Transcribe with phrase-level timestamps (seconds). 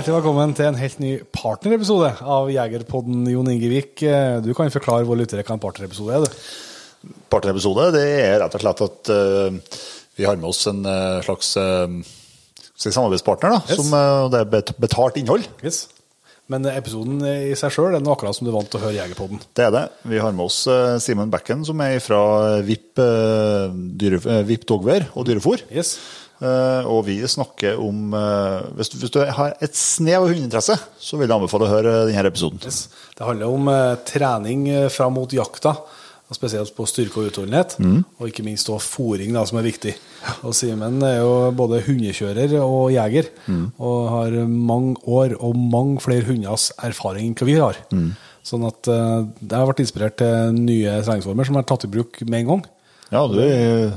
[0.00, 4.00] Hjertelig velkommen til en helt ny partnerepisode av Jegerpodden Jon Ingevik.
[4.40, 6.24] Du kan forklare våre lyttere hva en partnerepisode er?
[6.24, 7.10] du?
[7.28, 9.76] Partnerepisode det er rett og slett at uh,
[10.16, 12.00] vi har med oss en uh, slags eh,
[12.80, 13.58] si samarbeidspartner.
[13.58, 13.76] da, Yes.
[13.76, 15.44] som eh, Det er betalt innhold.
[15.60, 15.82] Yes.
[16.50, 19.38] Men episoden i seg sjøl er akkurat som du er vant til å høre Jegerpodden.
[19.54, 19.84] Det er det.
[20.10, 22.22] Vi har med oss eh, Simen Bekken, som er fra
[22.66, 25.62] VIP, eh, dyre, eh, VIP Dogwear og Dyrefòr.
[25.70, 25.98] Yes.
[26.40, 30.76] Eh, og vi snakker om eh, hvis, du, hvis du har et snev av hundeinteresse,
[30.96, 32.62] så vil jeg anbefale å høre denne episoden.
[32.64, 32.86] yes.
[33.16, 35.74] Det handler om eh, trening fram mot jakta,
[36.30, 37.74] og spesielt på styrke og utholdenhet.
[37.82, 39.96] Og ikke minst også fòring, som er viktig.
[40.46, 43.32] Og Simen er jo både hundekjører og jeger,
[43.82, 47.80] og har mange år og mange flere hunders erfaring enn hva vi har.
[48.46, 52.44] Sånn at jeg har vært inspirert til nye treningsformer som er tatt i bruk med
[52.44, 52.62] en gang.
[53.10, 53.90] Ja, du er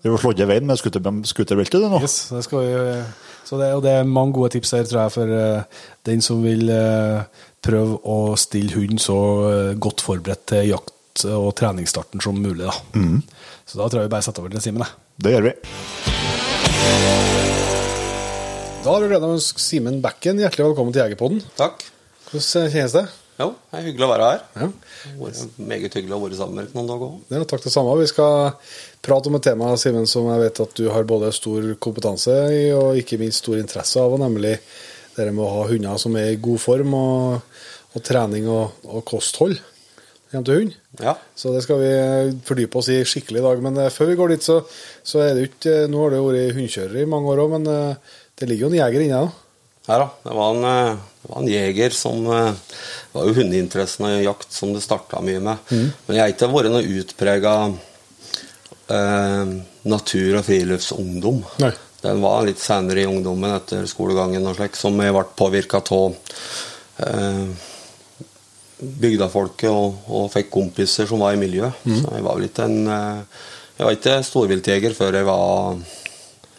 [0.00, 2.00] du har slått i veien med skuter, skuterbeltet, du nå.
[2.00, 3.02] Yes, det skal vi,
[3.44, 6.40] så det, og det er mange gode tips her, tror jeg, for uh, den som
[6.44, 7.26] vil uh,
[7.60, 12.64] prøve å stille hunden så uh, godt forberedt til jakt- og treningsstarten som mulig.
[12.64, 12.72] Da.
[13.68, 14.86] Så da tror jeg vi bare setter over til Simen.
[15.20, 15.52] Det gjør vi.
[18.80, 21.42] Da har vi gleden av å ønske Simen Bekken hjertelig velkommen til Jegerpodden.
[21.58, 21.82] Takk.
[22.30, 23.04] Hvordan kjennes det?
[23.40, 24.40] Jo, det er hyggelig å være her.
[24.60, 24.66] Ja.
[25.64, 27.20] Meget hyggelig å være sammen med dere noen dager òg.
[27.32, 27.94] Ja, takk det samme.
[28.00, 28.50] Vi skal
[29.04, 32.64] prate om et tema Simen, som jeg vet at du har både stor kompetanse i
[32.76, 34.56] og ikke minst stor interesse av, og nemlig
[35.16, 37.60] det med å ha hunder som er i god form, og,
[37.94, 39.58] og trening og, og kosthold
[40.30, 40.74] hund.
[41.00, 41.16] Ja.
[41.34, 41.90] Så det skal vi
[42.46, 43.62] fordype oss i skikkelig i dag.
[43.62, 44.60] Men eh, før vi går dit, så,
[45.02, 47.70] så er det jo ikke Nå har du vært hundekjører i mange år òg, men
[47.70, 49.38] eh, det ligger jo en jeger inne òg.
[49.88, 50.08] Ja da.
[50.22, 52.50] Det var en, eh, det var en jeger som eh,
[53.10, 55.70] Det var jo hundeinteressen og jakt som det starta mye med.
[55.70, 57.54] Men jeg har ikke vært noe utprega
[58.90, 59.54] eh,
[59.90, 61.40] natur- og friluftsungdom.
[61.62, 61.72] Nei.
[62.00, 66.14] Den var litt senere i ungdommen etter skolegangen og slik, som jeg ble påvirka av
[67.04, 67.68] eh,
[68.80, 71.76] bygdafolket og, og fikk kompiser som var i miljøet.
[71.84, 73.40] Så jeg var vel ikke en eh,
[73.80, 75.78] Jeg var ikke storviltjeger før jeg var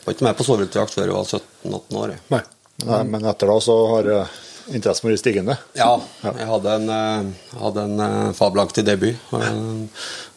[0.01, 2.15] Var ikke med på storviltjakt før jeg var 17-18 år.
[2.15, 2.23] Jeg.
[2.33, 2.43] Nei.
[2.81, 4.37] Nei, men etter da så har eh,
[4.73, 5.55] interessen vært stigende.
[5.77, 5.91] Ja,
[6.23, 9.17] jeg hadde en, eh, hadde en eh, fabelaktig debut.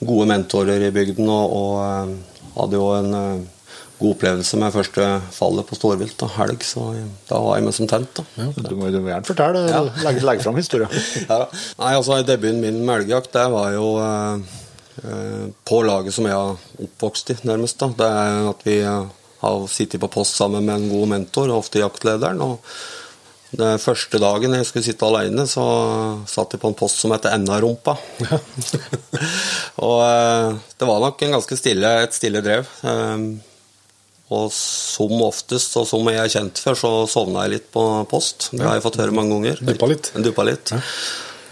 [0.05, 2.15] Gode mentorer i bygden, og, og eh,
[2.59, 3.13] hadde jo en
[3.95, 6.89] god opplevelse med første fallet på storvilt, da, helg, så
[7.29, 8.19] da var jeg med som tent.
[8.19, 8.25] da.
[8.59, 9.83] Du må, du må gjerne fortelle, Ja.
[10.05, 10.91] legge, legge fram historien.
[11.31, 11.45] Ja.
[11.79, 16.59] Nei, altså Debuten min med elgjakt det var jo eh, på laget som jeg har
[16.85, 17.79] oppvokst i, nærmest.
[17.81, 17.89] da.
[18.03, 22.43] Det er at vi har sittet på post sammen med en god mentor, ofte jaktlederen.
[22.43, 22.59] og
[23.55, 25.65] den første dagen jeg skulle sitte alene, så
[26.31, 27.61] satt jeg på en post som heter N.A.
[27.63, 27.97] Rumpa.
[29.87, 32.71] og eh, det var nok en ganske stille, et stille drev.
[32.85, 33.27] Eh,
[34.35, 38.51] og som oftest, og som jeg er kjent for, så sovna jeg litt på post.
[38.55, 39.63] Det har jeg fått høre mange ganger.
[39.69, 40.11] Duppa litt.
[40.17, 40.75] Duppa litt.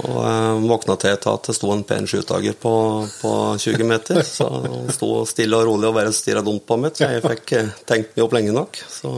[0.03, 2.75] Og eh, våkna til til at det sto en pen sjutager på,
[3.21, 4.23] på 20 meter.
[4.27, 7.55] Så han sto stille og rolig og bare stirra dumt på meg, så jeg fikk
[7.59, 8.81] eh, tenkt meg opp lenge nok.
[8.91, 9.15] Så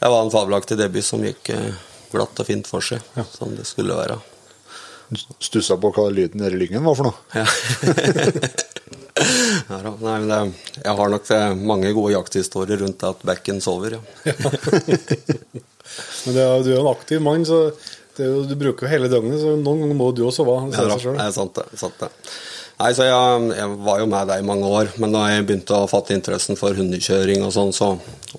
[0.00, 1.72] det var en fabelaktig debut som gikk eh,
[2.12, 4.18] glatt og fint for seg, som det skulle være.
[5.42, 7.18] Stussa på hva lyden nede i lyngen var for noe.
[7.34, 7.46] Ja.
[9.70, 9.80] ja.
[10.00, 10.40] Nei, men det,
[10.84, 14.02] jeg har nok eh, mange gode jakthistorier rundt at bekken sover, ja.
[16.24, 17.64] Men det er, du er jo en aktiv mann, så
[18.16, 20.56] det er jo, du bruker jo hele døgnet, så noen ganger må du også sove.
[20.70, 21.18] Ja, da, seg selv.
[21.18, 21.66] det er sant det.
[21.80, 22.10] sant det.
[22.80, 25.76] Nei, så jeg, jeg var jo med deg i mange år, men da jeg begynte
[25.76, 27.90] å fatte interessen for hundekjøring og sånn, så,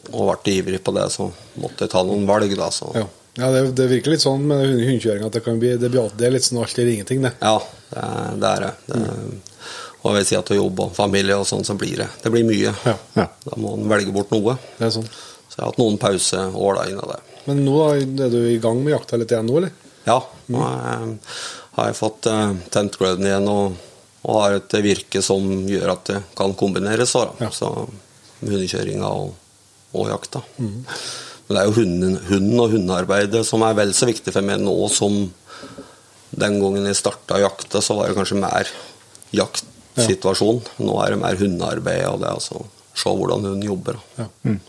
[0.09, 1.27] og ble ivrig på det, så
[1.61, 2.71] måtte jeg ta noen valg, da.
[2.73, 2.89] Så.
[2.97, 3.05] Ja,
[3.39, 6.33] ja det, det virker litt sånn med hund- hundekjøring at det kan bli det, er
[6.33, 7.31] litt sånn alt eller ingenting, det.
[7.39, 7.57] Ja,
[7.91, 8.51] det, er- det
[8.87, 8.99] det.
[8.99, 9.41] mm.
[10.01, 12.73] og ved siden av jobb og familie og sånn, så blir det det blir mye.
[12.85, 13.27] Ja, ja.
[13.45, 14.57] Da må en velge bort noe.
[14.79, 15.07] Det er sånn.
[15.51, 17.19] Så jeg har hatt noen pauseår da innen det.
[17.45, 17.87] Men nå da,
[18.25, 19.71] er du i gang med jakta litt igjen nå, eller?
[20.07, 20.17] Ja,
[20.51, 21.07] nå eh,
[21.77, 23.75] har jeg fått uh, tent gløden igjen og,
[24.25, 27.13] og har et virke som gjør at det kan kombineres.
[27.17, 27.51] Da, Ja.
[27.53, 27.71] så
[28.41, 29.35] Hundekjøringa og,
[29.93, 30.41] og jakta.
[31.51, 34.61] Men det er jo hunden, hunden og hundearbeidet som er vel så viktig for meg
[34.63, 35.17] nå som
[36.31, 38.69] den gangen jeg starta å jakte, så var det kanskje mer
[39.35, 40.61] jaktsituasjon.
[40.79, 42.61] Nå er det mer hundearbeid og det altså
[42.95, 43.99] se hvordan hun jobber.
[44.19, 44.29] Ja.
[44.47, 44.59] Mm.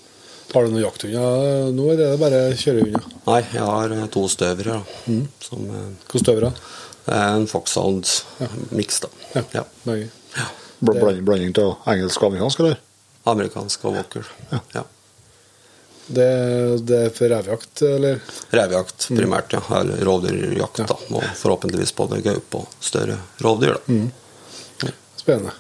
[0.52, 3.06] Har du noen jakthunder nå, eller er det bare kjørehunder?
[3.28, 4.81] Nei, jeg har eh, to støvere.
[5.06, 5.23] Mm.
[5.40, 6.50] Som, eh, Hvilke støvere?
[7.06, 9.08] er en Foxhound-miks, da.
[9.37, 9.64] Ja, Ja.
[9.87, 10.49] Ja.
[10.82, 12.76] Bl- Blanding, blanding av engelsk og amerikansk, eller?
[13.31, 14.26] Amerikansk og walker.
[14.75, 14.82] Ja.
[16.06, 16.28] Det,
[16.88, 18.19] det er for revejakt, eller?
[18.52, 19.60] Revejakt primært, ja.
[19.78, 20.96] Eller rovdyrjakt, da.
[21.14, 24.90] Og forhåpentligvis både gaupe og større rovdyr, da.
[25.16, 25.52] Spennende.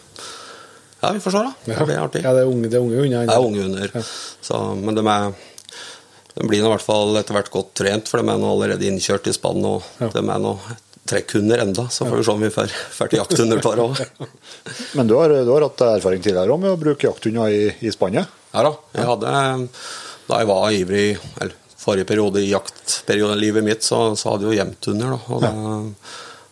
[1.02, 1.52] Ja, vi får se, da.
[1.64, 2.20] Det blir artig.
[2.26, 3.26] Ja, det er unge, det er unge hunder.
[3.26, 4.06] Det er unge hunder.
[4.42, 5.32] Så, men de er
[6.32, 9.26] de blir i hvert fall etter hvert godt trent, for de er nå allerede innkjørt
[9.28, 9.60] i spann.
[9.68, 10.08] Og Ja.
[10.14, 10.54] de er nå
[11.10, 14.00] trekkhunder enda, så får vi se om vi får får til jakthunder par òg.
[14.96, 18.30] Men du har, du har hatt erfaring tidligere med å bruke jakthunder i, i spannet?
[18.54, 18.72] Ja da.
[18.96, 19.34] Jeg hadde,
[20.28, 21.06] da jeg var ivrig,
[21.40, 25.16] eller forrige periode i jaktperioden i livet mitt, så, så hadde jeg jo hjemthunder.
[25.16, 25.52] da, og da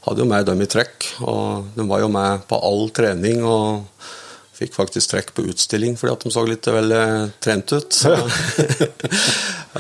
[0.06, 1.12] hadde jo med dem i trekk.
[1.26, 3.44] Og de var jo med på all trening.
[3.46, 3.86] og
[4.60, 7.96] Fikk faktisk trekk på utstilling fordi at de så litt vel eh, trent ut.
[7.96, 8.12] Så,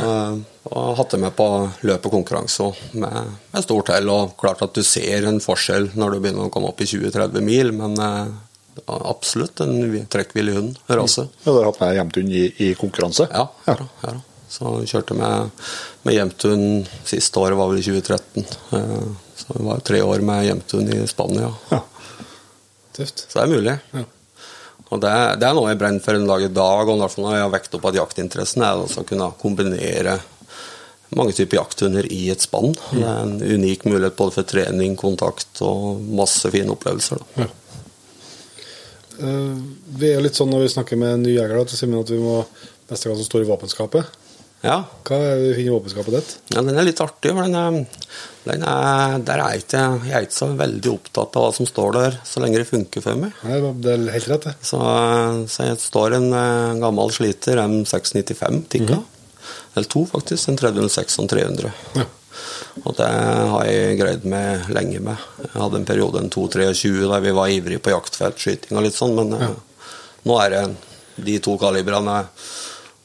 [0.70, 1.48] og hatt dem med på
[1.84, 4.08] løp og konkurranse med, med stort hell.
[4.08, 7.44] Og klart at du ser en forskjell når du begynner å komme opp i 20-30
[7.44, 8.32] mil, men eh,
[8.86, 10.78] absolutt en trekkvillig hund.
[10.88, 11.26] Rase.
[11.44, 13.26] Ja, du har hatt med hjemthund i, i konkurranse?
[13.32, 13.76] Ja, ja.
[13.80, 14.14] ja, ja.
[14.50, 15.50] Så kjørte med,
[16.02, 16.62] med hjemtun
[17.06, 18.46] siste året, var vel i 2013.
[18.74, 21.52] Eh, Så det var tre år med hjemtun i Spania.
[21.70, 21.78] Ja.
[22.96, 23.26] Tøft.
[23.30, 23.76] Så det er mulig.
[23.94, 24.02] Ja.
[24.90, 27.14] Og det, det er noe jeg brenner for en dag i dag, og i hvert
[27.14, 30.16] fall når jeg har vekt opp at jaktinteressen er å kunne kombinere
[31.14, 32.74] mange typer jakthunder i et spann.
[32.90, 37.22] Det er en unik mulighet både for trening, kontakt og masse fine opplevelser.
[37.22, 37.46] Da.
[37.46, 37.56] Eh,
[39.20, 42.20] vi er litt sånn når vi snakker med nye jegere, at vi sier at vi
[42.22, 42.40] må
[42.90, 44.18] neste gang som står i våpenskapet.
[44.60, 46.32] Ja, Hva er det i våpenskapet ditt?
[46.52, 47.86] Ja, den er litt artig, for den
[48.44, 51.68] den er, der er jeg, ikke, jeg er ikke så veldig opptatt av hva som
[51.68, 53.34] står der, så lenge det funker for meg.
[53.44, 54.54] Nei, det er helt rett, det.
[54.64, 54.80] Så,
[55.52, 59.00] så jeg står en eh, gammel sliter, M695 Tikka.
[59.74, 60.48] Eller to, faktisk.
[60.50, 61.74] En 306 og en 300.
[62.00, 62.06] Ja.
[62.84, 65.26] Og det har jeg greid meg lenge med.
[65.44, 69.16] Jeg hadde en periode, en 2-23, der vi var ivrige på jaktfeltskyting og litt sånn,
[69.18, 69.52] men ja.
[70.28, 70.64] nå er det
[71.20, 72.22] de to kalibrene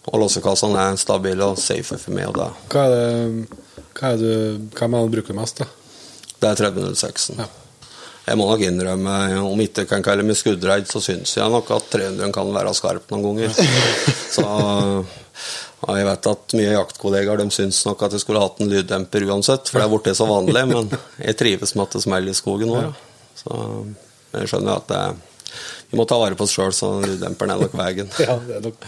[0.05, 2.29] og låsekassene er stabile og safe for meg.
[2.29, 3.61] og det Hva er det
[3.95, 4.39] hva er det,
[4.75, 5.69] hva man bruker mest, da?
[6.41, 7.39] Det er 306-en.
[7.39, 7.47] Ja.
[8.25, 9.13] Jeg må nok innrømme,
[9.45, 13.13] om ikke kan kalle meg skuddredd, så syns jeg nok at 300 kan være skarp
[13.13, 13.53] noen ganger.
[14.35, 14.47] så
[15.81, 19.25] ja, Jeg vet at mye jaktkollegaer de syns nok at jeg skulle hatt en lyddemper
[19.27, 20.89] uansett, for det er blitt så vanlig, men
[21.21, 22.81] jeg trives med at det smeller i skogen nå.
[22.81, 22.91] Ja.
[23.35, 23.59] Så
[24.39, 25.01] jeg skjønner at det,
[25.91, 28.09] vi må ta vare på oss sjøl, så lyddemperen er nok veien.
[28.23, 28.79] Ja, det er nok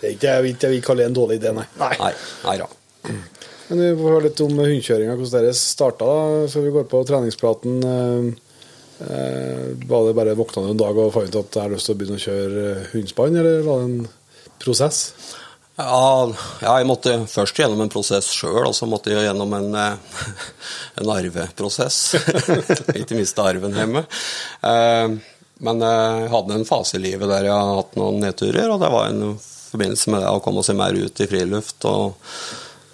[0.00, 1.66] Det er ikke jeg vil- jeg vil kalle det en dårlig idé, nei.
[1.82, 2.12] Nei,
[2.46, 2.70] nei da.
[3.68, 6.06] Men vi får høre litt om hundekjøringa, hvordan dere starta
[6.52, 7.80] før vi går på treningspraten.
[7.82, 8.28] Eh,
[9.06, 11.88] eh, var det bare våkna du en dag og fant ut at jeg har lyst
[11.90, 14.08] til å begynne å kjøre hundespann, eller var det en
[14.62, 15.00] prosess?
[15.76, 16.32] Ja,
[16.62, 20.20] ja, jeg måtte først gjennom en prosess sjøl, og så måtte jeg gjennom en, eh,
[21.02, 21.98] en arveprosess.
[23.00, 24.06] Ikke miste arven hjemme.
[24.64, 25.16] Eh,
[25.58, 28.80] Men eh, jeg hadde en fase i livet der jeg har hatt noen nedturer, og
[28.82, 31.84] det var en forbindelse med det å komme seg mer ut i friluft.
[31.88, 32.16] og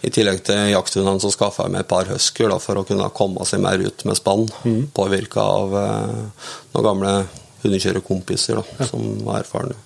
[0.02, 3.06] i tillegg til jakthundene så skaffa jeg meg et par husker da, for å kunne
[3.14, 4.48] komme seg mer ut med spann.
[4.94, 7.12] Påvirka av noen gamle
[7.62, 8.58] hundekjørerkompiser
[8.88, 9.78] som var erfarne.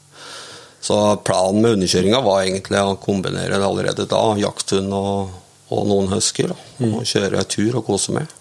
[0.86, 0.96] Så
[1.26, 5.32] planen med hundekjøringa var egentlig å kombinere det allerede da, jakthund og,
[5.74, 6.52] og noen husker.
[6.52, 8.34] Da, og kjøre tur og kose med.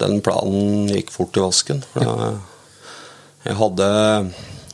[0.00, 1.82] Den planen gikk fort i vasken.
[1.92, 2.38] For jeg,
[3.44, 3.88] jeg hadde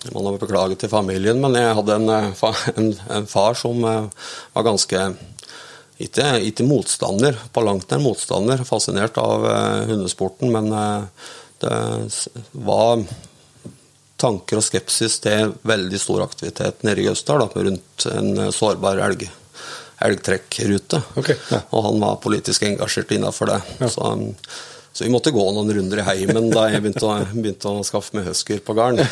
[0.07, 2.45] Jeg må beklaget beklage til familien, men jeg hadde en, eh,
[2.79, 5.01] en, en far som eh, var ganske
[5.99, 10.71] ikke, ikke motstander, på langt nær motstander, fascinert av eh, hundesporten, men
[11.65, 11.73] det
[12.53, 13.03] var
[14.21, 19.27] tanker og skepsis til veldig stor aktivitet nede i Gausdal, rundt en eh, sårbar elg,
[20.05, 21.03] elgtrekkrute.
[21.21, 21.37] Okay.
[21.53, 21.63] ja.
[21.77, 23.61] Og han var politisk engasjert innafor det.
[23.93, 24.31] Så, um,
[24.97, 28.17] så vi måtte gå noen runder i heimen da jeg begynte å, begynte å skaffe
[28.17, 29.03] meg husker på garn.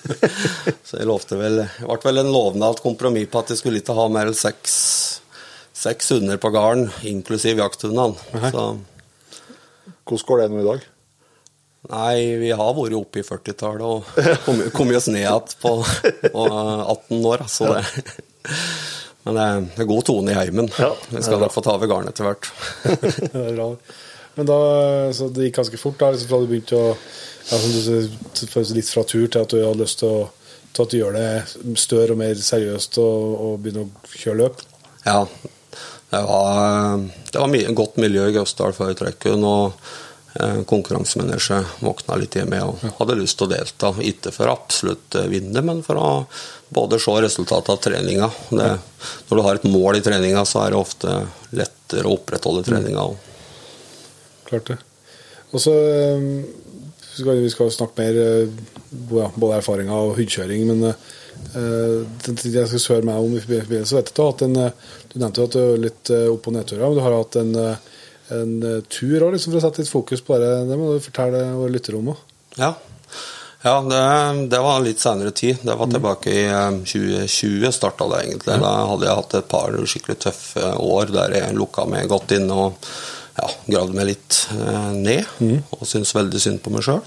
[0.86, 3.94] så jeg lovte vel Det ble vel en lovnad kompromiss på at jeg skulle ikke
[3.94, 4.74] ha mer enn seks,
[5.84, 8.50] seks hunder på garn, inklusiv jakthundene.
[8.50, 8.66] Så
[10.04, 10.90] Hvordan går det nå i dag?
[11.92, 15.74] Nei, vi har vært oppe i 40-tallet og kommet kom oss ned igjen på,
[16.32, 17.44] på 18 år.
[17.50, 17.82] Så det,
[19.24, 20.70] men det er, god tone i heimen.
[21.10, 22.50] Vi skal nok få ta over garnet etter hvert.
[23.32, 23.68] det er bra.
[24.34, 24.58] Men da,
[25.14, 26.88] så det gikk ganske fort da, liksom fra du begynte å
[27.50, 30.94] ja, som du litt fra tur til at du hadde lyst til, å, til at
[30.94, 34.64] du gjør det større og mer seriøst og, og begynner å kjøre løp.
[35.04, 35.20] Ja,
[36.14, 39.76] det var, det var mye, godt miljø i Gausdal før trekken, og
[40.40, 43.92] eh, konkurransemennesje våkna litt i meg og hadde lyst til å delta.
[44.04, 46.10] Ikke for absolutt eh, vinne, men for å
[46.74, 48.30] både se resultatet av treninga.
[48.50, 48.70] Det,
[49.28, 51.16] når du har et mål i treninga, så er det ofte
[51.54, 53.06] lettere å opprettholde treninga.
[53.08, 53.32] også.
[54.50, 54.78] Klart det.
[55.54, 56.30] Og så eh,
[57.14, 60.88] vi skal snakke mer ja, både erfaringer og hundekjøring, men
[61.54, 64.56] det jeg skal spørre meg om i forbindelse, med dette, at en
[65.12, 67.52] Du nevnte at du er litt opp- og nedturer, men du har hatt en,
[68.42, 70.50] en eh, tur òg, liksom, for å sette litt fokus på det.
[70.68, 72.20] Det må du fortelle våre lyttere om òg.
[72.58, 72.74] Ja.
[73.64, 74.00] Ja, det,
[74.52, 75.62] det var litt senere tid.
[75.64, 78.58] Det var tilbake i eh, 2020 starta det egentlig.
[78.60, 82.60] Da hadde jeg hatt et par skikkelig tøffe år der jeg lukka meg godt inne
[82.66, 82.90] og
[83.38, 85.64] ja, gravde meg litt eh, ned.
[85.78, 87.02] Og syntes veldig synd på meg sjøl.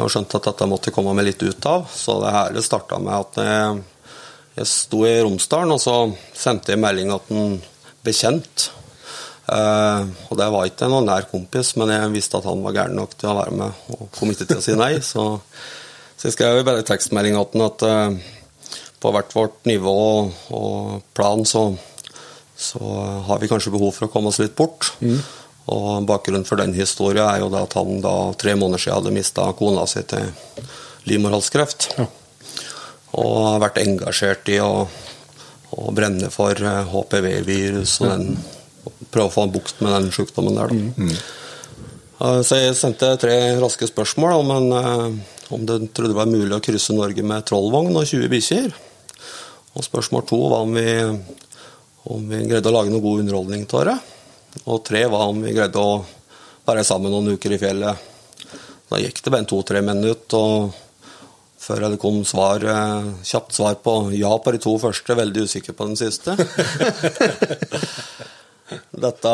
[0.00, 1.86] og skjønte at dette måtte komme meg litt ut av.
[1.92, 3.78] Så det her starta med at jeg,
[4.56, 5.96] jeg sto i Romsdalen, og så
[6.36, 7.58] sendte jeg melding at en
[8.04, 8.79] bekjent Eh,
[9.50, 13.16] og det var ikke noen nær kompis, men jeg visste at han var gæren nok
[13.18, 14.92] til å være med, og kom ikke til å si nei.
[15.10, 15.24] Så,
[16.16, 18.18] så jeg skrev bare tekstmelding til at eh,
[19.00, 19.96] på hvert vårt nivå
[20.52, 21.70] og, plan så,
[22.52, 22.80] så
[23.26, 24.92] har vi kanskje behov for å komme oss litt bort.
[25.70, 29.48] Og bakgrunnen for den historien er jo at han da tre måneder siden hadde mista
[29.56, 30.28] kona si til
[31.08, 31.88] livmorhalskreft.
[33.16, 38.34] Og har vært engasjert i å, å brenne for eh, HPV-virus og den
[39.10, 40.68] prøve å få en bukt med den sykdommen der.
[42.20, 45.08] Uh, Så jeg sendte tre raske spørsmål om, en, uh,
[45.56, 48.68] om det trodde det var mulig å krysse Norge med trollvogn og 20 bikkjer.
[49.78, 50.88] Og spørsmål to var om vi,
[52.10, 53.98] om vi greide å lage noe god underholdning av det.
[54.66, 56.04] Og tre var om vi greide å
[56.66, 57.94] være sammen noen uker i fjellet.
[58.90, 60.72] Da gikk det bare to-tre minutter, og
[61.60, 65.72] før det kom svar, eh, kjapt svar på ja på de to første, veldig usikker
[65.78, 66.34] på den siste.
[68.90, 69.32] Dette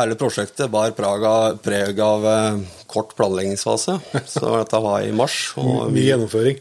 [0.00, 2.58] hele prosjektet bar preg av, eh,
[2.90, 3.98] kort planleggingsfase.
[4.26, 5.52] Så dette var i mars.
[5.60, 6.60] Og Mye gjennomføring.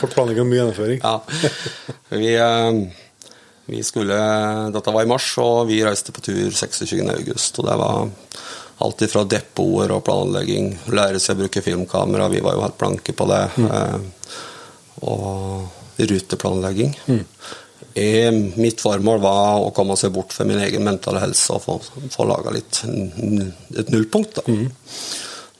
[0.00, 1.00] Kort planlegging og mye gjennomføring.
[1.02, 1.20] ja,
[2.10, 2.72] vi, eh,
[3.72, 4.18] vi skulle
[4.74, 7.08] Dette var i mars, og vi reiste på tur 26.
[7.12, 7.60] august.
[7.60, 8.10] Og det var
[8.82, 13.14] alt fra depoter og planlegging, lære seg å bruke filmkamera, vi var jo helt blanke
[13.14, 13.44] på det.
[13.60, 14.10] mm.
[15.02, 15.68] Og
[16.02, 16.96] ruteplanlegging.
[17.94, 21.76] Eh, Mitt formål var å komme seg bort fra min egen mentale helse og få,
[22.14, 24.40] få laga litt et nullpunkt.
[24.40, 24.46] da.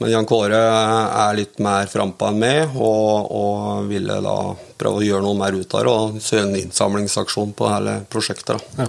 [0.02, 4.36] Men Jan Kåre er litt mer frampå enn meg, og, og ville da
[4.80, 5.92] prøve å gjøre noe mer ut av det.
[5.92, 8.58] Og så en innsamlingsaksjon på hele prosjektet.
[8.76, 8.88] da.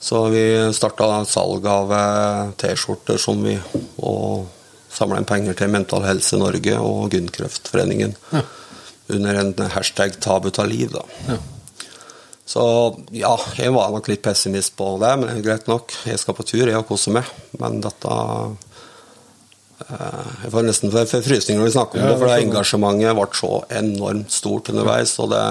[0.00, 0.42] Så vi
[0.74, 3.54] starta salg av eh, T-skjorter som vi
[4.00, 4.48] og
[4.90, 8.16] samla inn penger til Mental Helse Norge og Gunnkreftforeningen.
[9.10, 10.90] Under en hashtag 'tabu ta liv'.
[10.96, 11.36] da.
[12.50, 12.62] Så
[13.14, 15.94] ja, jeg var nok litt pessimist på det, men det er greit nok.
[16.08, 17.28] Jeg skal på tur, jeg har koser meg.
[17.60, 18.16] Men dette
[19.86, 23.52] eh, Jeg får nesten frysninger når vi snakker om det, for det engasjementet ble så
[23.78, 25.14] enormt stort underveis.
[25.22, 25.44] Og det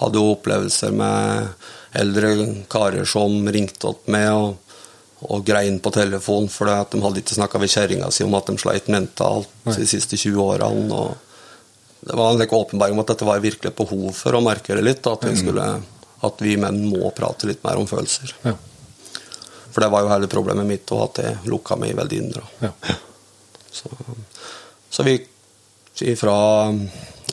[0.00, 1.54] hadde jo opplevelser med
[1.96, 2.34] eldre
[2.74, 4.80] karer som ringte opp med og,
[5.30, 8.50] og grein på telefon fordi at de hadde ikke snakka med kjerringa si om at
[8.50, 10.90] de sleit mentalt de siste 20 årene.
[10.92, 11.14] og
[12.06, 14.84] det var en åpenbaring om at dette var virkelig et behov for å merke det
[14.84, 15.06] litt.
[15.10, 15.64] At vi, skulle,
[16.26, 18.34] at vi menn må prate litt mer om følelser.
[18.46, 18.54] Ja.
[19.70, 22.44] For det var jo hele problemet mitt, og at jeg lukka meg veldig inne.
[22.62, 22.72] Ja.
[23.76, 23.90] Så,
[24.88, 25.18] så vi
[26.00, 26.72] ifra,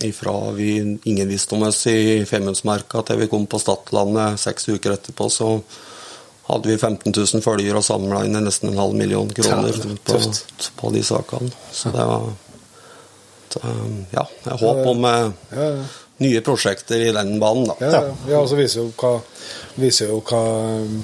[0.03, 4.97] ifra vi ingen visste om oss i Femundsmerka til vi kom på Stadlandet seks uker
[4.97, 5.53] etterpå, så
[6.49, 10.19] hadde vi 15 000 følgere og samla inn nesten en halv million kroner Ja, på,
[10.81, 11.51] på de sakene.
[11.71, 12.33] Så det var
[13.53, 13.61] så,
[14.11, 15.83] Ja, jeg håper om eh, Ja, ja.
[16.21, 17.77] Nye prosjekter i den banen, da.
[17.81, 18.41] Ja, ja.
[18.41, 19.15] og så viser jo hva,
[19.81, 20.45] viser jo hva
[20.83, 21.03] um,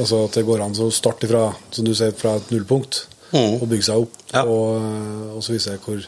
[0.00, 3.02] Altså at det går an å starte fra, som du sier, fra et nullpunkt
[3.34, 3.56] Mm.
[3.58, 4.18] og bygge seg opp.
[4.30, 4.44] Ja.
[4.46, 6.02] Og, uh, og så viser det hvor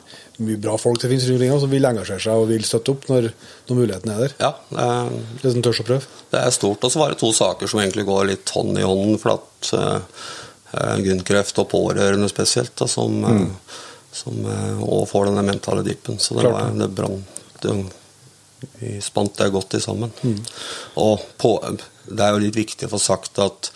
[0.46, 3.06] mye bra folk det finnes rundt omkring som vil engasjere seg og vil støtte opp
[3.11, 3.28] når,
[3.66, 4.35] når muligheten er der.
[4.42, 5.11] Ja, det er,
[5.42, 6.20] Det som tør å prøve.
[6.35, 6.87] Det er stort.
[6.87, 9.18] Og så var det to saker som egentlig går litt hånd i hånden.
[9.23, 10.26] For at uh,
[11.02, 13.76] Gunn-kreft og pårørende spesielt, da, som, eh,
[14.14, 16.20] som uh, også får denne mentale dippen.
[16.23, 17.64] Så det, Klart var, det brant
[18.78, 20.12] Vi spant det godt i sammen.
[21.02, 21.56] Og på,
[22.08, 23.70] det er jo litt viktig å få sagt at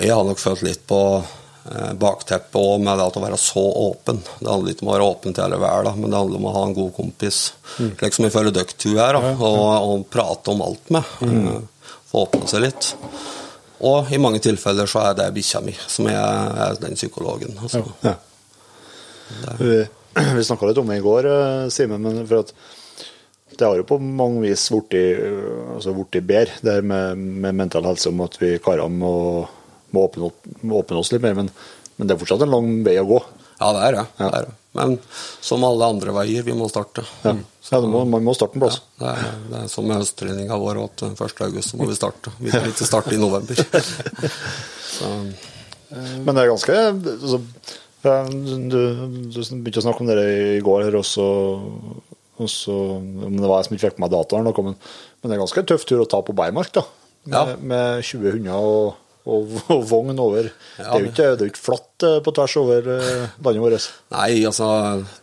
[0.00, 3.62] jeg har nok følt litt på eh, bakteppet òg med det at å være så
[3.84, 4.18] åpen.
[4.40, 6.54] Det handler ikke om å være åpen til hele verden, men det handler om å
[6.56, 7.44] ha en god kompis.
[7.78, 7.92] Mm.
[8.00, 9.62] Liksom jeg føler dere to er, da, og,
[9.92, 11.16] og prate om alt med.
[11.22, 11.96] Mm.
[12.10, 12.92] Få åpne seg litt.
[13.84, 17.54] Og i mange tilfeller så er det bikkja mi som er, er den psykologen.
[17.60, 17.84] Altså.
[18.02, 18.16] Ja.
[19.60, 19.76] Vi,
[20.38, 22.54] vi snakka litt om det i går, eh, Simen, men for at
[23.58, 24.96] det har jo på mange vis blitt
[25.74, 29.14] altså bedre, det her med, med mental helse, om at vi karene må,
[29.94, 30.08] må,
[30.62, 31.36] må åpne oss litt mer.
[31.38, 31.50] Men,
[31.96, 33.22] men det er fortsatt en lang vei å gå.
[33.60, 34.04] Ja, det er det.
[34.18, 34.54] det, er det.
[34.74, 34.96] Men
[35.44, 37.04] som alle andre veier, vi må starte.
[37.22, 37.36] Ja.
[37.70, 38.80] ja må, man må starte en plass.
[38.98, 41.22] Det er, det er som med høsttreninga vår, at 1.
[41.46, 42.34] august så må vi starte.
[42.40, 43.62] Vi kan ikke starte i november.
[44.94, 45.08] Så,
[45.90, 47.38] Men det er ganske altså,
[48.04, 48.80] du,
[49.32, 50.26] du begynte å snakke om det
[50.58, 51.24] i går, her også,
[52.42, 52.74] også
[53.04, 54.76] men det var jeg som ikke fikk med meg datoen, noe, men,
[55.22, 56.82] men det er ganske en tøff tur å ta på Beimark da.
[57.24, 57.56] Med, Ja.
[57.56, 60.50] med 20 hunder og og, og vogn over.
[60.76, 63.86] det er jo ikke, det er ikke flatt eh, på tvers over eh, landet vårt.
[64.12, 64.66] Nei, altså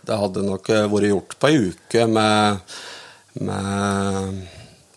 [0.02, 2.74] Det hadde nok eh, vært gjort på ei uke med,
[3.46, 4.40] med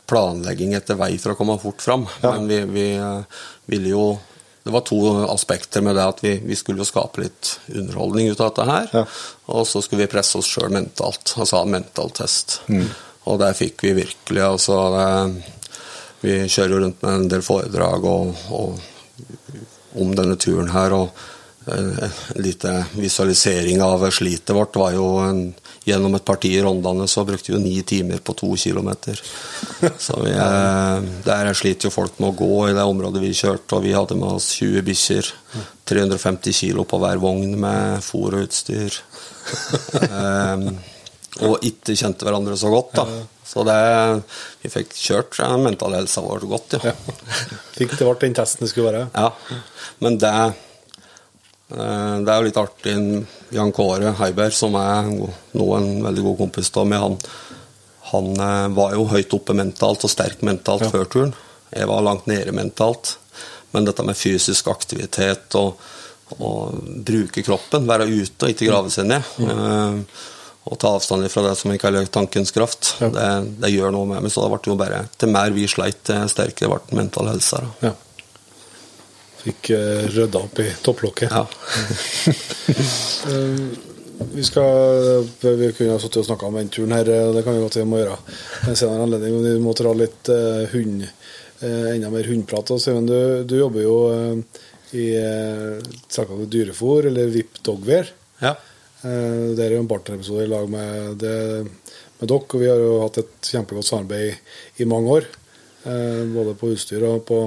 [0.08, 2.06] planlegging etter vei for å komme fort fram.
[2.22, 2.32] Ja.
[2.32, 2.86] Men vi, vi
[3.74, 4.06] ville jo
[4.64, 8.40] Det var to aspekter med det at vi, vi skulle jo skape litt underholdning ut
[8.40, 8.86] av dette her.
[8.96, 9.02] Ja.
[9.52, 12.62] Og så skulle vi presse oss sjøl mentalt, altså ha en mentaltest.
[12.72, 12.86] Mm.
[13.28, 15.10] Og der fikk vi virkelig altså det,
[16.24, 20.96] Vi kjører jo rundt med en del foredrag og, og om denne turen her.
[20.96, 21.12] og
[21.68, 25.44] eh, en lite visualisering av slitet vårt var jo en,
[25.84, 29.20] gjennom et parti i Rondane så brukte vi ni timer på to kilometer.
[30.06, 33.76] Så vi, eh, der sliter jo folk med å gå i det området vi kjørte,
[33.76, 35.30] og vi hadde med oss 20 bikkjer.
[35.84, 39.00] 350 kilo på hver vogn med fôr og utstyr.
[40.04, 40.60] Eh,
[41.44, 43.04] og ikke kjente hverandre så godt, da.
[43.44, 43.78] Så det,
[44.62, 46.92] vi fikk kjørt mentalhelsa vår godt, ja.
[47.74, 49.08] Fikk det ble den testen det skulle være.
[49.12, 49.58] Ja,
[50.04, 50.32] men det
[51.68, 52.94] Det er jo litt artig.
[53.54, 57.16] Jan Kåre Heiberg, som er nå en veldig god kompis av meg, han,
[58.10, 61.34] han eh, var jo høyt oppe mentalt og sterk mentalt før turen.
[61.74, 63.16] Jeg var langt nede mentalt.
[63.74, 65.80] Men dette med fysisk aktivitet og,
[66.36, 70.20] og bruke kroppen, være ute og ikke grave seg ned eh,
[70.64, 73.26] og ta avstand fra det som jeg kaller tankens kraft, det,
[73.60, 74.32] det gjør noe med meg.
[74.32, 77.60] Så det ble jo bare Til mer vi sleit, til sterkere ble mental helse.
[77.60, 77.90] Da.
[77.90, 77.92] Ja.
[79.44, 79.70] Fikk
[80.14, 81.34] rydda opp i topplokket.
[81.34, 81.46] Ja.
[83.24, 83.60] Eh,
[84.34, 87.56] vi skal Vi kunne ha sittet og snakka om den turen her, eh, det kan
[87.56, 88.18] vi godt vi må gjøre.
[88.68, 92.74] En senere anledning, vi må dra litt eh, hund eh, enda mer hundprat.
[92.80, 94.60] Simen, du, du jobber jo eh,
[94.94, 98.12] i uh, med dyrefôr, eller VIP Dogwear.
[98.38, 98.54] Ja.
[99.04, 101.38] Eh, det er jo en partnerepisode i lag med, det,
[102.20, 104.36] med dere, og vi har jo hatt et kjempegodt samarbeid i,
[104.84, 105.26] i mange år.
[105.84, 107.40] Eh, både på utstyr og på,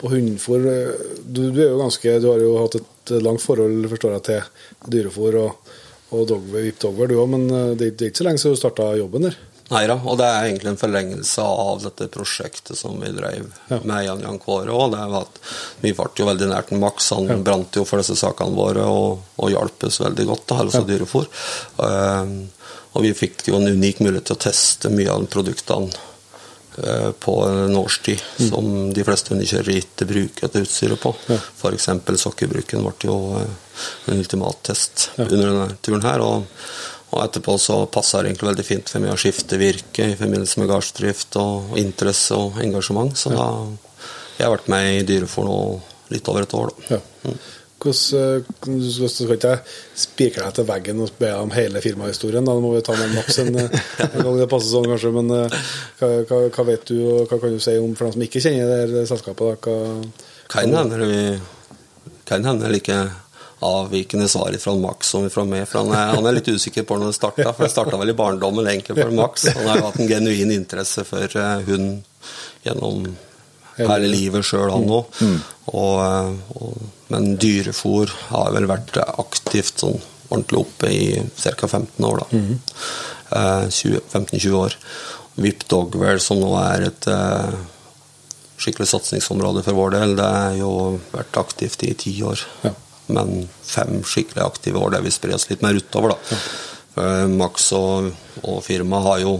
[0.00, 0.64] på hundefôr.
[0.70, 4.24] Eh, Du, du er jo ganske Du har jo hatt et langt forhold, forstår jeg,
[4.28, 5.74] til dyrefôr og,
[6.12, 8.56] og dogver, VIP Dogver, du òg, men eh, det, det er ikke så lenge siden
[8.56, 9.38] du starta jobben der.
[9.68, 13.78] Nei da, og det er egentlig en forlengelse av dette prosjektet som vi drev Ja.
[13.84, 14.94] med Jan Jan Kåre òg.
[15.82, 17.10] Vi ble jo veldig nært Max.
[17.12, 20.80] Han brant jo for disse sakene våre og, og hjalp oss veldig godt, da, altså
[20.80, 20.88] ja.
[20.88, 21.28] dyrefôr.
[21.84, 22.32] Um,
[22.96, 25.92] og vi fikk jo en unik mulighet til å teste mye av produktene
[27.20, 31.14] på en årstid som de fleste hundekjørere ikke bruker dette utstyret på.
[31.30, 31.38] Ja.
[31.38, 31.88] F.eks.
[32.22, 33.56] sokkebruken ble jo eh,
[34.12, 36.24] en ultimattest under denne turen her.
[36.24, 36.46] og
[37.08, 40.60] og etterpå så passer det egentlig veldig fint for mye å skifte virke i forbindelse
[40.60, 43.16] med gardsdrift og, interesse og engasjement.
[43.16, 43.46] Så da
[44.36, 45.60] jeg har vært med i Dyrefòr nå
[46.12, 46.98] litt over et år, da.
[46.98, 47.32] Ja.
[47.78, 49.52] Hvordan, eh, skal, skal ikke
[49.94, 52.46] spikre deg til veggen og be om hele firmahistorien.
[52.46, 55.12] Da må vi ta med Max en, eh, en gang det passer sånn, kanskje.
[55.14, 58.16] Men eh, hva, hva, hva vet du, og hva kan du si om for dem
[58.16, 59.62] som ikke kjenner det selskapet?
[59.68, 59.78] Da?
[60.50, 61.22] Kan hende vi
[62.28, 62.98] kan hende like
[63.64, 65.64] avvikende svar fra Max som fra meg.
[65.70, 68.12] For han er, han er litt usikker på når det starta, for det starta vel
[68.12, 69.48] i barndommen egentlig for Max.
[69.54, 72.04] Han har jo hatt en genuin interesse for hund
[72.66, 73.08] gjennom
[73.78, 75.20] hele livet sjøl, han òg.
[75.72, 76.76] Og, eh,
[77.12, 81.04] men dyrefòr har vel vært aktivt sånn ordentlig oppe i
[81.40, 81.68] ca.
[81.68, 82.42] 15 år, da.
[83.28, 84.76] Eh, 20 15-20 år.
[85.38, 87.58] VIP Dogwell, som nå er et eh,
[88.58, 90.72] skikkelig satsingsområde for vår del, det har jo
[91.12, 92.42] vært aktivt i ti år.
[92.66, 92.74] Ja.
[93.14, 96.38] Men fem skikkelig aktive år der vi sprer oss litt mer utover, da.
[96.96, 98.10] For Max og,
[98.42, 99.34] og firmaet har jo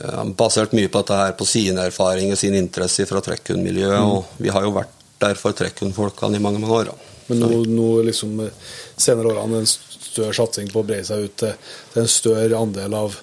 [0.00, 4.52] eh, basert mye på dette her på sine erfaringer, sin interesse fra trekkhundmiljøet, og vi
[4.54, 6.92] har jo vært der for trekkhundfolkene i mange, mange år.
[6.92, 7.10] Da.
[7.30, 9.70] men nå, nå liksom eh, senere årene en
[10.14, 11.54] større satsing på å breie seg ut til,
[11.92, 13.20] til en større andel av,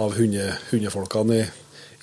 [0.00, 1.44] av hunde, hundefolkene i,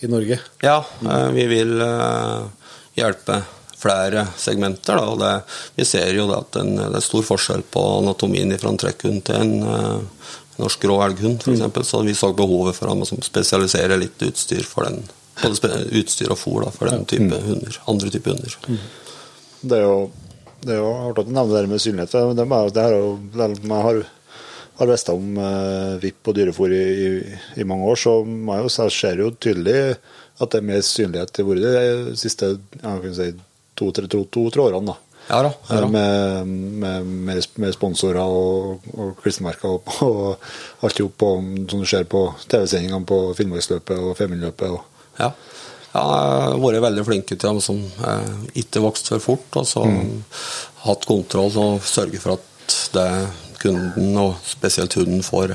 [0.06, 0.40] i Norge.
[0.66, 3.42] Ja, eh, vi vil eh, hjelpe
[3.82, 4.98] flere segmenter.
[4.98, 5.34] Da, og det,
[5.78, 9.42] vi ser jo at en, det er stor forskjell på anatomien fra en trekkhund til
[9.42, 10.28] en eh,
[10.60, 11.88] norsk grå elghund, f.eks.
[11.88, 15.04] Så vi så behovet for å spesialisere litt utstyr for den
[15.42, 17.78] både utstyr og fôr da, for den type hunder.
[17.90, 18.58] Andre type hunder.
[19.62, 20.12] Det er jo
[20.62, 22.14] det er jo artig at du nevner det med synlighet.
[22.14, 24.02] men Det, er- det er jo, det jeg har,
[24.78, 28.70] har visst om eh, VIP og dyrefôr i, i, i mange år, så man jo
[28.70, 29.96] ser jo tydelig
[30.42, 32.52] at det er mer synlighet i vært de siste
[32.84, 33.32] ja, kan si,
[33.78, 34.94] to-tre to, to, tre årene.
[34.94, 35.11] da.
[35.32, 35.52] Ja da.
[35.70, 35.88] Ja, da.
[35.88, 36.48] Med,
[36.84, 41.24] med, med, sponsorer og, og klistremerker og, og alt i hop
[41.72, 44.76] som du ser på TV-sendingene på Finnmarksløpet og Femundløpet.
[45.22, 45.32] Ja.
[45.92, 48.30] Ja, jeg har vært veldig flinke til dem som eh,
[48.62, 49.60] ikke vokste for fort.
[49.60, 49.84] Og så
[50.86, 53.08] hatt kontroll og sørge for at det
[53.62, 55.54] kunden, og spesielt hunden, får,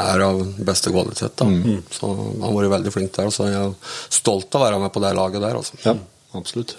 [0.00, 1.32] er av beste kvalitet.
[1.40, 1.48] Da.
[1.96, 3.32] Så han har vært veldig flink der.
[3.32, 5.58] Så jeg er stolt av å være med på det laget der.
[5.60, 5.80] Altså.
[5.86, 5.96] Ja,
[6.36, 6.76] absolutt.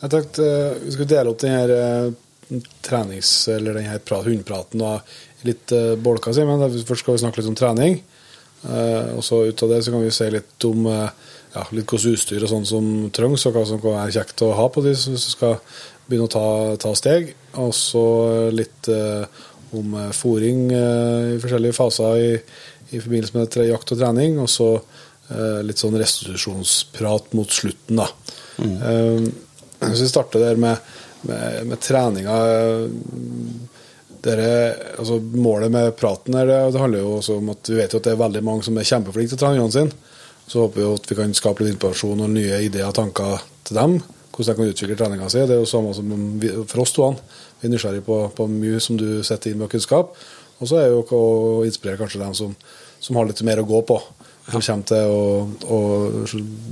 [0.00, 5.72] Jeg tenkte eh, vi skulle dele opp denne eh, trenings- eller denne hundepraten hundpraten litt
[5.72, 6.60] uh, bolker, Simen.
[6.60, 8.00] Der Først skal vi snakke litt om trening.
[8.60, 11.88] Eh, og så ut av det så kan vi si litt om eh, ja, litt
[11.88, 14.84] hvordan utstyr og sånn som trengs, og hva som kan være kjekt å ha på
[14.84, 15.56] de som skal
[16.06, 16.48] begynne å ta,
[16.82, 17.32] ta steg.
[17.62, 18.04] Og så
[18.52, 19.24] litt eh,
[19.78, 22.34] om eh, fôring eh, i forskjellige faser i,
[22.90, 24.36] i forbindelse med jakt og trening.
[24.44, 28.10] Og så eh, litt sånn restitusjonsprat mot slutten, da.
[28.60, 29.30] Eh,
[29.86, 30.76] hvis vi starter der med,
[31.28, 32.38] med, med treninga
[34.24, 34.52] dere,
[35.00, 38.00] altså Målet med praten her, det, det handler jo også om at vi vet jo
[38.00, 40.16] at det er veldig mange som er kjempeflinke til å trene sine.
[40.50, 43.78] Så håper vi at vi kan skape litt informasjon og nye ideer og tanker til
[43.78, 44.00] dem.
[44.30, 45.44] Hvordan de kan utvikle treninga si.
[45.46, 46.10] Det er jo samme som
[46.70, 47.10] for oss to.
[47.60, 50.16] Vi er nysgjerrige på, på mye som du setter inn med kunnskap.
[50.60, 52.56] Og så er det jo å inspirere kanskje dem som,
[53.00, 54.00] som har litt mer å gå på.
[54.50, 55.22] Som kommer til å,
[55.70, 55.78] å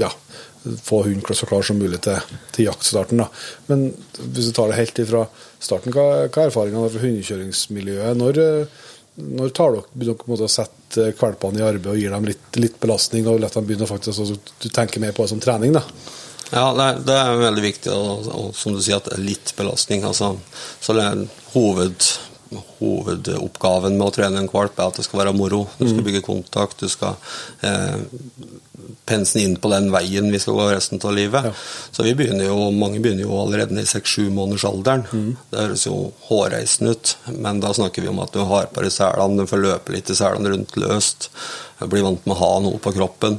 [0.01, 0.11] ja,
[0.83, 3.23] få hunden så klar som mulig til, til jaktstarten.
[3.23, 3.29] Da.
[3.71, 5.25] Men hvis du tar det helt ifra
[5.59, 8.21] starten, hva, hva er erfaringene fra hundekjøringsmiljøet?
[8.21, 8.87] Når, eh,
[9.39, 12.79] når tar dere, begynner måte å sette valpene i arbeid og gir dem litt, litt
[12.83, 15.85] belastning, og lar dem begynne faktisk altså, Du tenker mer på det som trening, da?
[16.49, 20.07] Ja, det er, veldig viktig, og, og som du sier, at litt belastning.
[20.09, 20.33] Altså,
[20.81, 22.07] så det er hoved,
[22.79, 25.67] hovedoppgaven med å trene en valp er at det skal være moro.
[25.79, 27.17] Du skal bygge kontakt, du skal
[27.67, 27.99] eh,
[29.09, 31.51] pense inn på den veien vi skal gå resten av livet.
[31.91, 35.05] Så vi begynner jo, mange begynner jo allerede i seks-sju måneders alderen.
[35.51, 35.97] Det høres jo
[36.29, 39.65] hårreisende ut, men da snakker vi om at du har på deg selene, du får
[39.65, 41.31] løpe litt i selene rundt løst,
[41.85, 43.39] blir vant med å ha noe på kroppen.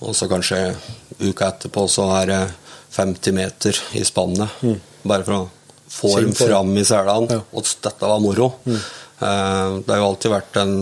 [0.00, 0.76] Og så kanskje
[1.18, 2.42] uka etterpå så er det
[2.94, 4.60] 50 meter i spannet.
[5.02, 5.46] Bare for å
[5.90, 7.38] få dem fram i selene.
[7.38, 7.44] Ja.
[7.52, 8.50] Og dette var moro.
[8.66, 10.74] Eh, Det har jo alltid vært en,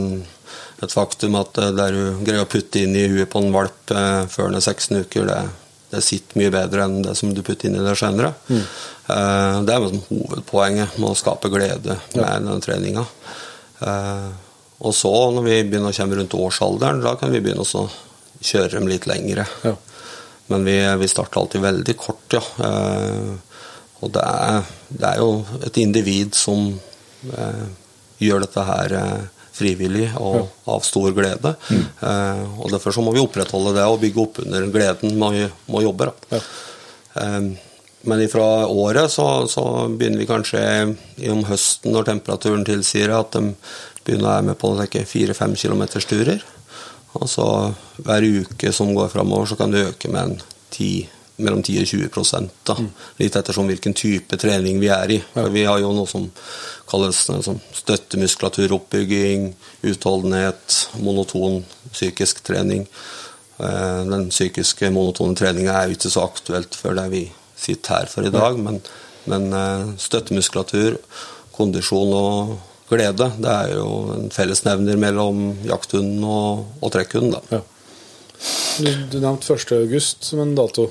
[0.83, 3.91] et faktum at eh, det du greier å putte inn i huet på en valp
[3.95, 5.39] eh, før den er 16 uker, det,
[5.95, 8.35] det sitter mye bedre enn det som du putter inn i det senere.
[8.51, 13.07] Eh, Det er liksom hovedpoenget med å skape glede med den treninga.
[13.81, 14.29] Eh,
[14.85, 17.87] Og så, når vi begynner å komme rundt årsalderen, da kan vi begynne å
[18.45, 19.47] kjøre dem litt lengre.
[19.65, 19.73] Ja.
[20.53, 22.43] Men vi, vi starter alltid veldig kort, ja.
[22.61, 23.56] Eh,
[24.05, 25.31] og det er, det er jo
[25.67, 26.69] et individ som
[27.33, 27.67] eh,
[28.23, 29.25] gjør dette her eh,
[29.57, 31.55] frivillig og av stor glede.
[31.73, 35.79] Eh, og derfor så må vi opprettholde det og bygge opp under gleden med med
[35.81, 36.11] å jobbe.
[36.31, 36.43] Da.
[37.23, 37.41] Eh,
[38.07, 40.61] men ifra året så, så begynner vi kanskje
[41.19, 43.57] i om høsten når temperaturen tilsier at de
[44.05, 44.75] begynner å være med på
[45.11, 46.45] fire-fem kilometers turer.
[47.17, 47.49] Og så
[48.05, 51.89] hver uke som går framover, så kan det øke med en 10, mellom 10 og
[51.91, 52.77] 20 prosent, da.
[53.21, 55.19] Litt ettersom hvilken type trening vi er i.
[55.35, 56.29] For Vi har jo noe som
[56.89, 59.51] kalles som støttemuskulaturoppbygging,
[59.91, 62.87] utholdenhet, monoton psykisk trening.
[63.59, 67.25] Eh, Den psykiske monotone treninga er jo ikke så aktuelt for det vi
[67.57, 68.81] sitter her for i dag, men,
[69.27, 70.99] men eh, støttemuskulatur,
[71.57, 72.57] kondisjon og
[72.89, 77.33] glede, det er jo en fellesnevner mellom jakthunden og, og trekkhunden.
[77.33, 77.59] da.
[77.59, 77.65] Ja.
[78.77, 79.73] Du, du nevnte 1.
[79.73, 80.91] august som en dato.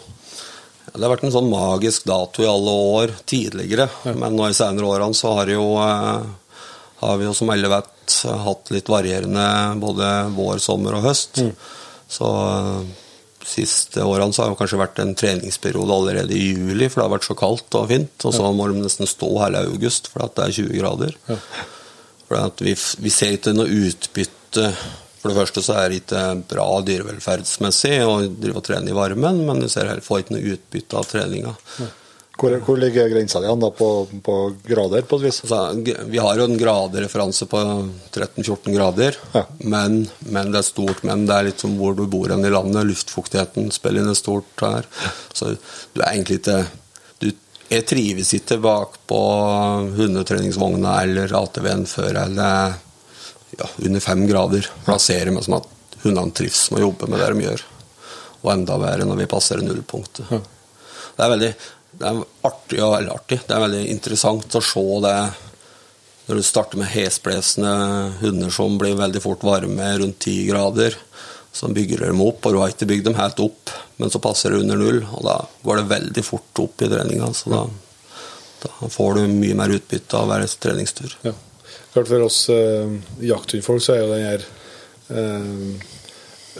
[0.85, 4.57] Ja, Det har vært en sånn magisk dato i alle år tidligere, men nå i
[4.57, 6.25] senere årene så har, jo, eh,
[7.01, 9.47] har vi jo som alle vet hatt litt varierende
[9.81, 11.41] både vår, sommer og høst.
[12.07, 12.85] Så eh,
[13.45, 17.15] siste årene så har det kanskje vært en treningsperiode allerede i juli, for det har
[17.17, 20.47] vært så kaldt og fint, og så må de nesten stå hele august for det
[20.47, 21.17] er 20 grader.
[22.25, 22.73] For vi,
[23.05, 24.71] vi ser ikke noe utbytte
[25.25, 29.39] For det første så er det ikke bra dyrevelferdsmessig å drive og trene i varmen,
[29.47, 31.53] men du ser heller får ikke noe utbytte av treninga.
[32.37, 33.87] Hvor, hvor ligger grensa di på,
[34.21, 34.35] på
[34.69, 35.41] grader, på et vis?
[35.47, 37.63] Altså, vi har jo en gradereferanse på
[38.13, 39.47] 13-14 grader, Ja.
[39.65, 41.01] men, men det er stort.
[41.09, 42.85] Men det er litt som hvor du bor hen i landet.
[42.91, 44.85] Luftfuktigheten spiller inn stort her.
[45.33, 46.59] Så du er egentlig ikke
[47.17, 47.31] du,
[47.73, 49.23] Jeg trives ikke bak på
[49.97, 52.75] hundetreningsvogna eller ATV-en før eller
[53.59, 54.67] ja, under fem grader.
[54.87, 55.71] Jeg meg som at
[56.03, 57.63] hundene trives med å jobbe med det de gjør.
[58.43, 60.29] Og enda verre når vi passerer nullpunktet.
[61.15, 61.53] Det er veldig
[61.95, 63.39] det er artig og veldig artig.
[63.47, 65.17] Det er veldig interessant å se det
[66.25, 67.71] når du starter med hesblesende
[68.19, 70.97] hunder som blir veldig fort varme rundt ti grader.
[71.55, 74.19] Så bygger du dem opp, og du har ikke bygd dem helt opp, men så
[74.19, 77.29] passer det under null, og da går det veldig fort opp i treninga.
[77.37, 77.61] Så da,
[78.65, 81.15] da får du mye mer utbytte av hver treningstur.
[81.23, 81.31] Ja.
[81.95, 82.91] Klart For oss eh,
[83.23, 84.45] jakthundfolk så er jo den her
[85.15, 85.91] eh,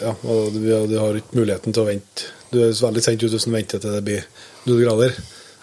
[0.01, 2.29] Ja, og du, har, har ikke muligheten til å vente.
[2.51, 4.25] Du er veldig sent ute hvis du venter til det blir
[4.67, 5.13] null grader.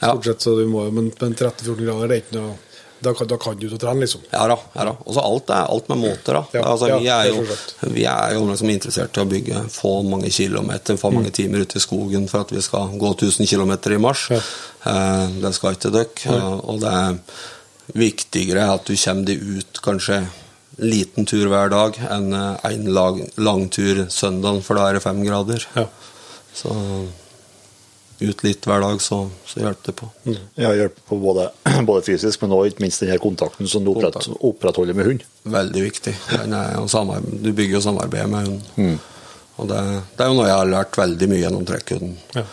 [0.02, 2.54] Stort sett, så du må, men, men 13-14 grader det er ikke noe
[3.02, 4.20] Da, kan- da kan du ut og trene, liksom.
[4.30, 4.56] Ja da.
[4.78, 4.92] ja da.
[5.02, 6.42] Og så alt er alt med måter, da.
[6.54, 9.62] Ja, altså, vi, ja, er er jo, vi er jo liksom interessert i å bygge
[9.74, 11.16] få mange kilometer, få Mm.
[11.18, 14.28] mange timer ute i skogen for at vi skal gå 1000 km i mars.
[14.30, 14.38] Ja.
[14.92, 16.38] Eh, det skal ikke dere.
[16.62, 17.18] Og det er
[17.92, 20.30] viktigere at du kommer deg ut kanskje en
[20.82, 25.04] liten tur hver dag enn eh, en lang, lang tur søndag, for da er det
[25.04, 25.66] fem grader.
[25.76, 25.88] Ja.
[26.56, 26.72] Så
[28.22, 30.08] ut litt hver dag, så, så hjelper det på.
[30.60, 31.48] Ja, hjelper på både,
[31.88, 35.24] både fysisk, men også ikke minst den her kontakten som du opprett, opprettholder med hund.
[35.42, 36.14] Veldig viktig.
[36.38, 38.68] Er samarbeid, du bygger jo samarbeid med hunden.
[38.76, 39.00] Mm.
[39.60, 39.80] Og det,
[40.16, 42.14] det er jo noe jeg har lært veldig mye gjennom trekkhunden.
[42.36, 42.46] Ja.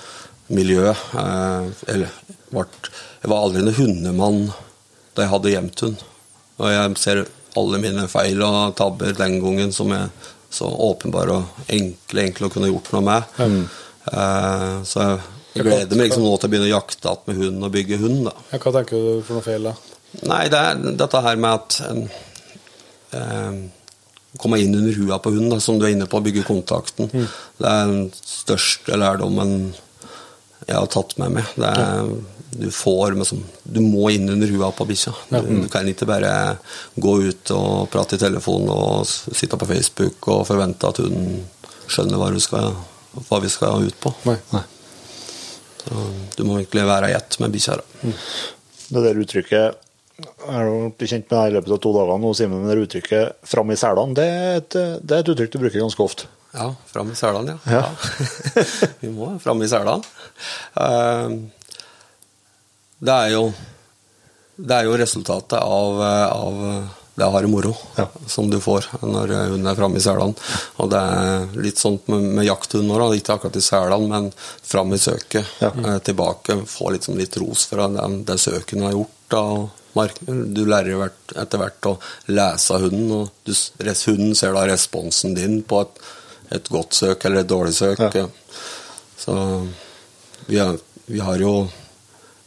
[0.57, 1.05] Miljøet.
[1.21, 2.17] Eh, eller,
[2.49, 4.41] jeg var aldri en hundemann
[5.19, 6.03] da jeg hadde gjemt hund.
[6.59, 7.25] Og jeg ser
[7.59, 10.07] alle mine feil og tabber den gangen som er
[10.49, 13.35] så åpenbare og enkle, enkle å kunne gjort noe med.
[14.09, 15.03] Eh, så
[15.53, 17.99] jeg, gleder meg liksom nå til å begynne å jakte igjen med hund og bygge
[18.01, 18.21] hund.
[18.29, 18.33] da.
[18.53, 19.75] Ja, Hva tenker du for noe feil, da?
[20.29, 22.01] Nei, det er dette her med at en
[23.17, 23.59] eh,
[24.39, 27.07] Komme inn under hua på hunden, da, som du er inne på, bygge kontakten.
[27.09, 29.71] Det er den største lærdommen
[30.67, 31.47] jeg har tatt med meg.
[31.57, 32.11] Det er,
[32.51, 35.13] du får liksom, Du må inn under hua på bikkja.
[35.29, 36.57] Du, du kan ikke bare
[36.97, 41.43] gå ut og prate i telefonen og sitte på Facebook og forvente at hun
[41.89, 42.73] skjønner hva, du skal,
[43.29, 44.13] hva vi skal ut på.
[44.25, 44.37] Nei.
[45.83, 45.99] Så
[46.37, 47.77] du må virkelig være i ett med bikkja.
[47.79, 48.11] da.
[48.89, 49.85] Det der uttrykket
[50.19, 50.67] jeg har
[50.99, 53.69] blitt kjent med det i løpet av to dager nå, Simen, men det uttrykket 'fram
[53.71, 56.25] i selene', det, er et- det er et uttrykk du bruker ganske ofte.
[56.53, 57.71] Ja, fram i selene, ja.
[57.71, 57.83] Ja.
[58.57, 58.65] ja.
[59.01, 60.03] Vi må fram i selene.
[60.75, 61.29] Eh,
[62.99, 63.43] Det er jo
[64.59, 66.57] Det er jo resultatet av, av
[67.19, 68.05] det harde moro Ja.
[68.27, 70.35] som du får når hunden er framme i selene.
[70.79, 74.29] Og det er litt sånn med, med jakthunder, òg, ikke akkurat i selene, men
[74.63, 75.47] fram i søket.
[75.63, 75.71] Ja.
[75.71, 76.59] eh, Tilbake.
[76.67, 79.15] Få liksom litt ros fra den, det søket du har gjort.
[79.31, 79.43] Da.
[80.27, 81.97] Du lærer etter hvert å
[82.31, 85.99] lese hunden, og du, hunden ser da responsen din på et,
[86.55, 87.99] et godt søk eller et dårlig søk.
[88.15, 88.27] Ja.
[89.19, 89.35] Så
[90.47, 91.53] vi er, vi har jo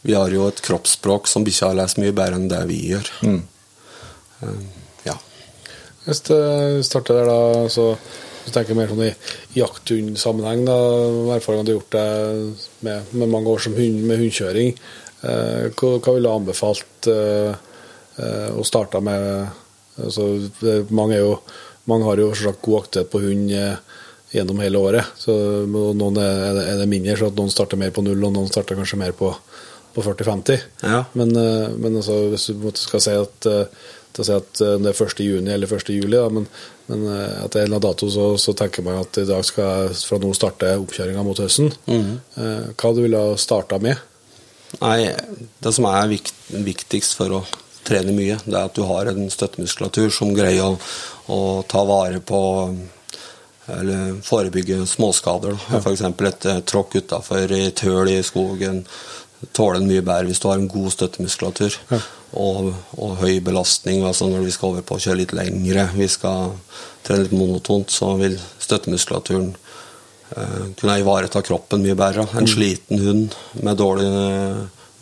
[0.02, 3.10] vi har jo et kroppsspråk som bikkja har lest mye bedre enn det vi gjør.
[3.22, 3.42] Mm.
[4.42, 4.60] Eh,
[5.06, 5.16] ja.
[6.06, 6.34] Hvis du
[6.86, 7.92] starter der, da, så
[8.42, 9.12] hvis du tenker mer sånn i
[9.54, 10.76] jakthundsammenheng, da,
[11.36, 12.06] erfaringene du har gjort det
[12.86, 14.72] med, med mange år som hund, med hundkjøring,
[15.22, 17.52] eh, hva, hva ville du anbefalt eh,
[18.18, 19.28] eh, å starte med?
[20.02, 20.26] Altså,
[20.62, 21.36] det, mange, er jo,
[21.90, 23.76] mange har jo selvsagt god aktivitet på hund eh,
[24.32, 25.14] gjennom hele året.
[25.20, 25.34] Så
[25.68, 28.78] noen det- er det mindre, så at noen starter mer på null, og noen starter
[28.80, 29.30] kanskje mer på,
[29.94, 30.62] på 40-50.
[30.82, 31.04] Ja.
[31.12, 34.76] Men, eh, men altså, hvis du skal si at, eh, til å si at eh,
[34.82, 35.24] det er 1.
[35.24, 35.92] juni eller 1.
[35.94, 36.46] juli, da, men,
[36.88, 39.44] men at det er en eller annen dato, så, så tenker man at i dag
[39.46, 41.72] skal jeg fra nå starte oppkjøringa mot høsten.
[41.88, 44.00] Eh, Hva du ville ha starta med?
[44.80, 45.12] Nei,
[45.60, 47.44] det som er viktigst for å
[47.84, 50.76] trene mye, det er at du har en støttemuskulatur som greier å,
[51.34, 52.40] å ta vare på
[53.72, 55.54] eller forebygge småskader.
[55.70, 55.78] Ja.
[55.78, 56.02] F.eks.
[56.02, 58.82] et tråkk utafor et høl i skogen
[59.52, 61.78] tåler den mye bedre hvis du har en god støttemuskulatur.
[62.32, 64.04] Og, og høy belastning.
[64.08, 66.54] altså Når vi skal over på å kjøre litt lengre, vi skal
[67.04, 69.50] trene litt monotont, så vil støttemuskulaturen
[70.36, 72.24] eh, kunne ivareta kroppen mye bedre.
[72.38, 74.08] En sliten hund med dårlig,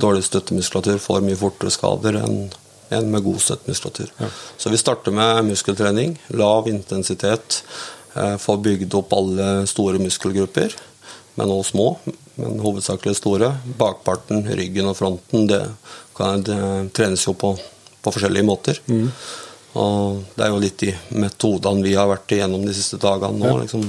[0.02, 2.42] dårlig støttemuskulatur får mye fortere skader enn
[2.90, 4.10] en med god støttemuskulatur.
[4.58, 6.16] Så vi starter med muskeltrening.
[6.34, 7.62] Lav intensitet.
[8.14, 10.74] Eh, få bygd opp alle store muskelgrupper,
[11.38, 11.86] men også små.
[12.40, 13.52] Men hovedsakelig store.
[13.78, 15.62] Bakparten, ryggen og fronten det,
[16.16, 16.58] kan, det
[16.96, 17.54] trenes jo på,
[18.00, 18.80] på forskjellige måter.
[19.78, 23.58] Og det er jo litt de metodene vi har vært igjennom de siste dagene nå.
[23.62, 23.84] liksom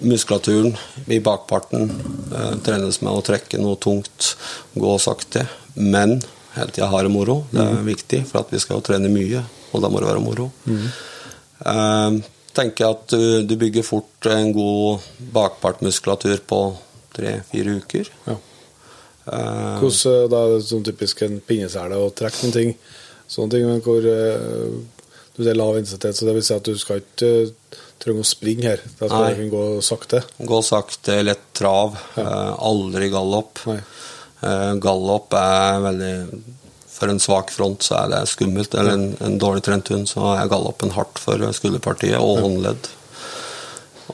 [0.00, 0.70] Muskulaturen
[1.12, 1.90] i bakparten
[2.32, 4.30] eh, trenes med å trekke noe tungt,
[4.72, 5.42] gå sakte.
[5.74, 6.22] Men
[6.54, 7.42] hele tida ha det moro.
[7.50, 9.42] Det er viktig, for at vi skal jo trene mye,
[9.74, 10.48] og da må det være moro.
[10.64, 12.16] Eh,
[12.56, 16.60] tenker at du, du bygger fort en god bakpartmuskulatur på
[17.16, 18.10] tre-fire uker.
[18.26, 18.36] Ja.
[19.24, 22.74] Eh, Hvordan, eh, da er sånn typisk en pinnesele å trekke noen ting,
[23.30, 24.74] sånne ting, men hvor eh,
[25.34, 27.30] du sier lav intensitet, så det vil si at du skal ikke
[28.02, 28.82] trenge å springe her.
[28.98, 29.30] Da skal Nei.
[29.30, 30.20] du kunne gå sakte.
[30.44, 31.96] Gå sakte, lett trav.
[32.18, 32.54] Ja.
[32.68, 33.64] aldri gallop.
[33.70, 33.80] Nei.
[34.84, 36.10] Gallop er veldig
[36.94, 38.74] For en svak front så er det skummelt.
[38.78, 42.90] Eller en, en dårlig trent hund, så er gallopen hardt for skulderpartiet og håndledd.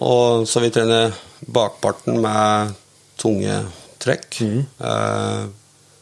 [0.00, 1.12] Og så vi trener
[1.50, 2.78] bakparten med
[3.20, 3.62] tunge
[4.02, 4.40] trekk.
[4.42, 5.48] Eh,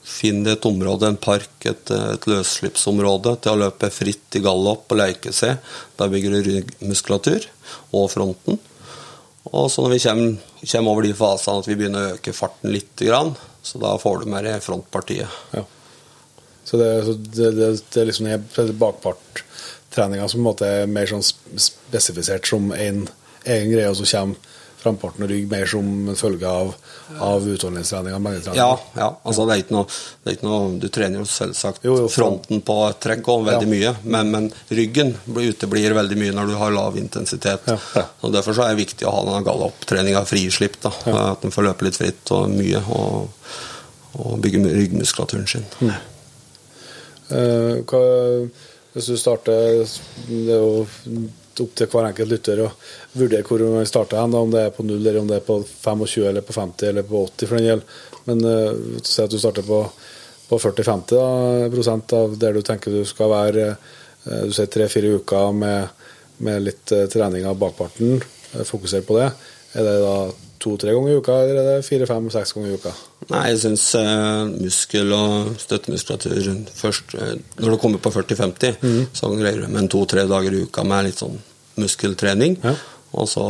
[0.08, 5.00] Finn et område, en park, et, et løsslippsområde til å løpe fritt i gallop og
[5.02, 5.58] leke seg.
[6.00, 7.44] Da bygger du ryggmuskulatur
[7.92, 8.56] og fronten.
[9.52, 12.72] Og så når vi kommer, kommer over de fasene at vi begynner å øke farten
[12.72, 13.04] litt,
[13.68, 15.36] så da får du mer i frontpartiet.
[15.52, 15.66] Ja.
[16.64, 18.32] Så det, så det, det, det er liksom
[18.80, 23.06] bakparttreninga som på en måte er mer sånn spesifisert som en
[23.44, 25.88] egen greie, og så kommer framparten og rygg mer som
[26.18, 26.72] følge av,
[27.24, 28.14] av utholdenhetstrening?
[28.56, 29.08] Ja, ja.
[29.22, 29.86] Altså, det, er ikke noe,
[30.24, 33.72] er ikke noe Du trener jo selvsagt jo, jo, fronten på trekk og veldig ja.
[33.72, 37.66] mye, men, men, ryggen uteblir veldig mye når du har lav intensitet.
[37.68, 38.06] Ja.
[38.22, 40.78] Og Derfor så er det viktig å ha denne galopptreninga frislipp.
[40.84, 40.92] da,
[41.32, 43.50] At den får løpe litt fritt og mye, og,
[44.18, 45.66] og bygge ryggmuskulaturen sin.
[45.82, 45.92] Mm.
[47.28, 48.00] Uh, hva,
[48.94, 49.82] hvis du starter
[50.28, 50.86] Det er jo
[51.64, 52.68] opp til hver enkelt lytter å
[53.18, 55.58] vurdere hvor man starter hen, om det er på null, eller om det er på
[55.64, 57.94] 25, eller på 50 eller på 80 for den gjeld.
[58.28, 59.82] Men uh, si at du starter på,
[60.48, 63.70] på 40-50 prosent av der du tenker du skal være.
[64.26, 66.10] Uh, du sier tre-fire uker med,
[66.44, 68.18] med litt uh, trening av bakparten.
[68.54, 69.30] Uh, fokuser på det.
[69.76, 70.18] Er det da
[70.58, 72.92] to-tre ganger i uka, eller er det fire-fem-seks ganger i uka?
[73.28, 79.02] Nei, jeg syns eh, muskel- og støttemuskulatur først eh, Når du kommer på 40-50, mm.
[79.12, 81.38] så greier du med en to-tre dager i uka med litt sånn
[81.80, 82.58] muskeltrening.
[82.62, 82.74] Ja.
[83.16, 83.44] Og så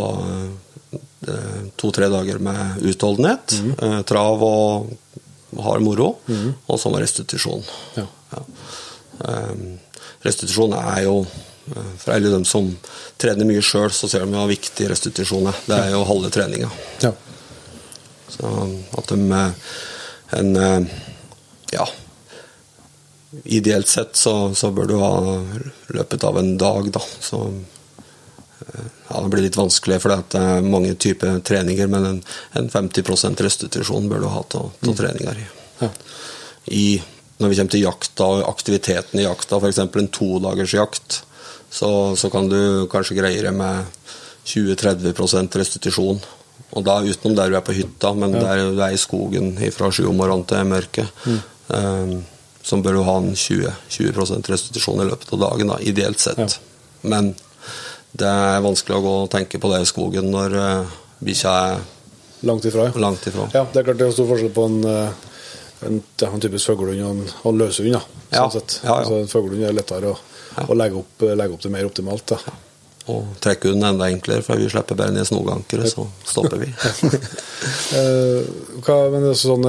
[1.27, 3.75] eh, to-tre dager med utholdenhet, mm.
[4.09, 6.49] trav og hard moro, mm.
[6.67, 7.65] og så med restitusjon.
[7.97, 8.07] Ja.
[8.33, 8.43] Ja.
[9.29, 9.55] Eh,
[10.27, 12.71] restitusjon er jo eh, For alle dem som
[13.21, 15.63] trener mye sjøl, så ser de hvor viktig restitusjon er.
[15.67, 16.71] Det er jo halve treninga.
[17.05, 17.15] Ja.
[18.29, 18.53] Så
[18.99, 19.43] at de
[20.39, 20.91] en
[21.73, 21.89] Ja.
[23.45, 25.11] Ideelt sett så, så, bør du ha
[25.93, 27.03] løpet av en dag, da.
[27.21, 27.43] Så
[29.09, 32.19] ja, det blir litt vanskelig, for det er mange typer treninger, men en,
[32.61, 34.97] en 50% restitusjon bør du ha til, mm.
[34.99, 35.47] treninger i.
[35.81, 35.89] Ja.
[36.77, 36.89] I,
[37.39, 39.81] når vi kommer til jakta og aktiviteten i jakta, f.eks.
[39.87, 41.23] en todagersjakt,
[41.71, 43.89] så, så, kan du kanskje greie det med
[44.49, 46.21] 20-30 restitusjon.
[46.77, 48.45] Og da utenom der du er på hytta, men ja.
[48.45, 51.25] der du er i skogen fra sju om morgenen til mørket.
[51.25, 51.41] Mm.
[51.69, 52.15] Um,
[52.65, 56.41] så bør du ha en 20, 20% restitusjon i løpet av dagen, da, ideelt sett.
[56.41, 57.09] Ja.
[57.09, 57.33] Men
[58.13, 61.81] det er vanskelig å gå og tenke på det i skogen når uh, bikkja er
[62.49, 63.49] langt ifra, langt ifra.
[63.53, 65.11] Ja, det er klart det er stor forskjell på en, eh,
[65.89, 67.91] en, en typisk fuglehund og en, en løshund.
[67.99, 68.45] Sånn ja.
[68.55, 68.79] Sett.
[68.85, 68.97] Ja, ja.
[69.01, 70.17] Altså, en fuglehund er lettere å,
[70.63, 72.31] å legge, opp, legge, opp, det mer optimalt.
[72.31, 72.55] Da.
[73.11, 76.71] Og trekkhunden enda enklere, for vi slipper bare ned snogankeret, så stopper vi.
[76.71, 78.41] uh,
[78.87, 79.67] hva, men det er sånn,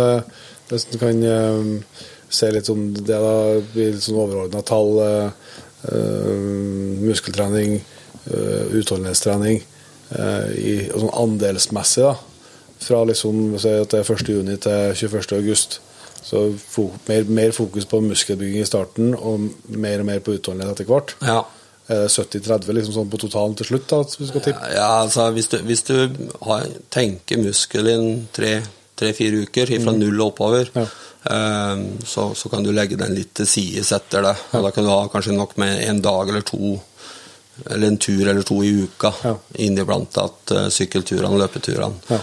[0.69, 1.28] hvis en kan
[2.30, 3.38] se litt om det da
[3.73, 4.99] litt sånn overordna tall,
[7.02, 7.80] muskeltrening
[8.80, 9.62] utholdenhetstrening
[10.15, 12.08] uh, i, sånn andelsmessig.
[12.08, 12.15] da,
[12.80, 14.26] Fra liksom, si at det er 1.6
[14.63, 15.80] til 21.8.
[16.30, 16.44] Så
[17.08, 21.15] mer, mer, fokus på muskelbygging i starten og mer og mer på utholdenhet etter hvert.
[21.26, 21.42] Ja.
[21.89, 23.88] 70-30 liksom sånn på totalen til slutt?
[23.89, 24.50] da, hvis du?
[24.76, 25.96] Ja, altså Hvis du, hvis du
[26.46, 27.96] har, tenker muskel i
[28.36, 29.98] tre-fire uker, fra mm.
[29.98, 30.86] null og oppover, ja.
[31.34, 34.36] um, så, så, kan du legge den litt til sides etter det.
[34.54, 34.62] Ja.
[34.68, 36.78] Da kan du ha kanskje nok med en dag eller to
[37.65, 39.36] eller en tur eller to i uka ja.
[39.65, 42.02] inniblant at uh, sykkelturene og løpeturene.
[42.10, 42.19] Ja.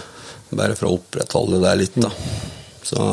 [0.49, 2.11] Bare for å opprettholde det litt, da.
[2.87, 3.03] Så,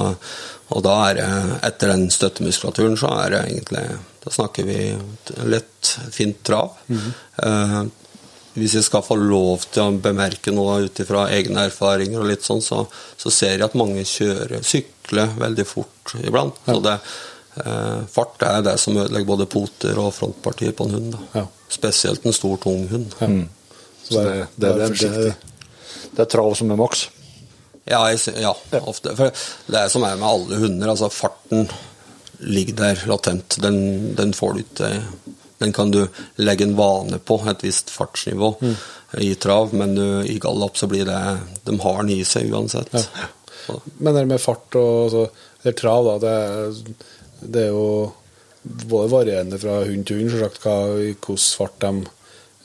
[0.71, 1.29] og da er det,
[1.67, 3.87] etter den støttemuskulaturen, så er det egentlig
[4.25, 4.79] Da snakker vi
[5.51, 6.79] lett, fint trav.
[6.89, 7.13] Mm -hmm.
[7.45, 7.85] uh,
[8.55, 12.47] hvis jeg skal få lov til å bemerke noe ut ifra egne erfaringer, og litt
[12.47, 12.85] sånn, så,
[13.19, 16.61] så, ser jeg at mange kjører, sykler veldig fort iblant.
[16.67, 16.77] Ja.
[16.77, 16.95] Så det,
[18.11, 21.19] fart er det som ødelegger både poter og frontpartier på en hund.
[21.35, 21.45] Ja.
[21.71, 23.15] Spesielt en stor, tung hund.
[23.21, 23.29] Ja.
[23.31, 23.45] Mm.
[24.05, 25.35] Så det, det, det,
[26.13, 27.07] det, er trav som er maks?
[27.89, 29.15] Ja, jeg, ja, ofte.
[29.17, 29.33] For
[29.71, 30.93] det er som er med alle hunder.
[30.93, 31.69] altså Farten
[32.45, 33.57] ligger der latent.
[33.63, 33.79] Den,
[34.17, 34.91] den får du ikke
[35.59, 36.03] Den kan du
[36.37, 38.75] legge en vane på, et visst fartsnivå, mm.
[39.23, 41.21] i trav, men du, i gallop så blir det
[41.65, 42.91] De har den i seg uansett.
[42.93, 43.31] Ja.
[43.97, 45.23] Men det med fart og altså,
[45.63, 46.99] eller trav, da, det,
[47.45, 48.13] det er jo
[48.65, 52.13] både varierende fra hund til hund, selvsagt, hvordan fart de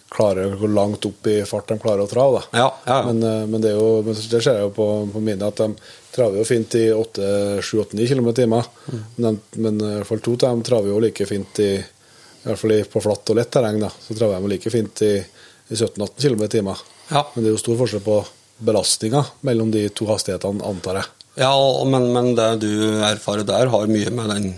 [0.10, 2.42] klarer, hvor langt opp i fart de klarer å trave.
[2.52, 3.00] Ja, ja, ja.
[3.06, 5.70] Men, eh, men, det, er jo, det ser jeg jo på, på mine, at de
[6.15, 8.72] traver jo fint i 8-7-8-9 km i timen.
[8.89, 9.04] Mm.
[9.15, 12.62] Men, men, i hvert fall to av dem traver jo like fint i, i hvert
[12.63, 13.78] fall på flatt og lett terreng.
[13.84, 16.84] da, Så traver de like fint i, i 17-18 km i timen.
[17.12, 17.24] Ja.
[17.36, 18.20] Men det er jo stor forskjell på
[18.60, 21.14] belastninga mellom de to hastighetene, antar jeg.
[21.45, 21.53] Ja,
[21.88, 22.72] men, men det du
[23.06, 24.49] erfarer der, har mye med den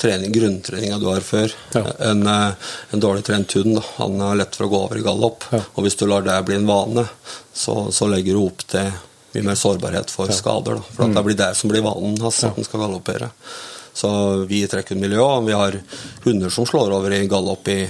[0.00, 1.52] trening, grunntreninga du har før.
[1.76, 1.84] Ja.
[2.10, 5.46] En, eh, en, dårlig trent hund han er lett for å gå over i galopp.
[5.52, 5.62] Ja.
[5.74, 7.06] Og hvis du lar det bli en vane,
[7.52, 8.90] så, så legger du opp til
[9.34, 10.36] mye mer sårbarhet for ja.
[10.36, 10.80] skader.
[10.80, 10.96] Da.
[10.96, 11.14] For mm.
[11.18, 13.30] det blir det som blir vanen hans, at han skal galoppere.
[13.92, 14.10] Så
[14.48, 15.76] vi i trekkhundmiljøet vi har
[16.24, 17.80] hunder som slår over i galopp i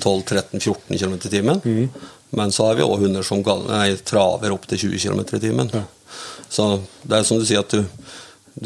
[0.00, 1.60] 12-13-14 km i timen.
[1.64, 1.88] Mm.
[2.30, 5.72] Men så har vi òg hunder som nei, traver opp til 20 km i timen.
[6.50, 6.66] Så
[7.02, 7.84] det er som du sier at du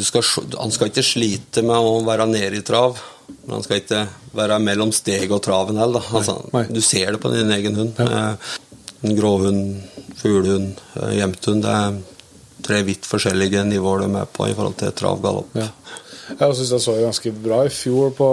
[0.02, 0.22] skal,
[0.58, 2.98] Han skal ikke slite med å være nede i trav,
[3.44, 4.04] men han skal ikke
[4.36, 6.04] være mellom steg og traven heller.
[6.12, 6.38] Altså.
[6.70, 8.00] Du ser det på din egen hund.
[8.00, 8.34] Ja.
[9.04, 9.82] En gråhund,
[10.16, 11.16] fuglehund, gjemthund.
[11.18, 11.64] jevnthund.
[11.64, 15.56] Det er tre vidt forskjellige nivåer de er på i forhold til trav galopp.
[15.60, 15.68] Ja.
[16.32, 18.28] Jeg syns jeg så det ganske bra i fjor på,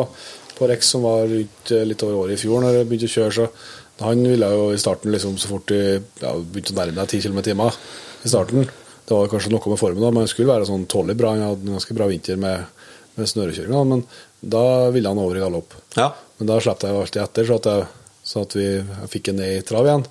[0.55, 3.15] på Rex, som var rundt eh, litt over året i fjor, når jeg begynte å
[3.17, 3.33] kjøre.
[3.35, 7.17] så Han ville jo i starten, liksom, så fort de ja, begynte å nærme deg
[7.19, 7.81] 10 km i timen
[8.21, 8.69] i starten
[9.11, 11.33] Det var kanskje noe med formen, da, men han skulle være sånn tålelig bra.
[11.35, 12.85] Han hadde en ganske bra vinter med,
[13.17, 14.03] med snørekjøringa, men
[14.39, 14.61] da
[14.95, 15.75] ville han over i galopp.
[15.97, 16.13] Ja.
[16.39, 19.41] Men da slapp jeg alltid etter, så at, jeg, så at vi jeg fikk ham
[19.41, 20.07] ned i trav igjen.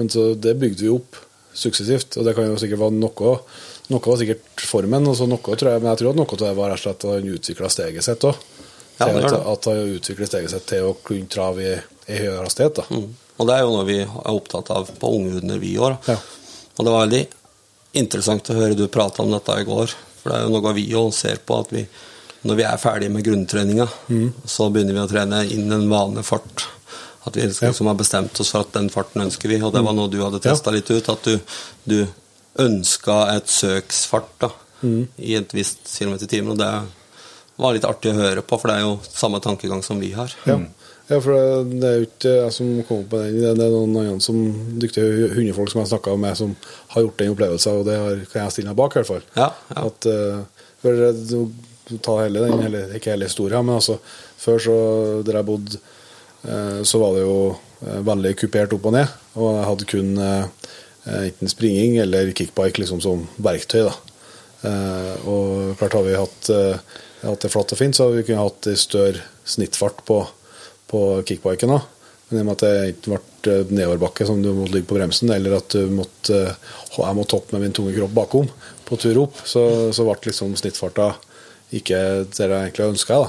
[0.00, 1.20] Men så det bygde vi opp
[1.52, 3.36] suksessivt, og det kan jo sikkert være noe
[3.92, 6.38] Noe var sikkert formen, og så noe tror jeg, men jeg tror at noe av
[6.40, 8.38] det var rett og slett at han utvikla steget sitt òg.
[8.96, 11.74] Ja, at, han utvikler steget sitt til å kunne trave i,
[12.06, 12.80] i høyere hastighet.
[12.88, 13.10] Mm.
[13.36, 15.98] Og det er jo noe vi er opptatt av på unge hunder, vi òg.
[16.08, 16.16] Ja.
[16.78, 17.22] Og det var veldig
[17.94, 19.92] interessant å høre du prate om dette i går.
[20.22, 21.82] For det er jo noe vi òg ser på, at vi,
[22.46, 24.32] når vi er ferdige med grunntreninga, Mm.
[24.46, 26.66] så begynner vi å trene inn en vanlig fart.
[27.26, 29.92] At vi liksom har bestemt oss for at den farten ønsker vi, og det var
[29.94, 31.08] noe du hadde testa litt ut.
[31.08, 31.38] At du,
[31.86, 32.06] du
[32.58, 34.50] ønska et søksfart da,
[34.82, 35.06] Mm.
[35.18, 36.50] i et visst kilometer i timen.
[36.52, 36.88] Og det
[37.56, 40.32] var litt artig å høre på, for det er jo samme tankegang som vi har.
[40.44, 40.56] Ja.
[41.12, 43.38] Ja, for det, er jo ikke jeg som kommer på den.
[43.42, 44.38] Det, er noen andre som
[44.80, 46.54] dyktige hundefolk som jeg har snakka med, som
[46.94, 49.26] har gjort den opplevelsen, og det har, kan jeg stille meg bak, i hvert fall.
[49.36, 49.84] Ja, ja.
[49.90, 53.98] At, eh, for tar hele den, hele, ikke hele historien, men altså
[54.42, 54.76] Før, så,
[55.22, 55.78] der jeg bodde,
[56.48, 59.12] eh, så var det jo eh, veldig kupert opp og ned.
[59.36, 60.10] Og jeg hadde kun
[61.12, 63.84] enten springing eller kickbike liksom som verktøy.
[63.86, 63.94] da.
[65.26, 66.50] Og klart har vi hatt,
[67.22, 70.20] hatt det flatt og fint, så har vi kunnet hatt større snittfart på,
[70.92, 71.90] på kickbiken òg.
[72.28, 74.96] Men i og med at det ikke ble eh, nedoverbakke som du måtte ligge på
[74.96, 78.48] bremsen, eller at du måtte, eh, jeg måtte hoppe med min tunge kropp bakom
[78.88, 81.10] på tur opp, så, så ble liksom snittfarta
[81.76, 83.20] ikke det jeg egentlig ønska.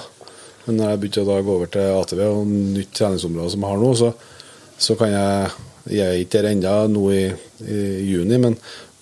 [0.64, 3.84] Men når jeg begynte å gå over til ATV og nytt treningsområde som jeg har
[3.84, 4.14] nå, så,
[4.88, 5.54] så kan jeg
[5.84, 7.24] Jeg er ikke der ennå nå i,
[7.68, 8.54] i juni, men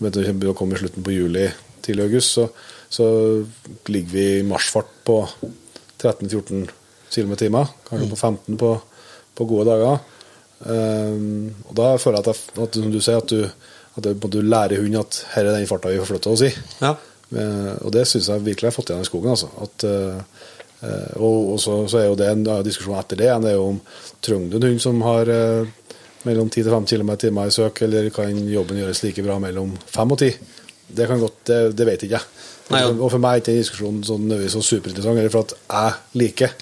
[0.02, 1.44] vet du, det kommer i slutten på juli
[1.86, 2.48] til august, så,
[2.90, 3.06] så
[3.86, 5.20] ligger vi i marsfart på
[6.02, 6.66] 13-14
[7.14, 7.70] km i timen.
[7.90, 8.72] Kanskje på 15 på,
[9.38, 10.02] på gode dager.
[10.62, 13.46] Um, og da føler jeg at, jeg, at som du sier, at du,
[13.98, 16.52] at du, du lærer hunden at her er den farta vi forflytter oss i.
[16.82, 16.96] Ja.
[17.32, 19.36] Uh, og det syns jeg virkelig jeg har fått igjen i skogen.
[19.36, 19.52] Altså.
[19.66, 20.48] At, uh,
[20.86, 23.60] uh, og og så, så er jo det en ja, diskusjon etter det det er
[23.60, 23.84] jo om
[24.22, 25.36] trenger du en hund som har
[26.28, 29.40] mellom 10 til 5 km i timen i søk, eller kan jobben gjøres like bra
[29.42, 30.36] mellom 5 og 10?
[30.92, 32.28] Det kan godt, det, det vet ikke jeg.
[32.72, 32.92] Nei, ja.
[32.92, 36.54] og for meg er ikke den diskusjonen sånn så superinteressant, for at jeg liker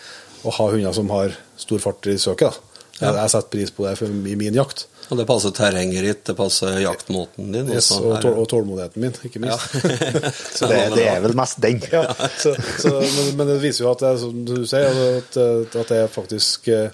[0.43, 2.49] å ha hunder som har stor fart i søket.
[2.49, 2.65] da.
[2.99, 4.87] Jeg, jeg setter pris på det for, i min jakt.
[5.09, 7.69] Og det passer terrenget ditt, det passer jaktmåten din.
[7.73, 9.77] Yes, og, tål, og tålmodigheten min, ikke minst.
[9.79, 10.31] Ja.
[10.57, 11.79] Så det, det er vel mest den.
[11.89, 12.03] Ja,
[12.37, 15.93] så, så, men, men det viser jo at det som du sier, altså, at, at
[15.93, 16.91] det er faktisk eh,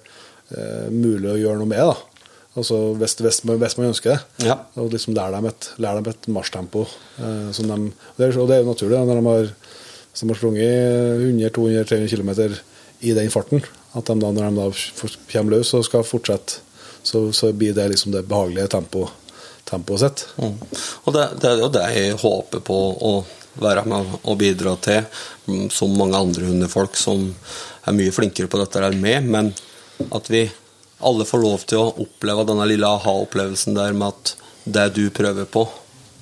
[0.94, 1.98] mulig å gjøre noe med da.
[2.56, 4.48] Altså, hvis, hvis, man, hvis man ønsker det.
[4.48, 4.62] Ja.
[4.80, 6.86] Og liksom lære dem et, lære dem et marsjtempo.
[7.20, 9.52] Eh, som de, og, det er, og det er jo naturlig da, når de har,
[10.06, 12.32] hvis de har sprunget 100-200-300 km
[13.00, 13.64] i den farten.
[13.96, 16.62] At de da, når de da kommer løs og skal fortsette,
[17.06, 19.06] så, så blir det liksom det behagelige tempo,
[19.64, 20.26] tempoet sitt.
[20.42, 20.56] Mm.
[21.06, 23.16] Og det, det er jo det jeg håper på å
[23.62, 25.06] være med og bidra til,
[25.48, 27.30] mm, som mange andre hundefolk som
[27.86, 29.54] er mye flinkere på dette enn meg, men
[30.12, 30.48] at vi
[31.06, 34.36] alle får lov til å oppleve denne lille aha-opplevelsen der med at
[34.66, 35.68] det du prøver på,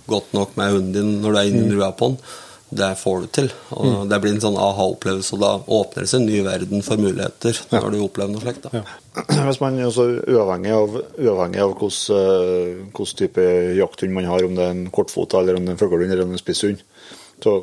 [0.10, 2.20] godt nok med hunden din når du er inne i rua på den,
[2.78, 3.50] det får du til.
[3.78, 7.02] Og Det blir en sånn aha-opplevelse, og da åpner det seg en ny verden for
[7.02, 8.68] muligheter når du opplever noe slikt.
[8.68, 8.82] da.
[8.82, 8.84] Ja.
[9.48, 13.48] Hvis man altså, Uavhengig av, uavhengig av hvordan, eh, hvordan type
[13.80, 16.26] jakthund man har, om det er en kortfota eller om det er en fuglehund eller
[16.26, 16.84] om det er en spisshund,
[17.44, 17.58] så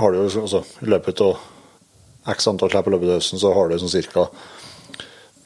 [0.00, 1.36] har du jo altså, i løpet av
[2.34, 4.28] x antall slipp i løpet av høsten, så har du sånn cirka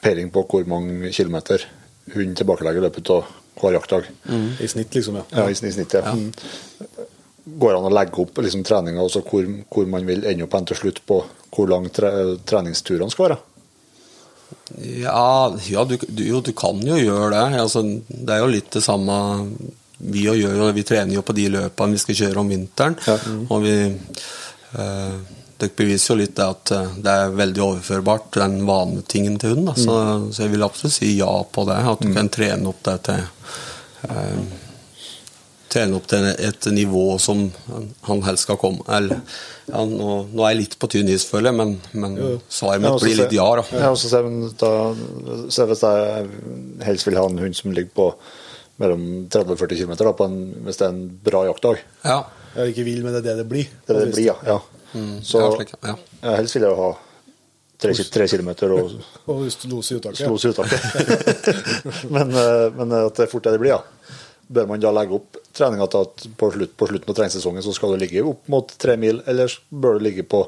[0.03, 1.65] peiling på hvor mange kilometer
[2.15, 3.27] hund tilbakelegger i løpet av
[3.59, 4.07] hver jaktdag.
[4.63, 5.19] I snitt, liksom.
[5.19, 5.25] ja.
[5.35, 6.13] Ja, i, i snitt, ja.
[6.15, 6.31] Mm.
[7.43, 10.77] Går an å legge opp liksom, treninga også hvor, hvor man vil ende opp til
[10.77, 12.11] slutt på hvor lang tre,
[12.47, 13.39] treningsturene skal være?
[14.77, 17.61] Ja, ja du, du, jo, du kan jo gjøre det.
[17.61, 19.17] Altså, det er jo litt det samme
[19.99, 20.69] vi gjør.
[20.75, 22.95] Vi trener jo på de løpene vi skal kjøre om vinteren.
[23.49, 25.19] Og vi eh,
[25.59, 29.73] Det beviser jo litt det at eh, det er veldig overførbart, den vanetingen til hunden.
[29.73, 29.75] da.
[29.75, 29.99] Så,
[30.31, 31.81] så jeg vil absolutt si ja på det.
[31.93, 33.23] At du kan trene opp det til
[34.09, 34.57] eh,
[35.69, 37.43] Trene opp til et nivå som
[38.07, 39.19] han helst skal komme Eller,
[39.69, 42.17] ja, nå, nå er jeg litt på tynn is, føler jeg, men, men
[42.49, 43.47] svaret mitt blir litt ja.
[43.59, 43.65] da.
[43.75, 44.29] Ja, også ser
[44.61, 44.71] da,
[45.53, 46.29] ser hvis jeg
[46.87, 48.09] helst vil ha en hund som ligger på
[48.79, 51.81] mellom 30 og 40 km, da, på en, hvis det er en bra jaktdag.
[52.05, 52.21] Ja.
[52.55, 53.67] Jeg er ikke vill, men det er det det blir.
[53.85, 54.37] Det er det det blir, ja.
[54.47, 54.57] ja.
[55.21, 55.95] Så ja, slik, ja.
[56.39, 56.89] helst vil jeg jo ha
[57.79, 58.95] tre, tre kilometer og
[59.29, 60.23] Og hvis i uttaket.
[60.25, 60.81] i uttaket.
[62.15, 64.17] men, eh, men at det fort er det blir, ja.
[64.49, 67.73] Bør man da legge opp treninga til at på, slutt, på slutten av treningssesongen så
[67.75, 70.43] skal du ligge opp mot tre mil, eller bør du ligge på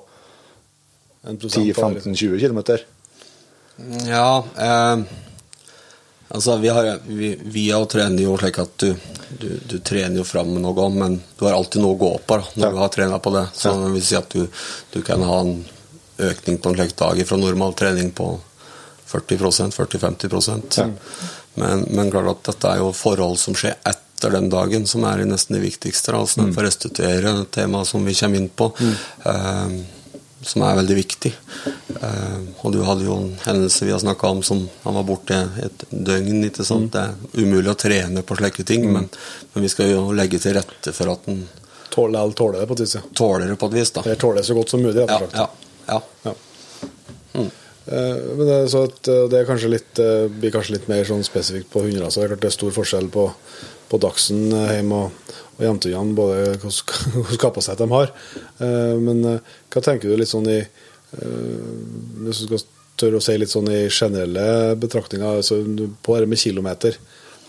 [1.30, 2.00] En prosent på hver.
[2.02, 2.86] 10-15-20 kilometer?
[4.10, 5.04] Ja, eh,
[6.34, 8.96] altså vi har vi, vi har trener jo slik at du,
[9.42, 12.40] du, du trener jo fram med noe, men du har alltid noe å gå på
[12.42, 12.72] da, når Ja.
[12.74, 13.46] du har trena på det.
[13.54, 14.48] Så det vil si at du,
[14.94, 15.60] du kan ha en
[16.22, 18.32] økning på en slik dag fra normal trening på
[19.12, 20.92] 40% 40-50
[21.56, 25.24] men, men klart at dette er jo forhold som skjer etter den dagen, som er
[25.26, 26.14] nesten det viktigste.
[26.14, 26.54] da, mm.
[26.54, 28.70] For å restituere, et tema som vi kommer inn på.
[29.26, 29.82] Eh,
[30.42, 31.32] som er veldig viktig.
[32.02, 35.38] Eh, og du hadde jo en hendelse vi har snakka om som han var borte
[35.62, 36.44] et døgn.
[36.48, 36.94] ikke sant?
[36.94, 39.10] Det er umulig å trene på slike ting, men,
[39.54, 41.44] men vi skal jo legge til rette for at en
[41.92, 43.02] Tåler tåler det på et vis, ja.
[43.20, 43.90] tåler det på et vis.
[43.92, 44.02] da.
[44.06, 45.36] Eller tåler det så godt som mulig, rett Ja, og slett.
[45.36, 46.34] ja, ja.
[47.34, 47.42] Ja.
[47.42, 47.50] Eh,
[47.92, 51.04] Men det er, så at eh, det er kanskje litt, eh, blir kanskje litt mer
[51.08, 52.22] sånn spesifikt på hunderaser.
[52.22, 53.26] Det er klart det er stor forskjell på,
[53.92, 58.14] på Dagsen eh, hjemme og, og jentungene, både hvilken kapasitet de har.
[58.64, 61.66] Eh, Men eh, hva tenker du litt sånn i eh,
[62.26, 62.64] Hvis du skal
[63.02, 65.58] tørre å si litt sånn i generelle betraktninger altså
[66.06, 66.98] på det med kilometer.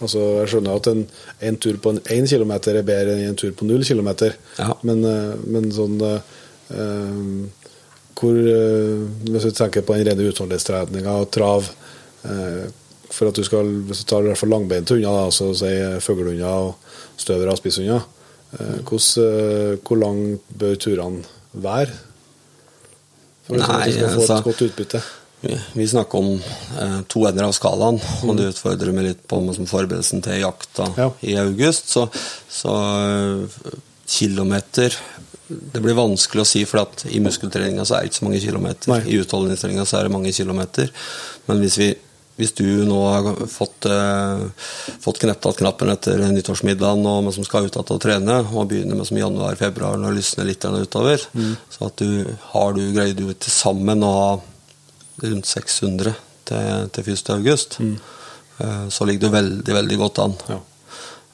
[0.02, 1.02] Altså, jeg skjønner at en,
[1.46, 4.72] en tur på en kilometer er bedre enn en tur på null kilometer, Ja.
[4.82, 6.32] men, eh, men sånn eh,
[6.74, 7.20] eh,
[8.18, 11.68] hvor, eh, Hvis du tenker på den rene utholdenhetstreninga og trav
[12.24, 12.64] eh,
[13.10, 16.46] For at du skal, hvis du tar i hvert fall langbeinte hunder, altså si fuglehunder
[16.48, 16.74] og
[17.20, 18.06] støvere og spisshunder,
[18.56, 20.22] eh, hvor lang
[20.58, 21.90] bør turene være?
[23.46, 25.02] For at du skal få altså- et godt utbytte.
[25.74, 26.36] Vi, snakker om
[26.80, 30.38] eh, to ender av skalaen, og det utfordrer meg litt på med som forberedelsen til
[30.38, 31.08] jakta Ja.
[31.20, 31.90] i august.
[31.90, 32.06] Så,
[32.48, 32.74] så
[34.06, 34.94] kilometer
[35.72, 38.40] Det blir vanskelig å si, for at i muskeltreninga så er det ikke så mange
[38.42, 38.92] kilometer.
[38.92, 39.02] Nei.
[39.08, 40.90] I utholdenhetstreninga så er det mange kilometer.
[41.48, 41.88] Men hvis, vi,
[42.40, 44.44] hvis du nå har fått, eh,
[45.00, 48.68] fått kneppt att knappen etter nyttårsmiddagen og men som skal ut igjen og trene, og
[48.70, 52.82] begynner med som januar-februar når det lysner litt utover, utover, så at du har du
[52.92, 54.32] greid du til sammen å ha
[55.22, 56.14] rundt 600
[56.48, 57.30] til, til 1.
[57.36, 60.38] august, eh, så ligger du veldig, veldig godt an.
[60.48, 60.60] Ja.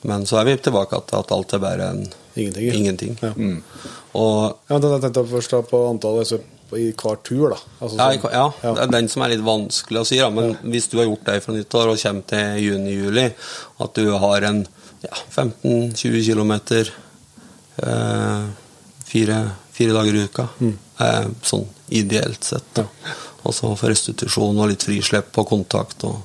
[0.03, 2.09] Men så er vi tilbake til at alt er bare en
[2.39, 2.75] Ingenting.
[2.75, 3.19] ingenting.
[3.21, 3.33] Ja.
[4.15, 6.39] Og Ja, men jeg tenkte først på antall altså,
[6.77, 7.59] i hver tur, da.
[7.81, 8.73] Altså, ja, sånn- ja, ja.
[8.75, 10.19] det er den som er litt vanskelig å si.
[10.21, 10.31] Da.
[10.31, 13.27] Men hvis du har gjort det fra nyttår og kommer til juni-juli,
[13.81, 14.67] at du har en
[15.03, 16.53] ja, 15-20 km
[17.83, 18.47] eh,
[19.09, 19.39] fire,
[19.73, 20.49] fire dager i uka,
[21.01, 22.83] eh, sånn ideelt sett.
[23.45, 26.05] Og så for restitusjon og litt frislepp og kontakt.
[26.05, 26.19] Og,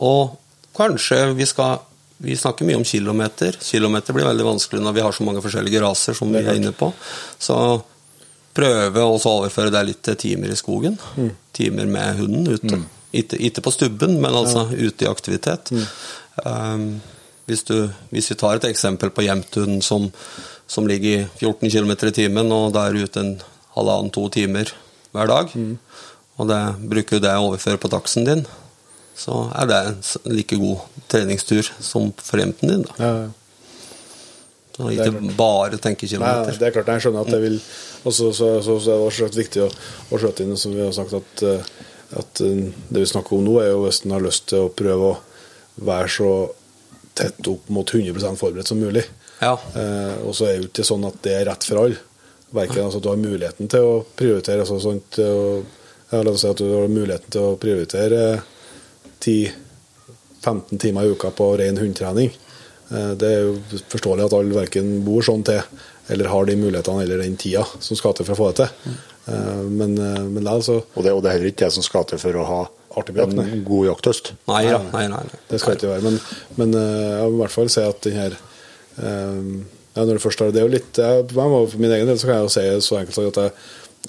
[0.00, 0.38] og
[0.78, 1.78] kanskje vi skal
[2.18, 3.56] vi snakker mye om kilometer.
[3.62, 6.72] Kilometer blir veldig vanskelig når vi har så mange forskjellige raser som vi er inne
[6.74, 6.90] på.
[7.38, 7.56] Så
[8.58, 10.98] prøve å overføre det litt til timer i skogen.
[11.54, 12.80] Timer med hunden ute.
[13.14, 15.70] Ikke, ikke på stubben, men altså ute i aktivitet.
[16.42, 16.98] Um,
[17.46, 20.10] hvis, du, hvis vi tar et eksempel på jevnthunden som,
[20.66, 23.36] som ligger i 14 km i timen, og da er du ute en
[23.78, 24.74] halvannen-to timer
[25.14, 25.54] hver dag,
[26.38, 28.44] og det, bruker du det å overføre på dagsen din,
[29.18, 30.00] så er det en
[30.30, 32.86] like god treningstur som for hjemten din.
[32.86, 32.96] Da.
[33.02, 33.28] Ja, ja.
[34.78, 37.56] Er ikke bare tenke Nei, det er klart jeg skjønner at det vil
[38.06, 39.68] også, så, så, så er det også viktig å,
[40.14, 41.72] å skjøte inn, som vi har sagt, at, eh,
[42.20, 44.70] at eh, det vi snakker om nå, er jo hvis en har lyst til å
[44.70, 45.16] prøve å
[45.88, 46.30] være så
[47.18, 49.02] tett opp mot 100% forberedt som mulig.
[49.42, 49.56] Ja.
[49.74, 51.98] Eh, og så er det jo ikke sånn at det er rett for alle.
[52.54, 55.66] Verken altså, at du har muligheten til å prioritere altså, sånt, og,
[56.12, 58.22] ja, La oss si at du har muligheten til å prioritere
[59.24, 62.30] 10-15 timer i uka på ren hundetrening.
[62.90, 63.54] Eh, Det er jo
[63.92, 65.60] forståelig at alle verken bor sånn til,
[66.08, 68.92] eller har de mulighetene eller den tida som skal til for å få det til.
[69.28, 71.82] Eh, Men, det men da, altså, Og det, og det er heller ikke det som
[71.82, 72.60] skal til for å ha
[72.96, 74.32] jakt, en god jakthøst.
[74.48, 75.40] Nei ja, Nei, nei, nei.
[75.50, 76.02] det skal ikke være.
[76.02, 76.20] Men,
[76.56, 78.38] men eh, jeg vil i hvert fall si at den her
[78.98, 79.42] eh,
[79.98, 82.26] ja, når det først er, det er jo litt jeg, For min egen del så
[82.28, 83.52] kan jeg jo si så enkelt at jeg,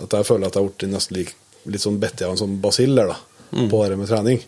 [0.05, 1.32] at jeg føler at jeg har blitt nesten lik,
[1.66, 3.18] litt sånn bitt av en sånn basill der, da,
[3.72, 4.39] på det med trening.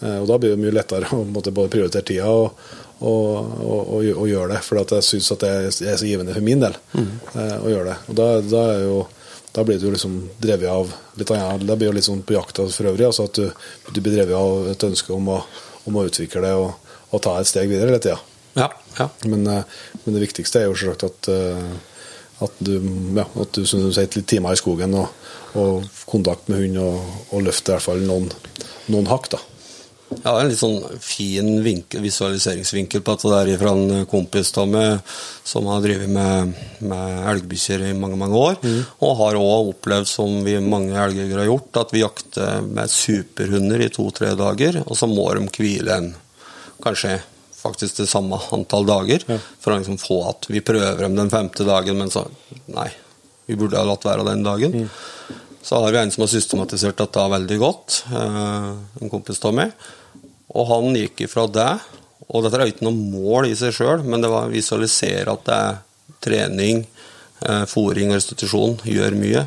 [0.00, 2.60] Eh, og da blir det mye lettere å måte, både prioritere tida og,
[3.00, 3.24] og,
[3.60, 4.60] og, og, og gjøre det.
[4.66, 7.10] For jeg syns at det er så givende for min del mm.
[7.36, 7.98] å gjøre det.
[8.08, 9.00] Og da, da jo
[9.50, 11.66] da blir du liksom drevet av litt annet.
[11.66, 13.08] Det blir jo litt sånn på jakta for øvrig.
[13.08, 13.48] altså At du,
[13.90, 15.40] du blir drevet av et ønske om å,
[15.90, 18.20] om å utvikle det og, og ta et steg videre hele tida.
[18.54, 19.08] Ja, ja.
[19.26, 21.30] Men, eh, men det viktigste er jo selvsagt at,
[22.46, 22.76] at du,
[23.18, 25.10] ja, at du som du sier, litt timer i skogen og,
[25.58, 28.30] og kontakt med hund og, og løfte i hvert fall noen,
[28.86, 29.32] noen hakk.
[29.34, 29.42] da.
[30.10, 35.04] Ja, en litt sånn fin vinkel, visualiseringsvinkel på dette der fra en kompis med,
[35.46, 38.58] som har drevet med, med elgbikkjer i mange mange år.
[38.60, 38.80] Mm.
[39.06, 43.84] Og har òg opplevd, som vi mange elgjegere har gjort, at vi jakter med superhunder
[43.86, 46.10] i to-tre dager, og så må de hvile en
[46.82, 47.20] kanskje
[47.60, 49.24] faktisk det samme antall dager.
[49.28, 49.38] Ja.
[49.62, 52.26] For å liksom få at vi prøver dem den femte dagen, men så
[52.70, 52.88] Nei,
[53.50, 54.74] vi burde ha latt være den dagen.
[54.84, 55.38] Mm.
[55.62, 58.68] Så har vi en som har systematisert dette veldig godt, eh,
[59.02, 59.74] en kompis av meg.
[60.54, 61.72] Og han gikk ifra det,
[62.30, 65.46] og dette er ikke noe mål i seg sjøl, men det var å visualisere at
[65.46, 65.78] det er
[66.22, 66.82] trening,
[67.70, 69.44] fòring og restitusjon gjør mye.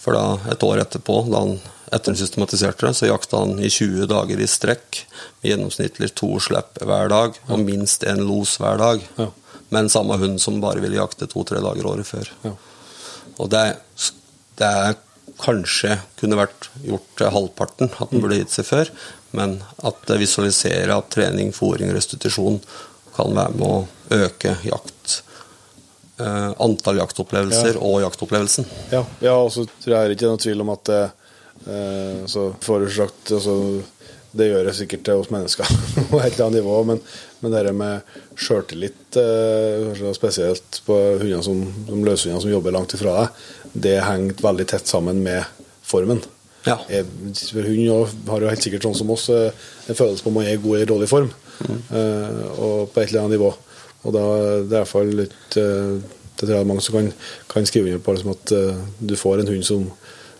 [0.00, 1.58] For da, et år etterpå, da han
[1.90, 5.02] etter han systematiserte det, så jakta han i 20 dager i strekk
[5.40, 9.02] med gjennomsnittlig to slipp hver dag og minst én los hver dag.
[9.18, 9.30] Ja.
[9.78, 12.30] en samme hund som bare ville jakte to-tre dager året før.
[12.44, 12.54] Ja.
[13.38, 13.64] Og det,
[14.58, 14.98] det er
[15.40, 18.90] kanskje kunne vært gjort halvparten, at den burde gitt seg før.
[19.36, 22.58] Men at det visualiserer at trening, fòring, restitusjon
[23.14, 25.20] kan være med å øke jakt.
[26.20, 28.66] Eh, antall jaktopplevelser og jaktopplevelsen.
[28.92, 31.00] Ja, ja og så tror jeg ikke det er noe tvil om at det,
[31.64, 33.54] eh, så forutsagt altså,
[34.30, 35.70] Det gjør det sikkert hos mennesker
[36.10, 37.00] på et eller annet nivå, men,
[37.42, 43.16] men det med sjøltillit, eh, spesielt på hundene som, som løshundene som jobber langt ifra
[43.16, 43.40] deg,
[43.86, 45.42] det henger veldig tett sammen med
[45.82, 46.22] formen.
[46.66, 46.76] Ja.
[46.92, 47.06] Jeg,
[47.50, 49.50] for har jo helt sikkert sånn som oss eh,
[49.88, 51.30] en følelse på om man er god eller dårlig form,
[51.66, 53.52] eh, og på et eller annet nivå.
[54.00, 55.96] Og da det er i hvert fall litt eh,
[56.40, 57.10] Det tror jeg mange som kan,
[57.52, 59.82] kan skrive under på liksom at eh, du får en hund som,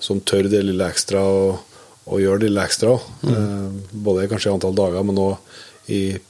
[0.00, 1.58] som tør det lille ekstra og,
[2.08, 2.94] og gjør det lille ekstra.
[3.28, 5.36] Eh, både kanskje i antall dager, men òg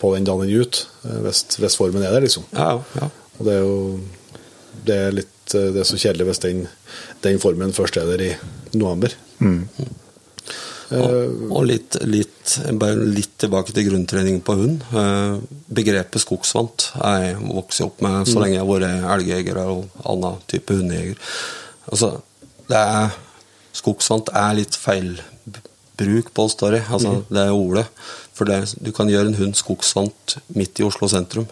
[0.01, 2.47] på den dagen eh, hvis, hvis formen er der, liksom.
[2.57, 3.11] Ja, ja.
[3.39, 3.79] Og det er jo
[4.87, 6.65] det er litt eh, det er så kjedelig hvis den,
[7.25, 8.31] den formen først er der i
[8.79, 9.13] november.
[10.91, 14.83] Og, og litt, litt, bare litt tilbake til grunntrening på hund.
[14.91, 15.37] Eh,
[15.71, 20.41] Begrepet skogsvant er jeg vokst opp med så lenge jeg har vært elgjeger og annen
[20.51, 21.21] type hundejeger.
[21.93, 22.17] Altså,
[22.71, 23.15] det er,
[23.79, 27.87] skogsvant er litt feilbruk på oss, altså det er ordet.
[28.35, 31.47] For det, du kan gjøre en hund skogsvant midt i Oslo sentrum.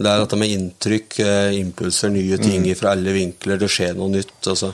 [0.00, 3.58] Det er dette med inntrykk, eh, impulser, nye ting fra alle vinkler.
[3.60, 4.32] Det skjer noe nytt.
[4.48, 4.72] Altså,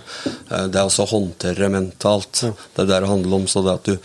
[0.50, 2.44] eh, det er også å håndtere det mentalt.
[2.46, 3.46] Det er det det handler om.
[3.50, 3.96] så det at du,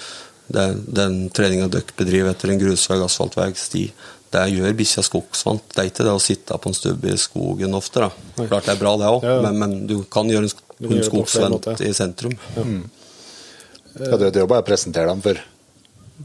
[0.52, 0.66] det,
[0.98, 3.86] Den treninga dere bedriver etter en grusvei, asfaltvei, sti,
[4.32, 5.70] det gjør bikkja skogsvant.
[5.76, 8.00] Det er ikke det å sitte på en stubbe i skogen ofte.
[8.08, 8.10] da.
[8.48, 9.42] Klart det er bra, det òg, Ja, ja.
[9.46, 11.82] men, men du kan gjøre en en måter.
[11.86, 12.34] i sentrum.
[12.56, 15.38] Ja, det, det er jo bare å presentere dem for,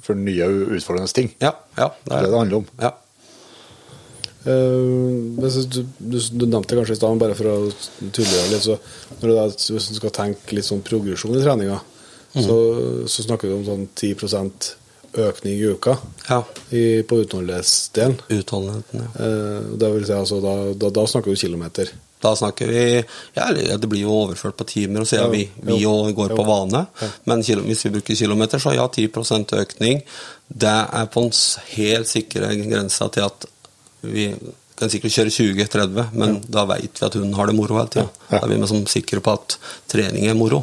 [0.01, 1.34] for nye og utfordrende ting.
[1.42, 2.68] Ja, ja, Det er det det handler om.
[2.80, 2.92] Ja.
[4.47, 7.59] Eh, du, du, du nevnte det kanskje i stad, bare for å
[7.99, 8.78] tydeliggjøre litt, så
[9.18, 11.78] når du da, hvis du skal tenke litt sånn progresjon i treninga,
[12.36, 12.57] så,
[13.09, 14.74] så snakker du om sånn 10
[15.16, 15.94] økning i uka
[16.28, 16.42] ja.
[16.70, 18.18] i, på utholdenhetsdelen.
[18.28, 19.12] Utholdenheten, ja.
[19.24, 21.92] Eh, det vil si altså, da, da, da snakker du kilometer.
[22.22, 22.82] Da snakker vi
[23.36, 26.38] ja, det blir jo overført på timer, og siden Ja, vi, vi jo, går jo.
[26.38, 26.86] på vane.
[27.01, 27.11] Ja.
[27.28, 29.11] Men hvis vi bruker kilometer, så ja, 10
[29.61, 30.01] økning.
[30.49, 31.32] Det er på en
[31.74, 33.47] helt sikre grensa til at
[34.12, 34.26] vi
[34.76, 38.09] kan sikkert kjøre 20-30, men da vet vi at hun har det moro hele tida.
[38.28, 39.57] Da er vi liksom sikre på at
[39.88, 40.61] trening er moro.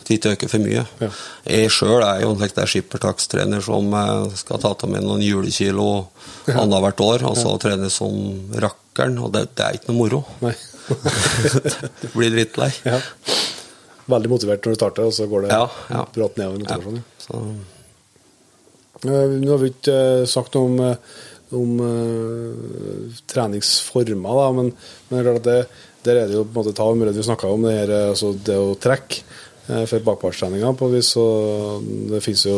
[0.00, 0.82] At vi ikke øker for mye.
[0.98, 1.04] Mm.
[1.06, 1.10] Ja.
[1.54, 5.86] Jeg sjøl er jo en slik skippertakstrener som eh, skal ta til meg noen julekilo
[6.50, 8.16] annethvert år, og så trene som
[8.58, 10.24] rakkeren, og det, det er ikke noe moro.
[10.42, 10.56] Nei.
[12.00, 12.72] Du blir drittlei.
[12.82, 12.98] ja.
[14.10, 16.00] Veldig motivert når du starter, og så går det Ja, ja.
[16.10, 17.04] brått nedover motivasjonen.
[17.22, 17.44] Så,
[19.00, 20.96] Eh, Nå har vi ikke eh, sagt noe om,
[21.56, 24.72] om uh, treningsformer, da, men,
[25.10, 25.70] men det er
[26.04, 28.08] der er det jo på en måte ta området vi snakka om, det, her, eh,
[28.14, 29.20] altså det å trekke
[29.68, 30.72] uh, for bakpartstreninga.
[30.72, 32.56] Det finnes jo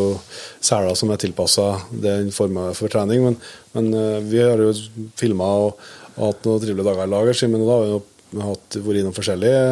[0.63, 3.37] seler som er tilpassa den formen for trening, men,
[3.75, 4.71] men uh, vi har jo
[5.19, 5.83] filma og,
[6.15, 8.01] og hatt noen trivelige dager i lager, men da har vi jo
[8.47, 9.65] hatt, vært innom forskjellige.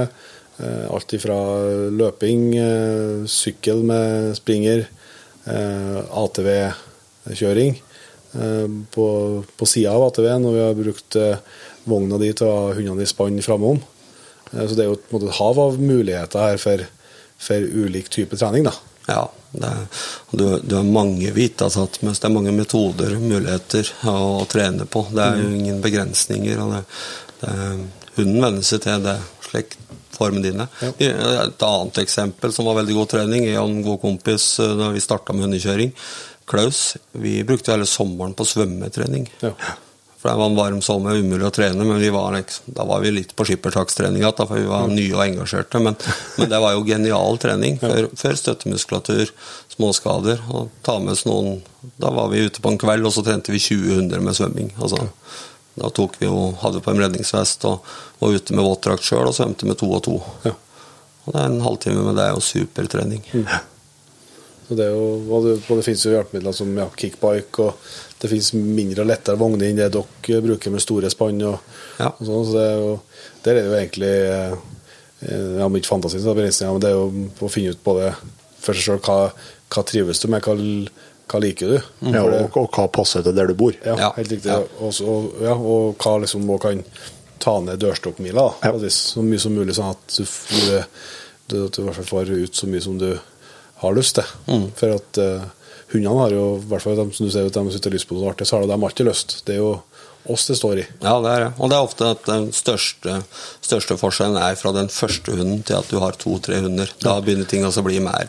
[0.61, 1.37] eh, Alt ifra
[1.97, 2.43] løping,
[3.31, 4.81] sykkel med springer,
[6.21, 7.79] ATV-kjøring
[8.95, 9.07] på,
[9.57, 11.43] på sida av ATV-en, og vi har brukt eh,
[11.91, 13.81] vogna di til å ha hundene i spann framom.
[14.53, 16.87] Eh, så det er jo en måte et hav av muligheter her for,
[17.41, 18.68] for ulik type trening.
[18.68, 18.74] da.
[19.11, 19.87] ja, det er,
[20.31, 24.87] du, du har mange vitasatt, mens det er mange metoder og muligheter å, å trene
[24.87, 25.07] på.
[25.11, 26.64] Det er jo ingen begrensninger.
[26.74, 26.85] det,
[27.43, 27.57] det,
[28.16, 29.76] Hunden venner seg til det slik
[30.20, 30.68] formen din er.
[31.01, 35.03] Et annet eksempel som var veldig god trening, er en god kompis eh, da vi
[35.03, 35.95] starta med hundekjøring,
[36.51, 39.29] Klaus, vi brukte hele sommeren på svømmetrening.
[39.45, 39.55] Ja.
[40.21, 43.01] For det var en varm sommer, umulig å trene, men vi var, liksom, da var
[43.01, 45.81] vi litt på skippertakstrening igjen, for vi var nye og engasjerte.
[45.81, 45.97] Men,
[46.37, 47.79] men det var jo genial trening.
[47.81, 49.33] Før, før støttemuskulatur,
[49.73, 50.43] småskader.
[50.53, 51.63] Og ta med oss noen
[51.97, 54.75] Da var vi ute på en kveld, og så trente vi 20 hunder med svømming.
[54.77, 55.07] Altså,
[55.81, 57.89] da tok vi jo, hadde på en redningsvest og
[58.21, 60.21] var ute med våtdrakt sjøl og svømte med to og to.
[60.45, 60.53] Ja.
[61.25, 63.25] Og det er en halvtime med det og supertrening.
[63.33, 63.47] Så
[64.79, 68.31] det, er jo, og det, og det finnes jo hjelpemidler som ja, kickbike, og det
[68.31, 71.41] finnes mindre og lettere vogner enn det dere bruker med store spann.
[71.49, 71.59] Og,
[72.01, 72.11] Ja.
[72.12, 72.91] og sånn, så det er jo,
[73.45, 74.57] der er det jo egentlig eh,
[75.61, 77.85] ja, om ikke fantasi, så er det begrensninger, men det er jo å finne ut
[77.85, 78.12] både
[78.61, 79.18] for seg sjøl hva,
[79.73, 80.55] hva trives du med, hva,
[81.31, 81.79] hva liker du.
[82.12, 83.73] Ja, og, og hva passer til der du bor.
[83.85, 84.51] ja, Ja, helt riktig.
[84.53, 84.61] ja.
[84.81, 86.85] Også, og, ja, og hva liksom må kan
[87.41, 88.49] ta ned dørstokkmila.
[88.93, 90.81] Så mye som mulig, sånn at du, du,
[91.49, 93.09] du, du i hvert fall får ut så mye som du
[93.83, 94.31] har lyst til.
[94.47, 94.66] Mm.
[94.78, 95.45] For at uh,
[95.93, 97.99] hundene har jo, i hvert fall de, som du ser, ut, de sitter det er
[97.99, 99.39] lyst på noe artig, så har de alltid lyst.
[99.47, 99.72] Det er jo
[100.31, 100.87] oss det står i.
[101.01, 101.53] Ja, det er det.
[101.59, 103.20] Og det er ofte at den største,
[103.64, 106.93] største forskjellen er fra den første hunden til at du har to-tre hunder.
[107.01, 108.28] Da begynner ting å bli mer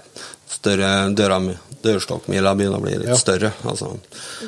[0.52, 0.89] større.
[1.18, 1.39] Døra,
[1.84, 3.20] dørstokkmila begynner å bli litt Ja.
[3.20, 3.54] større.
[3.64, 3.97] Altså,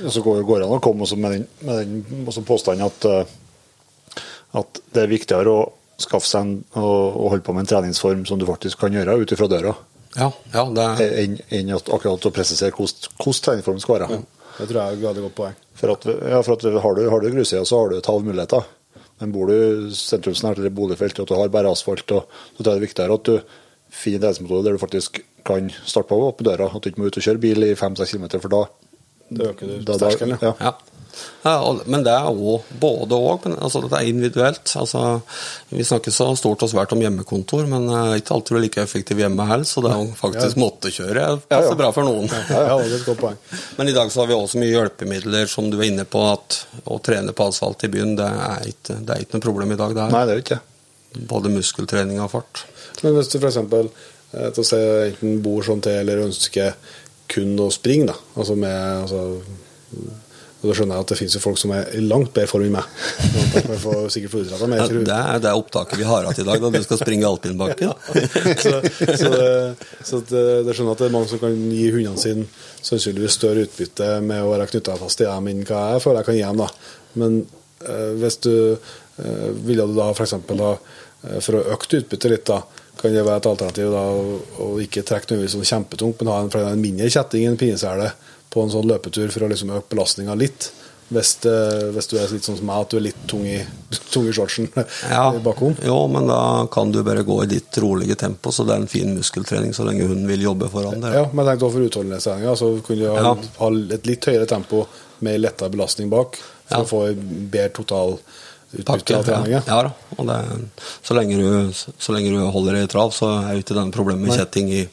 [0.09, 3.05] Så går går det an å komme også med den, med den også påstanden at,
[3.05, 4.21] eh,
[4.53, 8.25] at det er viktigere å skaffe seg en, og, og holde på med en treningsform
[8.27, 9.75] som du faktisk kan gjøre ut ifra døra,
[10.15, 14.21] ja, ja, det er enn enn at akkurat å presisere hvordan tegneformen skal være.
[14.59, 15.55] Det tror jeg er et veldig godt poeng.
[15.79, 18.25] For at, ja, for at har du, har du grussida, så har du et halv
[18.27, 18.67] muligheter.
[19.21, 22.73] Men bor du sentrumsnært eller boligfelt og at du har bare asfalt, og, så tror
[22.73, 23.35] jeg det er viktigere at du
[23.93, 26.69] finner en treningsmetode der du faktisk kan starte på opp døra.
[26.69, 28.63] At du ikke må ut og kjøre bil i 5-6 km, for da
[29.33, 30.53] Det øker du da- da- terskelen, ja.
[30.59, 30.71] ja.
[31.43, 31.53] Ja.
[31.53, 33.47] Ja, men det er òg både og.
[33.53, 34.73] Altså, det er individuelt.
[34.79, 35.03] Altså,
[35.69, 39.47] vi snakker så stort og svært om hjemmekontor, men uh, ikke alltid like effektiv hjemme
[39.49, 41.27] heller, så det er jo faktisk måttekjøre.
[41.43, 42.29] Det passer bra for noen.
[42.31, 43.39] Ja, ja, det er et godt poeng.
[43.77, 46.61] Men i dag så har vi også mye hjelpemidler, som du er inne på, at
[46.89, 49.79] å trene på asfalt i byen, det er ikke, det er ikke noe problem i
[49.79, 49.95] dag.
[49.95, 50.61] Det er Nei, det er ikke
[51.29, 52.65] både muskeltrening og fart.
[53.03, 53.59] Men hvis du f.eks.
[54.33, 54.49] Eh,
[55.07, 56.73] enten bor sånn til eller ønsker
[57.33, 58.17] kun å springe, da.
[58.37, 59.21] Altså med altså,
[60.63, 62.63] og Da skjønner jeg at det finnes jo folk som er i langt bedre form
[62.69, 62.85] enn meg.
[63.19, 64.83] Sånn jeg får sikkert få utrettet mer.
[64.83, 67.91] Ja, det er det opptaket vi har hatt i dag, da du skal springe alpinbakken.
[68.63, 69.49] så, så, det,
[70.07, 72.47] så det, det skjønner at det er mange som kan gi hundene sine
[72.79, 76.29] sannsynligvis større utbytte med å være knytta fast til dem enn hva jeg føler jeg
[76.29, 76.63] kan gi dem.
[76.63, 76.69] da.
[77.19, 77.39] Men
[77.83, 80.37] eh, hvis du eh, ville du da f.eks.
[80.39, 82.61] eh, for å øke utbyttet litt, da,
[82.99, 86.39] kan det være et alternativ da, å, å ikke trekke nødvendigvis sånn kjempetungt, men ha
[86.45, 88.13] en, en mindre kjetting enn pinesele
[88.53, 90.71] på en sånn løpetur for å liksom øke belastninga litt.
[91.13, 91.33] Hvis,
[91.93, 93.57] hvis du er litt sånn som meg, at du er litt tung i,
[94.13, 94.69] tung i shortsen
[95.11, 95.75] Ja, bakom.
[95.85, 96.39] jo, men da
[96.73, 99.85] kan du bare gå i ditt rolige tempo, så det er en fin muskeltrening så
[99.85, 101.13] lenge hun vil jobbe foran deg.
[101.19, 103.35] Ja, men tenk da for utholdenhetstreninga, så kunne du ha, Ja.
[103.59, 104.85] ha et litt høyere tempo
[105.27, 106.39] med lettere belastning bak,
[106.69, 106.81] for Ja.
[106.81, 107.03] å få
[107.51, 108.41] bedre totalutbytte
[108.73, 109.61] Av treninga.
[109.67, 109.91] Ja, da.
[110.17, 110.37] Og det,
[111.05, 114.25] så, lenge du, så lenge du holder i trav, så er jo ikke den problemet
[114.25, 114.37] med Nei.
[114.41, 114.83] kjetting i,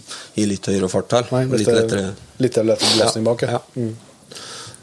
[0.41, 1.31] i litt høyere fart her.
[1.33, 2.11] Nei, litt er lettere.
[2.45, 3.47] litt lettere belastning bak.
[3.49, 3.63] Ja.
[3.77, 3.95] Mm.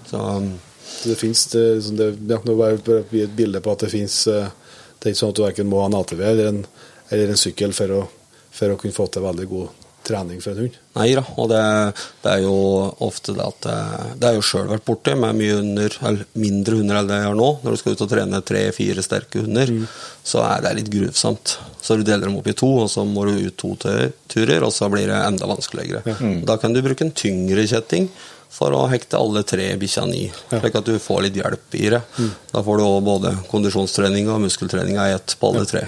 [0.10, 0.50] Så, um,
[1.04, 4.16] det finnes det, sånn det, ja, Nå bare bli et bilde på at det finnes
[4.32, 4.48] eh,
[4.98, 6.62] Det er ikke sånn at du verken må ha en ATV eller en,
[7.12, 8.00] eller en sykkel for å,
[8.50, 10.78] for å kunne få til veldig god trening for en hund.
[10.97, 11.62] Nei da, og det,
[12.24, 12.53] det er jo
[13.05, 16.80] ofte det at eh, Det er jo sjøl vært borti med mye hunder, eller mindre
[16.80, 17.49] hunder enn det jeg har nå.
[17.64, 19.74] Når du skal ut og trene tre-fire sterke hunder,
[20.28, 21.58] så er det litt gruvsomt.
[21.84, 24.74] Så du deler dem opp i to, og så må du ut to turer, og
[24.76, 26.18] så blir det enda vanskeligere.
[26.47, 28.10] Da kan du bruke en tyngre kjetting
[28.58, 32.01] for å hekte alle tre bikkjene i, slik at du får litt hjelp i det.
[32.53, 35.84] Da får du også både kondisjonstrening og muskeltrening i ett på alle tre,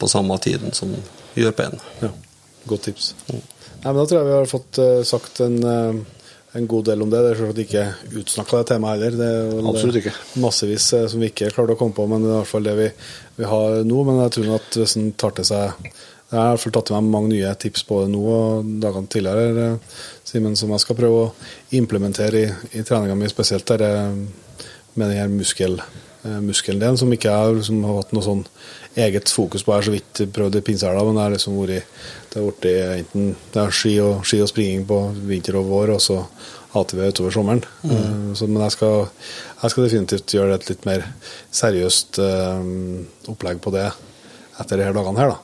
[0.00, 0.94] på samme tiden som
[1.36, 1.80] gjør på én.
[2.06, 2.12] Ja,
[2.70, 3.12] Godt tips.
[3.30, 3.42] Nei,
[3.90, 6.20] men Da tror jeg vi har fått uh, sagt en, uh,
[6.58, 7.22] en god del om det.
[7.24, 7.84] Det er selvsagt ikke
[8.20, 9.18] utsnakka det temaet heller.
[9.20, 10.14] Det er Absolutt ikke.
[10.42, 12.68] massevis uh, som vi ikke klarte å komme på, men det er i hvert fall
[12.68, 12.88] det vi,
[13.40, 14.00] vi har nå.
[14.08, 15.90] Men jeg tror at hvis en tar til seg
[16.30, 18.68] Jeg har i hvert fall tatt til meg mange nye tips på det nå og
[18.84, 19.96] dagene tidligere, eh,
[20.30, 21.32] Simen, som jeg skal prøve å
[21.74, 24.20] implementere i, i treninga mi, spesielt der eh,
[24.94, 25.80] med den her muskel,
[26.22, 28.44] eh, muskeldelen, som ikke jeg liksom, har hatt noe sånn
[28.94, 29.72] eget fokus på.
[29.74, 31.98] Jeg har så vidt prøvd i pinsehelga, men det har liksom vært
[32.30, 35.94] det har blitt enten det er ski og, ski og springing på vinter og vår,
[35.96, 36.20] og så
[36.78, 37.64] ATV utover sommeren.
[37.82, 38.34] Mm.
[38.38, 39.08] så, men jeg skal,
[39.62, 41.06] jeg skal definitivt gjøre et litt mer
[41.50, 42.66] seriøst eh,
[43.32, 43.88] opplegg på det
[44.60, 45.38] etter disse dagene her, da.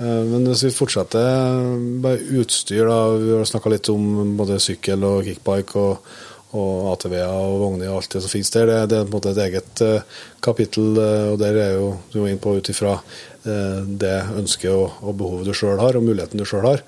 [0.00, 1.62] Eh, Men hvis vi fortsetter
[2.04, 6.12] med utstyr, da, vi har snakka litt om både sykkel og kickbike og,
[6.58, 8.70] og ATV-er og vogner og alt det som finnes der.
[8.70, 11.92] Det, det er på en måte et eget eh, kapittel, eh, og der er jo
[12.12, 15.96] du er inne på ut ifra eh, det ønsket og, og behovet du sjøl har,
[15.96, 16.84] og muligheten du sjøl har.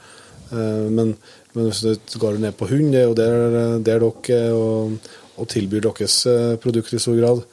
[0.52, 1.16] Eh, men,
[1.54, 5.10] men hvis du går ned på hund, det er jo der, der dere er og,
[5.36, 7.44] og tilbyr deres produkter produkt i stor grad.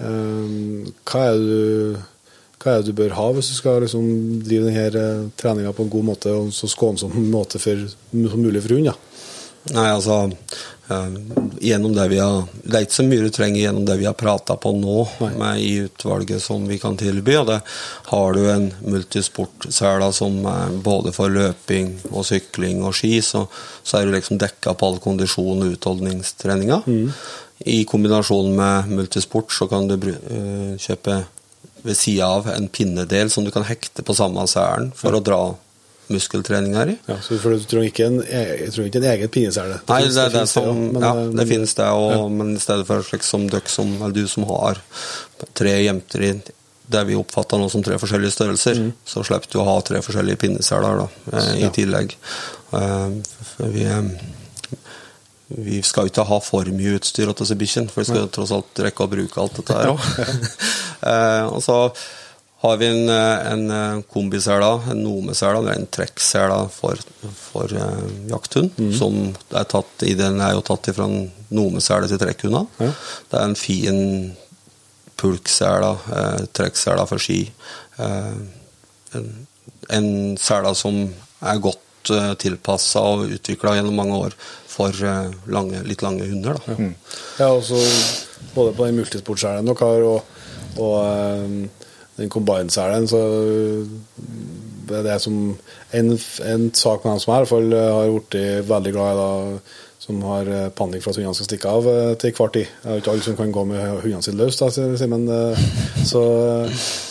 [0.00, 2.04] Eh, hva er du
[2.56, 4.06] hva er det du bør ha hvis du skal liksom
[4.42, 8.74] drive denne treninga på en god måte og så skånsom måte for, som mulig for
[8.74, 8.88] hund?
[8.88, 8.96] Ja?
[9.76, 10.56] Nei, altså eh,
[11.60, 14.14] gjennom det vi har Det er ikke så mye du trenger gjennom det vi har
[14.18, 15.06] prata på nå
[15.38, 17.36] med, i utvalget som vi kan tilby.
[17.40, 17.60] og det
[18.10, 23.46] Har du en multisportsele som er både for løping og sykling og ski, så,
[23.82, 26.82] så er du liksom dekka på all kondisjon og utholdningstreninga.
[26.86, 27.10] Mm.
[27.66, 31.24] I kombinasjon med multisport så kan du uh, kjøpe
[31.86, 35.40] ved sida av en pinnedel som du kan hekte på samme selen for å dra
[36.12, 36.96] muskeltrening her i.
[37.08, 39.78] Ja, så Du trenger ikke en, e- jeg tror ikke en egen pinnesele?
[39.88, 42.28] Nei, det, det, det, som, men, ja, det men, finnes det, og, ja.
[42.28, 44.80] men i stedet for slik som dere som, eller du som har
[45.58, 46.30] tre jenter i
[46.86, 50.38] det vi oppfatter nå som tre forskjellige størrelser, så slipper du å ha tre forskjellige
[50.44, 51.70] pinneseler da, eh, i Ja.
[51.74, 52.14] tillegg.
[52.78, 53.08] Eh,
[53.74, 54.02] vi, eh,
[55.48, 58.30] vi skal jo ikke ha for mye utstyr til disse bikkjene, for vi skal jo
[58.38, 59.96] tross alt rekke å bruke alt dette her Ja.
[61.54, 61.80] og så
[62.66, 67.00] har vi en, eh, en eh, kombisele, en nomesele, eller en trekksele for,
[67.34, 68.76] for uh, jakthund.
[68.98, 69.18] Som
[69.50, 72.68] er tatt den er jo tatt fra en nomesele til trekkhunder.
[72.82, 72.90] Ja.
[73.30, 74.00] Det er en fin
[75.16, 77.40] pulksele, uh, trekksele for ski.
[77.98, 78.36] Uh,
[79.16, 79.32] en,
[79.96, 80.10] en
[80.40, 81.02] sele som
[81.40, 81.82] er godt
[82.38, 84.34] tilpassa og utvikla gjennom mange år
[84.70, 84.94] for
[85.50, 86.54] lange, litt lange hunder.
[86.62, 86.76] Da.
[87.40, 87.80] Ja, også
[88.54, 91.85] både på den multisportselen dere har, og, og
[92.16, 93.20] den combine-selen, så
[94.86, 95.56] det er det som
[95.96, 96.12] En,
[96.46, 98.36] en sak med dem som er, i hvert fall eh, har blitt
[98.68, 102.10] veldig glad i, da, som har eh, panikk for at hundene skal stikke av eh,
[102.20, 102.72] til hver tid.
[102.82, 105.24] Det er jo ikke alle som kan gå med hundene sine løs, da, Simen.
[106.06, 106.22] Så,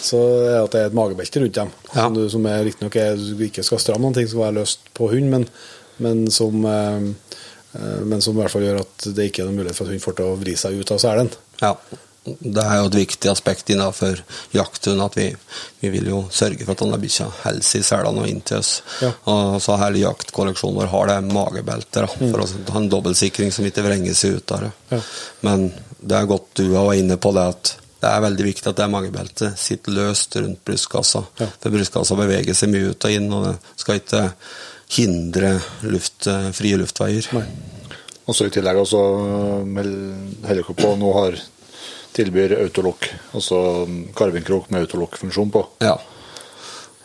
[0.06, 2.04] så er det at det er et magebelte rundt dem, Ja.
[2.06, 5.10] som, du, som er riktignok er- ikke skal stramme noen ting, skal være løst på
[5.12, 5.48] hund, men,
[6.04, 6.62] men som
[7.76, 10.00] men som i hvert fall gjør at det ikke er noen mulighet for at hun
[10.06, 11.28] får til å vri seg ut av selen.
[11.60, 11.74] Ja,
[12.26, 14.22] det er jo et viktig aspekt innenfor
[14.56, 15.28] jakthund at vi,
[15.84, 18.72] vi vil jo sørge for at denne bikkja holder seg i selene og inntil oss.
[19.04, 19.12] Ja.
[19.30, 23.68] Og så hele jaktkolleksjonen vår har det magebeltet da, for å ha en dobbeltsikring som
[23.70, 24.72] ikke vrenger seg ut av det.
[24.96, 25.02] Ja.
[25.46, 25.70] Men
[26.02, 28.92] det er godt du var inne på det at det er veldig viktig at det
[28.92, 31.24] magebeltet sitter løst rundt brystkassa.
[31.42, 31.50] Ja.
[31.62, 34.28] For brystkassa beveger seg mye ut og inn, og det skal ikke
[34.98, 35.56] hindre
[35.90, 37.30] luft, frie luftveier.
[37.38, 37.48] Nei.
[38.26, 39.02] Og så i tillegg også
[39.70, 39.90] med
[40.42, 41.38] dere nå har
[42.16, 43.60] tilbyr autolokk, altså
[44.16, 45.64] karvinkrok med autolokk-funksjon på.
[45.84, 45.96] Ja.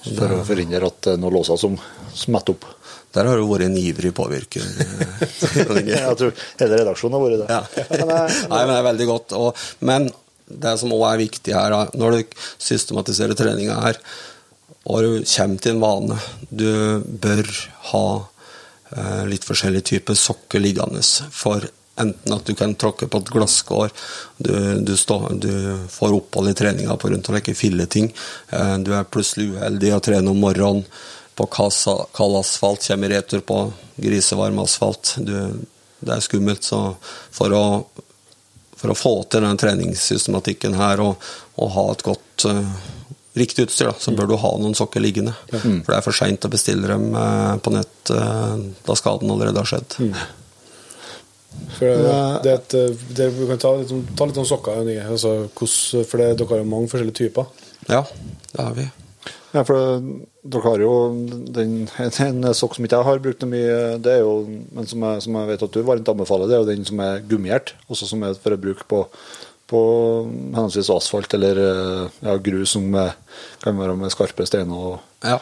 [0.07, 1.77] For å forhindre at det noen låser som
[2.17, 2.69] smetter opp.
[3.11, 4.65] Der har du vært en ivrig påvirker.
[5.91, 7.49] Jeg tror hele redaksjonen har vært det.
[7.51, 7.63] Ja.
[8.01, 9.35] Eh, Nei, men det er veldig godt.
[9.39, 10.09] Og, men
[10.51, 13.99] det som òg er viktig her, når du systematiserer treninga her,
[14.91, 16.15] og du kommer til en vane
[16.49, 16.71] Du
[17.21, 17.49] bør
[17.91, 18.05] ha
[18.97, 21.03] eh, litt forskjellige typer sokker liggende.
[21.35, 21.67] For
[22.01, 23.95] enten at du kan tråkke på et glasskår,
[24.39, 24.53] du,
[24.87, 25.53] du, stå, du
[25.93, 28.11] får opphold i treninga av å leke filleting,
[28.51, 30.85] eh, du er plutselig uheldig å trene om morgenen
[31.41, 33.63] på kald asfalt, kommer i retur på
[33.97, 35.15] grisevarm asfalt.
[35.17, 35.35] Du,
[36.01, 36.67] det er skummelt.
[36.67, 36.81] Så
[37.33, 37.65] for å,
[38.77, 42.75] for å få til den treningssystematikken her og, og ha et godt eh,
[43.41, 45.33] riktig utstyr, da, så bør du ha noen sokker liggende.
[45.87, 49.73] For det er for seint å bestille dem eh, på nett da skaden allerede har
[49.73, 49.97] skjedd.
[51.77, 52.75] For det, det, et,
[53.17, 53.71] det, vi kan ta
[54.17, 54.81] ta litt om sokker.
[55.09, 57.47] Altså, hvordan- for det, dere har jo mange forskjellige typer.
[57.89, 58.03] Ja,
[58.53, 58.89] det har vi.
[59.53, 60.01] Ja, for
[60.47, 60.93] dere har jo
[61.51, 64.35] den, en sokk som ikke jeg har brukt noe mye, det er jo,
[64.73, 67.01] men som jeg, som jeg vet at du varmt anbefaler, det er jo den som
[67.01, 69.01] er gummiert, også som er for å bruke på,
[69.71, 69.81] på
[70.55, 73.13] henholdsvis asfalt eller eh, ja, grus som er,
[73.63, 75.39] kan være med skarpe steiner og, Ja.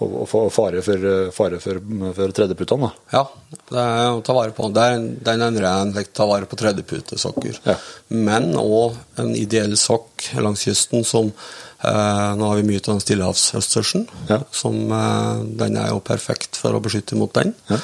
[0.00, 1.80] Og, og fare for, fare for,
[2.16, 2.88] for tredjeputene.
[2.88, 3.18] da.
[3.18, 4.68] Ja, det er å ta vare på.
[4.72, 7.60] Det er, den er en like, ta vare på tredjeputesokker.
[7.68, 7.76] Ja.
[8.16, 13.04] Men òg en ideell sokk langs kysten som eh, Nå har vi mye av den
[13.04, 14.08] stillehavsøstersen.
[14.32, 14.40] Ja.
[14.56, 17.52] Som, eh, den er jo perfekt for å beskytte mot den.
[17.68, 17.80] Ja.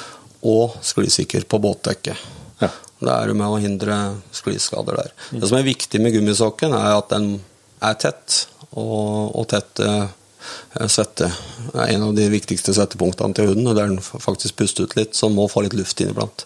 [0.47, 2.27] Og sklisikker på båtdekket.
[2.63, 2.73] Ja.
[2.97, 3.97] Det er jo med å hindre
[4.33, 5.13] skliskader der.
[5.29, 7.35] Det som er viktig med gummisokken, er at den
[7.85, 9.85] er tett, og, og tett
[10.79, 11.29] eh, svette
[11.73, 13.67] er en av de viktigste svettepunktene til hunden.
[13.67, 16.45] og Der den faktisk puster ut litt, så den må få litt luft inniblant.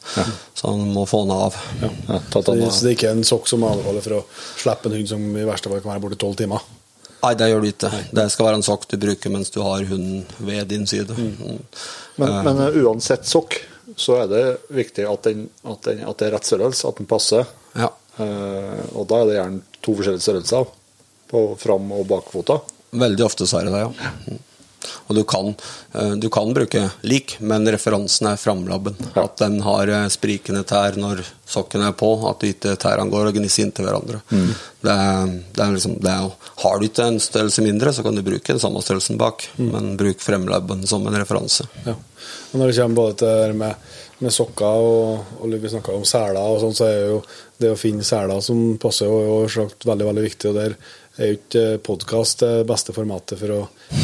[0.54, 1.58] Så den må få den av.
[1.82, 4.90] Ja, tatt Så det, så det er ikke en sokk som anbefaler for å slippe
[4.90, 6.70] en hund som i verste fall kan være borte tolv timer.
[7.22, 7.90] Nei, det gjør du ikke.
[8.18, 11.14] Det skal være en sokk du bruker mens du har hunden ved din side.
[11.14, 11.60] Mm.
[12.18, 13.60] men, men uh, uansett sokk,
[14.00, 17.10] så er det viktig at, den, at, den, at det er rett størrelse, at den
[17.10, 17.46] passer.
[17.78, 17.92] Ja.
[18.18, 20.72] Uh, og da er det gjerne to forskjellige størrelser
[21.32, 22.62] på fram- og bakfota.
[22.92, 24.16] Veldig ofte så er det det, ja.
[24.28, 24.40] Mm.
[25.08, 25.56] Og du kan,
[25.94, 28.96] eh, du kan bruke lik, men referansen er framlabben.
[29.20, 33.38] At den har eh, sprikende tær når sokken er på, at ikke tærne går og
[33.38, 34.22] gnisser inntil hverandre.
[34.82, 36.30] Det er, det er liksom, det er,
[36.64, 39.98] har du ikke en størrelse mindre, så kan du bruke den samme størrelsen bak, men
[40.00, 41.68] bruk fremlabben som en referanse.
[41.86, 41.98] Ja.
[42.56, 46.40] Når det kommer både til det med, med sokker og, og vi snakka om seler
[46.40, 47.22] og sånn, så er jo
[47.62, 50.50] det å finne seler som passer, jo jo veldig veldig viktig.
[50.50, 50.76] og der
[51.22, 53.60] er jo ikke podkast det beste formatet for å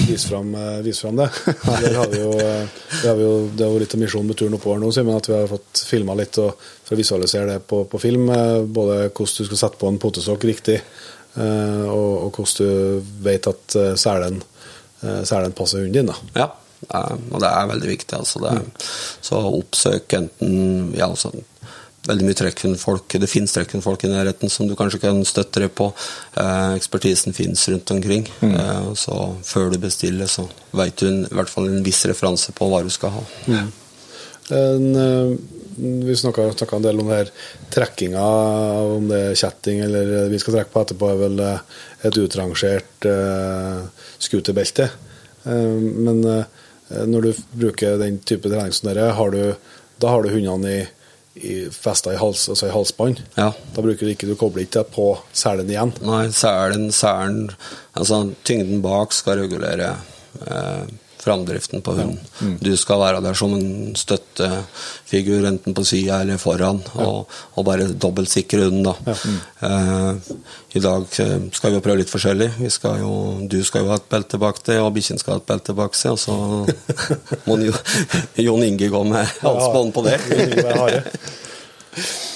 [0.08, 1.28] vise fram, eh, vise fram det.
[1.84, 4.40] Der har vi jo, eh, det, har vi jo, det jo litt av misjonen med
[4.40, 6.54] turen oppover nå, Simen, at vi har fått filma litt og,
[6.88, 8.30] for å visualisere det på, på film.
[8.34, 12.72] eh, Både hvordan du skal sette på en potesokk riktig, eh, og, og hvordan
[13.04, 14.40] du vet at eh, selen,
[15.04, 16.14] eh, selen passer hunden din.
[16.14, 16.18] da.
[16.44, 16.50] Ja,
[16.92, 18.18] eh, og det er veldig viktig.
[18.22, 18.56] Altså det,
[19.26, 21.34] Så oppsøk enten ja, altså,
[22.08, 23.18] veldig mye trekkhundfolk.
[23.22, 25.90] Det finnes trekkhundfolk i nærheten som du kanskje kan støtte deg på.
[26.40, 28.28] Eh, ekspertisen finnes rundt omkring.
[28.48, 30.48] Eh, så før du bestiller, så
[30.78, 33.24] vet du i hvert fall en viss referanse på hva du skal ha.
[34.58, 35.38] En, eh,
[35.78, 37.34] vi snakka en del om det her
[37.76, 38.28] trekkinga,
[38.98, 41.44] om det er kjetting eller vi skal trekke på etterpå, er vel
[42.08, 43.84] et utrangert uh,
[44.18, 44.88] scooterbelte.
[45.48, 45.78] Eh,
[46.08, 46.44] men eh,
[47.08, 49.08] når du bruker den type trening som dette,
[49.98, 50.86] da har du hundene i
[51.74, 53.22] festa i, hals, altså i halsbånd.
[53.36, 53.52] Ja.
[53.76, 55.94] Da bruker du ikke, du kobler ikke på selen igjen.
[56.06, 57.52] Nei, selen, selen
[57.98, 59.96] Altså tyngden bak skal regulere
[60.46, 60.84] eh,
[61.28, 62.58] framdriften på hunden.
[62.64, 67.90] Du skal være der som en støttefigur, enten på sida eller foran, og, og bare
[67.92, 69.16] dobbeltsikre hunden, da.
[69.68, 70.34] Eh,
[70.80, 72.52] I dag eh, skal vi jo prøve litt forskjellig.
[72.62, 73.12] Vi skal jo,
[73.50, 75.98] du skal jo ha et belte bak deg, og bikkjen skal ha et belte bak
[75.98, 76.38] seg, og så
[77.48, 77.76] må jo,
[78.48, 80.18] Jon Inge gå med halsbånd på det.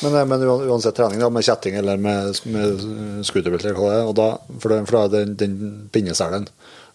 [0.02, 2.80] Men, eh, men uansett trening, da, med kjetting eller med, med
[3.28, 6.48] scooterbelte, er, da, for, for da er det den, den pinneselen.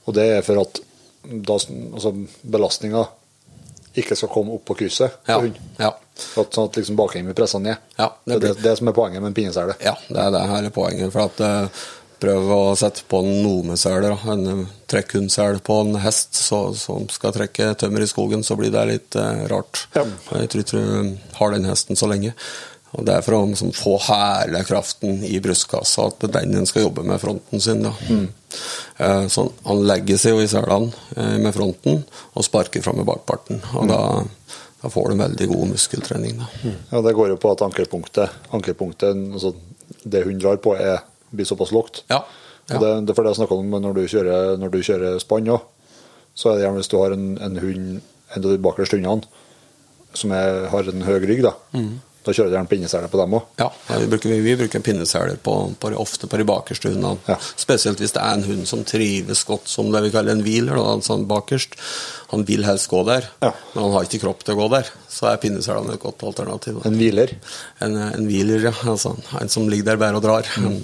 [0.07, 0.81] Og det er for at
[1.27, 2.13] da, altså,
[2.43, 3.05] belastninga
[3.97, 5.61] ikke skal komme opp på krysset Ja, for hund.
[5.81, 5.93] ja.
[6.41, 7.77] At, sånn at liksom bakhengen blir pressa ned.
[7.97, 9.77] Ja, det, det er det, det som er poenget med en pinnesele.
[9.85, 11.13] Ja, det er det her er poenget.
[11.15, 14.33] For at eh, Prøv å sette på en nomesele, da.
[14.33, 18.73] en trekkhundsel trekkhundsele på en hest så, som skal trekke tømmer i skogen, så blir
[18.73, 19.83] det litt eh, rart.
[19.93, 20.07] Ja.
[20.33, 22.33] Jeg tror ikke du har den hesten så lenge.
[22.97, 26.63] Og Det er for å liksom, få hele kraften i brystkassa, at det er den
[26.63, 27.85] en skal jobbe med fronten sin.
[27.85, 27.93] da.
[28.97, 33.09] Eh, så Han legger seg jo i selene eh, med fronten og sparker fram med
[33.09, 33.61] bakparten.
[33.77, 34.01] og da,
[34.81, 36.41] da får du en veldig god muskeltrening.
[36.41, 36.49] da.
[36.95, 39.55] Ja, det går jo på at ankerpunktet, ankerpunktet altså
[40.03, 42.05] det hun drar på, er, blir såpass lågt.
[42.09, 42.25] Ja.
[42.71, 42.81] ja.
[42.81, 45.53] Det, det er for det jeg snakka om når du kjører, når du kjører spann
[45.53, 45.73] òg.
[46.37, 47.87] Så er det gjerne hvis du har en, en hund,
[48.37, 49.45] en av de bakerste hundene,
[50.17, 51.53] som er, har en høy rygg, da.
[52.27, 53.45] Da kjører dere en pinneseler på dem òg.
[53.61, 53.69] Ja,
[54.01, 57.21] vi bruker, vi bruker pinneseler på, på, ofte på de bakerste hundene.
[57.31, 57.37] Ja.
[57.57, 60.81] Spesielt hvis det er en hund som trives godt som det vi kaller en hviler.
[60.83, 61.79] Altså bakerst.
[62.33, 63.53] Han vil helst gå der, Ja.
[63.77, 64.91] men han har ikke kropp til å gå der.
[65.09, 66.83] Så er pinneselene et godt alternativ.
[66.85, 67.37] En hviler.
[67.87, 68.75] En, en hviler, ja.
[68.91, 70.51] Altså, en som ligger der bare og drar.
[70.59, 70.81] Han,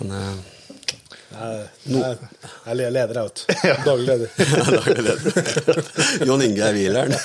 [0.00, 0.34] han er
[1.36, 2.16] Jeg
[2.66, 3.42] jeg er leder, du.
[3.86, 4.28] Daglig leder.
[4.50, 5.84] ja, da er det det.
[6.26, 7.14] Jon Inge er hvileren.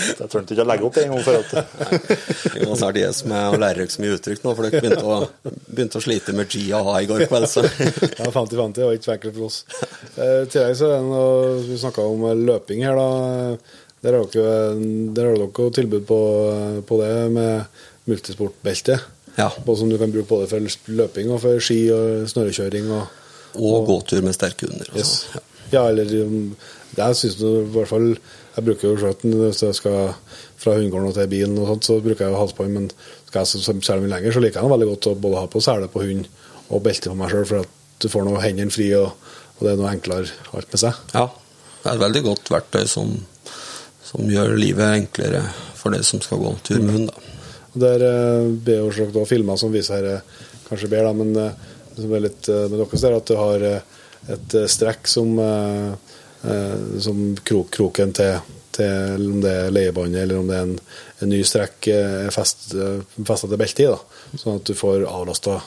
[0.00, 2.52] Jeg trengte ikke å legge opp det en gang for alt.
[2.54, 4.80] Vi må snart gi oss med å lære dere så mye uttrykk nå, for dere
[4.80, 7.48] begynte å, begynte å slite med G og H i går kveld.
[7.50, 7.64] Så.
[7.66, 9.58] Ja, 50-50 det var ikke enkelt for oss.
[10.14, 13.86] Eh, I tillegg så er det noe, Vi snakka om eh, løping her, da.
[14.00, 16.20] Der har dere, jo tilbud på,
[16.88, 19.00] på det med multisportbelte.
[19.36, 19.50] Ja.
[19.66, 22.88] Både som du kan bruke både for løping og for ski og snørrekjøring.
[22.96, 23.19] Og,
[23.54, 24.90] Og gåtur med sterke hunder.
[24.94, 25.24] yes.
[25.30, 25.46] Altså.
[25.70, 26.56] Ja, eller um,
[26.96, 28.08] det jeg synes du, i hvert fall
[28.56, 30.14] Jeg bruker jo skjøten hvis jeg skal
[30.60, 32.74] fra hundegården til bilen, og sånt, så bruker jeg jo halsbånd.
[32.74, 32.88] Men
[33.28, 35.62] skal jeg selge mye lenger, så liker jeg den veldig godt å både ha på
[35.64, 36.26] sele på hund
[36.68, 39.14] og belte på meg sjøl, for at du får noe hendene fri, og,
[39.56, 41.00] og det er noe enklere alt med seg.
[41.14, 41.24] Ja,
[41.80, 43.14] det er et veldig godt verktøy som,
[44.04, 45.46] som gjør livet enklere
[45.78, 47.10] for det som skal gå tur med hund.
[47.80, 48.04] Der
[48.50, 51.69] blir jo selvsagt filmer som viser her, kanskje bedre, men eh,
[52.00, 53.98] det som er litt eh, med deres der, at du har eh,
[54.34, 55.92] et eh, strekk som, eh,
[56.48, 58.38] eh, som krok, kroken til,
[58.76, 60.76] til om det er leiebåndet eller om det er en,
[61.20, 62.72] en ny strekk eh, er fest,
[63.18, 63.90] festa til beltet i.
[63.90, 64.38] da.
[64.40, 65.60] Sånn at du får avlasta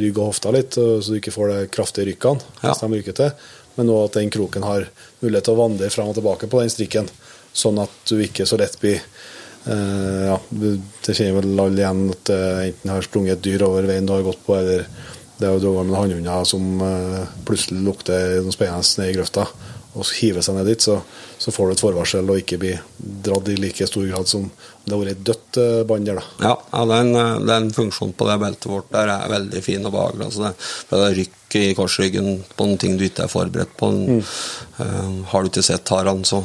[0.00, 2.52] rygg og hofta litt, så du ikke får de kraftige rykkene.
[2.62, 2.76] Ja.
[2.78, 3.32] de rykker til.
[3.76, 4.86] Men òg at den kroken har
[5.20, 7.10] mulighet til å vandre fram og tilbake på den strikken,
[7.52, 9.02] sånn at du ikke så lett blir
[9.64, 10.36] Eh, ja,
[11.04, 14.14] det kjenner vel alle igjen at det enten har sprunget et dyr over veien du
[14.14, 14.86] har gått på, eller
[15.40, 19.46] det er jo dratt med hannhunder som eh, plutselig lukter noe spennende ned i grøfta,
[19.90, 21.00] og hiver seg ned dit, så,
[21.40, 22.82] så får du et forvarsel og ikke blir
[23.26, 24.44] dratt i like stor grad som
[24.84, 26.20] det har vært et dødt eh, bånd der.
[26.20, 26.50] da.
[26.50, 30.28] Ja, ja den, den funksjonen på det beltet vårt der er veldig fin og behagelig.
[30.28, 30.52] Altså det,
[30.90, 33.90] for det rykket i korsryggen på noen ting du ikke er forberedt på.
[34.20, 36.44] Eh, har du ikke sett haren, så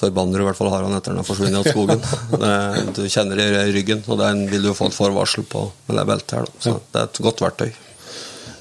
[0.00, 2.02] forbanner du i hvert fall haran etter den har forsvunnet av skogen.
[2.40, 2.54] Det,
[2.96, 6.06] du kjenner det i ryggen, og den vil du få et forvarsel på med det
[6.08, 6.48] beltet her.
[6.48, 6.64] Da.
[6.64, 7.70] Så det er et godt verktøy.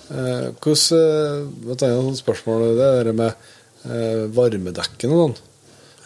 [0.10, 3.30] Eh, hvordan, jeg tenker annet spørsmål det er det med
[3.86, 5.36] eh, varmedekken og sånn.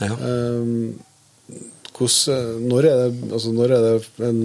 [0.04, 0.18] Ja.
[0.18, 1.62] Eh,
[1.94, 4.42] hvordan, når er det, altså når er det en,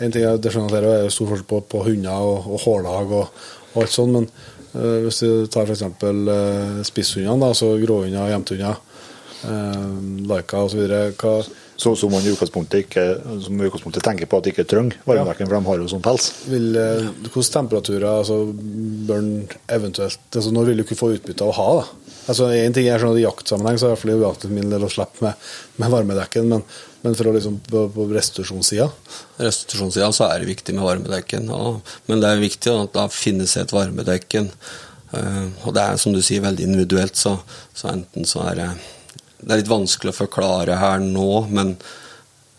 [0.00, 3.46] en ting jeg, skjønner er jo stor forskjell på, på hunder og, og hårlag og,
[3.74, 4.26] og alt sånt, men
[4.74, 5.84] uh, hvis du tar f.eks.
[6.02, 8.80] Uh, spisshundene, altså gråhunder, jevnthunder,
[9.44, 9.90] uh,
[10.32, 10.86] laika osv.
[11.76, 13.02] Så, som man i utgangspunktet ikke
[13.44, 16.30] som utgangspunktet tenker på at de ikke trenger varmedekken, for de har jo sånn pels.
[16.48, 18.38] vil, eh, Hvilke temperaturer altså,
[19.08, 21.68] bør den eventuelt altså, Når vil du ikke få utbytte av å ha?
[21.82, 22.14] da?
[22.32, 24.90] Altså, en ting er sånn at I jaktsammenheng så er det uaktuelt min del å
[24.90, 25.46] slippe med,
[25.76, 26.64] med varmedekken, men,
[27.04, 28.88] men for å liksom på, på restitusjonssida
[29.44, 31.52] restitusjonssida så er det viktig med varmedekken.
[31.52, 34.48] Og, men det er viktig at da finnes et varmedekken.
[35.12, 37.36] Eh, og det er som du sier veldig individuelt, så,
[37.76, 38.70] så enten så er det
[39.40, 41.74] Det er litt vanskelig å forklare her nå, men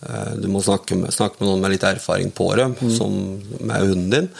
[0.05, 3.17] eh, du må snakke med, snakke med noen med litt erfaring på det, som
[3.59, 4.31] med hunden din.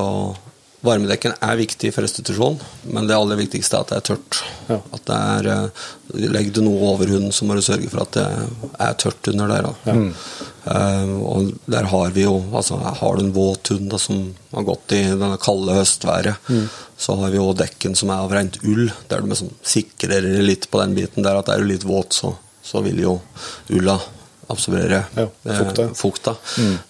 [0.00, 0.38] Og
[0.84, 2.56] varmedekken er viktig for restitusjon,
[2.92, 4.40] men det aller viktigste er at det er tørt.
[4.68, 4.78] Ja.
[4.96, 8.12] At det er, eh, Legger du noe over hunden, så må du sørge for at
[8.14, 8.26] det
[8.78, 9.68] er tørt under der.
[9.88, 9.94] Ja.
[10.74, 14.68] Eh, og der har vi jo altså Har du en våt hund da, som har
[14.68, 16.52] gått i denne kalde høstværet,
[16.96, 20.70] så har vi jo dekken som er av rent ull, der du liksom sikrer litt
[20.70, 23.18] på den biten der at er du litt våt, så, så vil jo
[23.72, 23.98] ulla
[24.48, 25.88] absorbere Ja, eh, fukta.
[25.94, 26.36] fukta.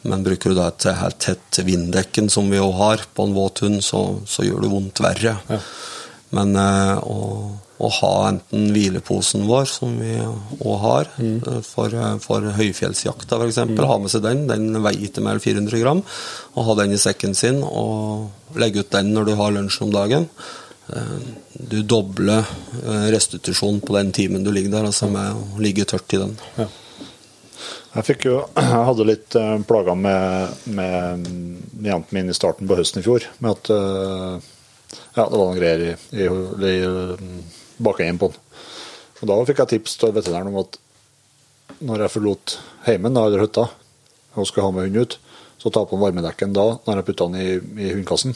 [0.02, 3.64] Men bruker du da et helt tett vinddekken, som vi jo har på en våt
[3.64, 5.36] hund, så, så gjør det vondt verre.
[5.48, 5.60] Ja.
[6.34, 7.18] Men eh, å,
[7.78, 11.62] å ha enten hvileposen vår, som vi òg har, mm.
[11.66, 15.82] for, eh, for høyfjellsjakta f.eks., ha med seg den, den veier ikke mer enn 400
[15.84, 16.02] gram,
[16.54, 19.94] og ha den i sekken sin, og legge ut den når du har lunsj om
[19.94, 20.28] dagen.
[21.56, 22.44] Du dobler
[23.08, 26.34] restitusjonen på den timen du ligger der, altså med å ligge tørt i den.
[26.60, 26.66] Ja.
[27.94, 31.28] Jeg jo, jeg hadde litt uh, plager med, med,
[31.74, 33.26] med jenten min i starten på høsten i fjor.
[33.44, 34.48] Med at eh,
[35.14, 37.34] ja, det var noen greier i, i, i,
[37.82, 38.40] bakenden på den.
[39.20, 40.80] Og da fikk jeg tips til veterinæren om at
[41.84, 43.68] når jeg forlot heimen da, eller hytta
[44.34, 45.18] og skulle ha med hunden ut,
[45.62, 48.34] så ta på den varmedekken da når jeg putta den i, i hundekassen.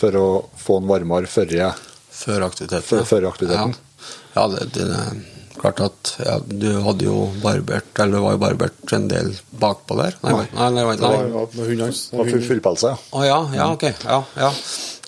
[0.00, 0.26] For å
[0.56, 1.76] få den varmere før jeg
[2.10, 2.84] Før aktiviteten.
[2.88, 3.76] Før- før aktiviteten.
[3.76, 5.20] Ja, ja det, det er
[5.60, 9.30] klart at ja, du hadde jo barbert Eller var jo barbert en del
[9.60, 10.16] bakpå der.
[10.24, 11.10] Nei, nei, nei, nei, Det nei.
[11.34, 12.00] var, Med hundene hans.
[12.16, 12.98] var full, fullpelsa, ja.
[13.20, 13.84] Å ja, ja, ok.
[14.08, 14.50] Ja, ja.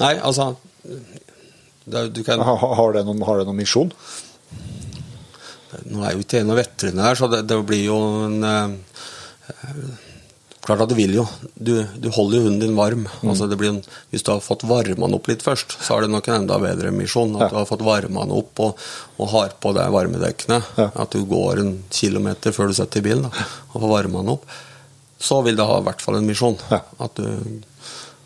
[0.02, 0.50] Nei, altså
[1.84, 3.90] det, du kan, Ha- Har det noen, har det noen misjon?
[5.88, 8.74] Nå er jo ikke jeg noen veterinær, så det, det blir jo en eh,
[10.62, 11.24] Klart at det vil jo.
[11.58, 13.08] Du, du holder jo hunden din varm.
[13.26, 13.80] Altså det blir en,
[14.12, 16.58] hvis du har fått varma den opp litt først, så er det nok en enda
[16.62, 17.34] bedre misjon.
[17.34, 17.48] At Ja.
[17.50, 18.84] du har fått varma den opp og,
[19.18, 20.60] og har på deg varmedekkene.
[20.78, 20.86] Ja.
[21.02, 24.36] At du går en kilometer før du setter i bilen da, og får varma den
[24.36, 24.46] opp.
[25.22, 26.56] Så vil det ha i hvert fall en misjon.
[26.70, 26.80] Ja.
[27.02, 27.26] At du,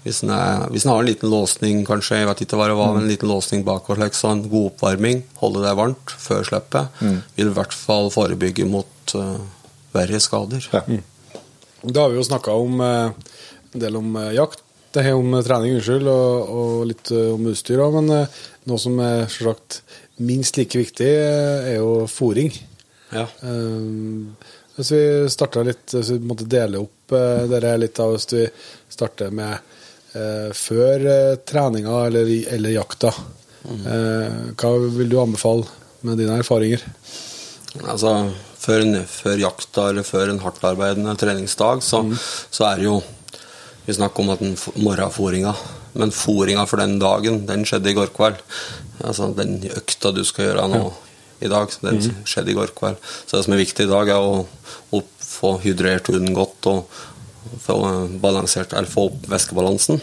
[0.05, 3.01] hvis er, den har en liten låsning, kanskje, jeg vet ikke hva det var, mm.
[3.01, 7.49] en liten låsning bakover, slik, så en god oppvarming, holde deg varmt før slippet, vil
[7.49, 9.41] i hvert fall forebygge mot uh,
[9.97, 10.69] verre skader.
[10.77, 10.85] Ja.
[11.87, 13.11] Da har vi jo snakka om eh,
[13.73, 14.63] en del om eh, jakt,
[14.95, 18.27] det er om eh, trening, unnskyld, og, og litt om utstyr òg, men
[18.67, 19.81] noe som er selvsagt
[20.27, 22.55] minst like viktig, er jo fòring.
[23.13, 23.27] Ja.
[24.77, 28.47] Hvis vi starter litt, hvis vi måtte dele opp dette litt, av hvis vi
[28.97, 29.75] starter med
[30.57, 31.05] før
[31.45, 33.13] treninga eller, eller jakta,
[33.69, 35.69] eh, hva vil du anbefale
[36.07, 36.83] med dine erfaringer?
[37.85, 38.13] Altså,
[38.67, 42.03] før, en, før jakta eller før en hardtarbeidende treningsdag, så,
[42.51, 42.99] så er det jo
[43.87, 45.53] Vi snakker om at den morgenfòringa.
[45.95, 48.41] men fòringa for den dagen, den skjedde i går kveld.
[49.05, 50.81] Altså den økta du skal gjøre nå
[51.41, 52.99] i dag, den skjedde i går kveld.
[53.27, 54.43] Så det som er viktig i dag, er å,
[54.91, 56.99] å få hydrert hunden godt og
[57.63, 57.77] få
[58.23, 60.01] balansert, eller få opp væskebalansen.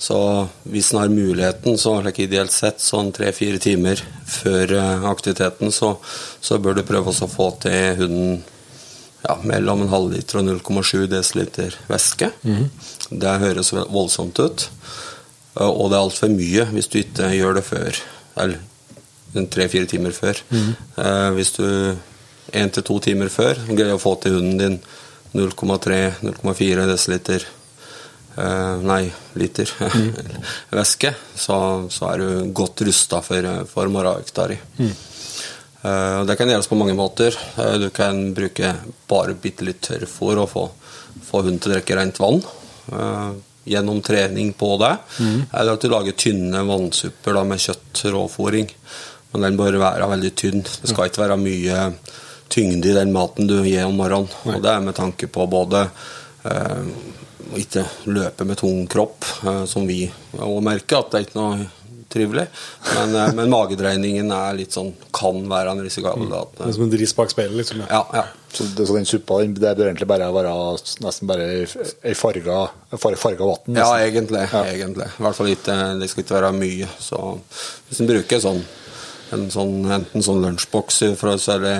[0.00, 0.16] Så
[0.64, 5.94] hvis en har muligheten, så like ideelt sett sånn tre-fire timer før eh, aktiviteten, så,
[6.40, 8.42] så bør du prøve å få til hunden
[9.26, 12.30] ja, mellom en halvliter og 0,7 dl væske.
[13.10, 14.68] Det høres voldsomt ut.
[15.58, 18.00] Eh, Og det er altfor mye hvis du ikke gjør det før.
[18.40, 20.40] Eller tre-fire timer før.
[20.50, 21.66] Eh, hvis du
[22.56, 24.80] én til to timer før greier å få til hunden din
[25.34, 27.36] 0,3-0,4 dl
[28.40, 29.02] eh, Nei,
[29.38, 29.70] liter
[30.78, 31.56] væske, så,
[31.92, 34.58] så er du godt rusta for, for morgenøkta di.
[35.82, 37.36] Eh, Det kan gjøres på mange måter.
[37.58, 38.74] Eh, Du kan bruke
[39.10, 40.66] bare bitte litt tørrfôr og få,
[41.26, 42.42] få hunden til å drikke rent vann.
[42.92, 43.30] eh,
[43.70, 44.94] Gjennom trening på det.
[45.52, 48.70] Eller at du lager tynne vannsupper da, med kjøtt, råfòring.
[49.34, 50.62] Men den bør være veldig tynn.
[50.64, 51.82] Det skal ikke være mye
[52.50, 54.30] tyngde i den maten du gir om morgenen.
[54.50, 55.86] Og det er med tanke på både
[56.44, 56.86] eh,
[57.60, 60.04] ikke løpe med tung kropp, eh, som vi
[60.38, 61.68] òg merker at det er ikke noe
[62.10, 62.46] trivelig.
[62.94, 66.28] Men, eh, men magedreiningen er litt sånn kan være en risikabel.
[66.30, 67.84] da, Det er som en dris bak speilet, liksom.
[67.86, 68.26] ja, ja.
[68.50, 70.52] Så, det, så den suppa den, det bør egentlig bare være
[71.04, 71.44] nesten bare
[72.02, 72.64] ei, farga,
[72.98, 73.78] far, farga vann?
[73.78, 74.42] ja, egentlig.
[74.42, 74.74] egentlig.
[74.74, 75.06] egentlig.
[75.06, 76.90] I hvert fall ikke, det skal ikke være mye.
[76.98, 77.20] Så
[77.86, 78.60] hvis en bruker sånn,
[79.30, 81.76] en sånn, enten sånn lunsjboks fra å det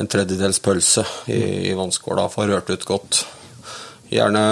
[0.00, 1.40] en tredjedels pølse i,
[1.70, 3.22] i vannskåla, for rørt ut godt.
[4.10, 4.44] Gjerne,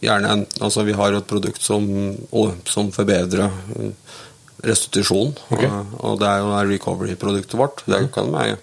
[0.00, 1.84] gjerne en, altså Vi har jo et produkt som,
[2.70, 3.90] som forbedrer eh,
[4.64, 5.34] restitusjon.
[5.50, 5.64] Ok.
[5.66, 7.82] Og, og det er jo recovery-produktet vårt.
[7.90, 8.56] Det kan med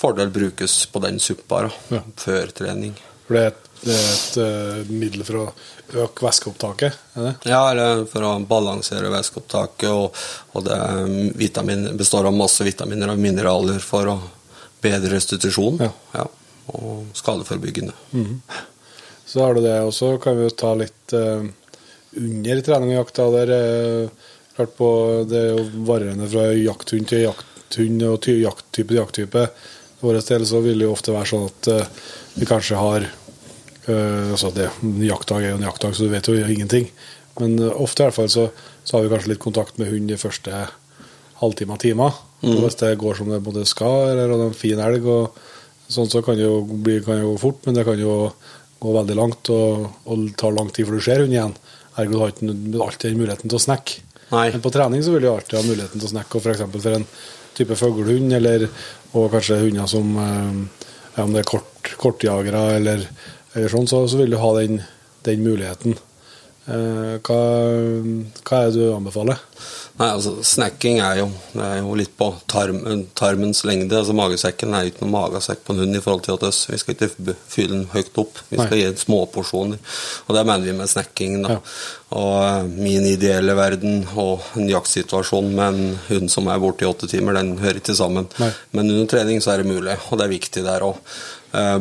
[0.00, 2.04] fordel brukes på den suppa da, Ja.
[2.16, 2.94] før trening.
[3.26, 5.44] For det er et, det er et eh, middel for å
[6.06, 6.96] øke væskeopptaket?
[7.50, 10.16] Ja, eller for å balansere væskeopptaket, og,
[10.54, 14.16] og det er vitamin, består av masse vitaminer og mineraler for å
[14.82, 15.80] bedre restitusjon.
[16.14, 16.26] Ja.
[16.70, 17.92] og skadeforebyggende.
[19.26, 21.42] Så har du det, og så kan vi jo ta litt eh,
[22.18, 23.20] under trening og jakt.
[23.34, 24.88] Der, eh, klart på,
[25.30, 29.44] det er jo varierende fra jakthund til jakthund og ty jakttype til jakttype.
[30.00, 31.92] For vår del så vil det jo ofte være sånn at eh,
[32.40, 36.30] vi kanskje har eh, altså det, En jaktdag er jo en jaktdag, så du vet
[36.30, 36.90] jo ingenting.
[37.38, 38.48] Men eh, ofte i hvert fall så,
[38.82, 40.64] så har vi kanskje litt kontakt med hund de første
[41.42, 41.78] halvtimer
[42.40, 45.08] Og Hvis det går som det både skal, eller det er en fin elg,
[45.90, 48.14] sånn så kan det jo bli kan jo gå fort, men det kan jo
[48.80, 51.58] gå veldig langt og, og ta lang tid før du ser hunden igjen.
[52.00, 52.54] Ergo har ikke
[52.86, 54.06] alltid muligheten til å snakke.
[54.30, 54.46] Nei.
[54.54, 56.62] Men på trening så vil du alltid ha muligheten til å snakke, og f.eks.
[56.62, 57.06] For, for en
[57.58, 58.68] type fuglehund, eller
[59.18, 60.86] og kanskje hunder som eh,
[61.16, 63.02] ja, Om det er kort, kortjagere eller,
[63.56, 64.78] eller sånn, så, så vil du ha den,
[65.26, 65.98] den muligheten.
[66.68, 67.38] Eh, hva,
[68.44, 69.38] hva er det du anbefaler?
[70.00, 72.78] Nei, altså Snacking er jo, det er jo litt på tarm,
[73.18, 73.98] tarmens lengde.
[73.98, 76.60] altså Magesekken er jo ikke noen magesekk på en hund i forhold til at oss.
[76.70, 78.40] Vi skal ikke fylle den høyt opp.
[78.48, 78.78] Vi skal Nei.
[78.80, 79.98] gi den småporsjoner.
[80.26, 81.40] Og det mener vi med snacking.
[81.44, 81.58] da.
[81.58, 81.74] Ja.
[82.20, 86.88] Og eh, min ideelle verden og en jaktsituasjon med en hund som er borte i
[86.88, 88.30] åtte timer, den hører ikke sammen.
[88.40, 88.52] Nei.
[88.76, 91.04] Men under trening så er det mulig, og det er viktig der òg.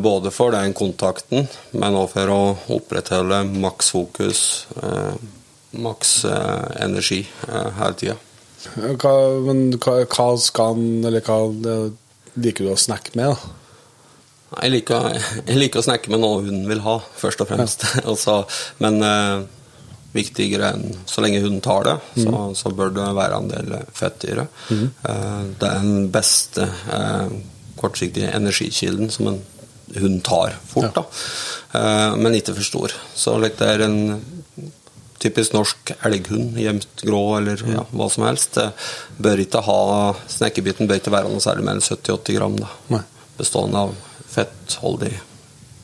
[0.02, 1.46] Både for den kontakten,
[1.78, 2.40] men òg for å
[2.74, 4.40] opprettholde maks fokus,
[4.82, 5.14] eh,
[5.78, 8.16] maks eh, energi eh, hele tida.
[8.74, 9.14] Hva,
[9.46, 11.38] men hva, hva skal han, eller hva
[12.40, 13.36] liker du å snakke med?
[13.36, 13.60] da?
[14.58, 15.14] Jeg liker,
[15.50, 17.86] jeg liker å snakke med noe hunden vil ha, først og fremst.
[18.10, 18.41] Altså,
[18.84, 19.46] men eh,
[20.16, 24.26] viktigere enn Så lenge hunden tar det, så, så bør det være en del fett
[24.26, 24.48] i det.
[24.74, 27.38] Eh, det er den beste eh,
[27.80, 29.40] kortsiktige energikilden som en
[29.98, 31.03] hund tar fort, da.
[31.80, 32.94] Eh, men ikke for stor.
[33.16, 33.98] Så like, det er en
[35.20, 38.70] typisk norsk elghund, gjemt grå eller ja, hva som helst, det
[39.20, 39.80] bør ikke ha
[40.32, 42.56] snekkerbiten bør ikke være noe særlig mer enn 70-80 gram.
[42.61, 43.02] da.
[43.40, 43.91] Bestående av
[44.30, 45.11] fettholdig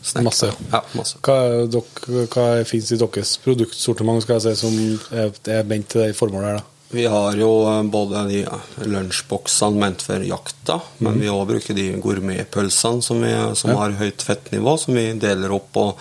[0.06, 0.24] snekk.
[0.30, 0.82] Masse, ja.
[0.96, 1.20] Masse.
[1.26, 1.38] Hva,
[1.68, 6.54] dok- hva fins i deres produktsortiment skal jeg si, som er ment til det formålet?
[6.54, 6.66] her da?
[6.90, 8.44] Vi har jo eh, både de
[8.86, 13.78] lunsjboksene ment for jakta, men vi òg bruker de gourmetpølsene som, vi, som Ja.
[13.82, 15.76] har høyt fettnivå, som vi deler opp.
[15.82, 15.98] og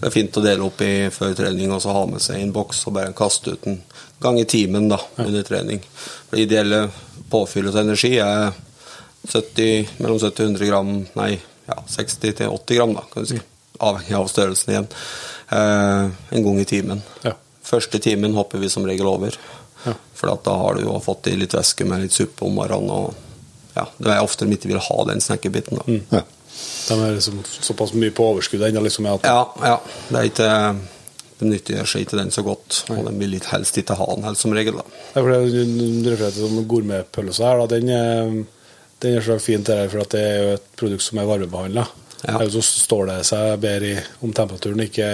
[0.00, 2.46] Det er fint å dele opp i før trening og så ha med seg i
[2.46, 3.80] en boks og bare kaste ut en
[4.22, 5.82] gang i timen da, under trening.
[6.30, 6.84] Det ideelle
[7.30, 8.52] påfyllet av energi er
[9.28, 11.32] 70, mellom 70 og 100 gram, nei,
[11.68, 13.40] ja, 60 til 80 gram, da, kan du si.
[13.84, 14.88] Avhengig av størrelsen igjen.
[15.50, 16.08] Eh,
[16.38, 17.02] en gang i timen.
[17.26, 17.34] Ja.
[17.68, 19.34] Første timen hopper vi som regel over.
[19.86, 19.94] Ja.
[20.18, 22.90] For da har du jo fått i litt væske med litt suppe om morgenen.
[22.90, 23.14] Og
[23.76, 25.78] ja, det er ofte de ikke vil ha den snekkerbiten.
[25.86, 26.00] Mm.
[26.10, 26.22] Ja.
[26.88, 28.82] De er liksom såpass mye på overskudd ennå.
[28.82, 29.76] Liksom, at, Ja, ja.
[30.08, 30.52] Det er ikke
[31.38, 34.40] De nyttiggjør seg ikke den så godt, og de vil helst ikke ha den helt
[34.40, 34.74] som regel.
[34.80, 34.82] da.
[35.14, 38.46] Ja, for det du refererer til gourmetpølsa gourmetpølse her, da, den, er-
[39.04, 41.28] den er så fint til deg, for at det er jo et produkt som er
[41.30, 41.84] varmebehandla.
[42.26, 42.40] Ja.
[42.50, 45.06] Så står det seg bedre om temperaturen ikke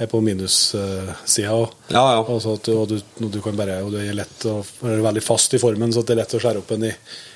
[0.00, 1.52] er på minussida.
[1.52, 2.20] og, Ja, ja.
[2.20, 5.54] og, du, og, du, du kan bare, og du er lett og, er veldig fast
[5.54, 6.92] i formen, så det er lett å skjære opp en i,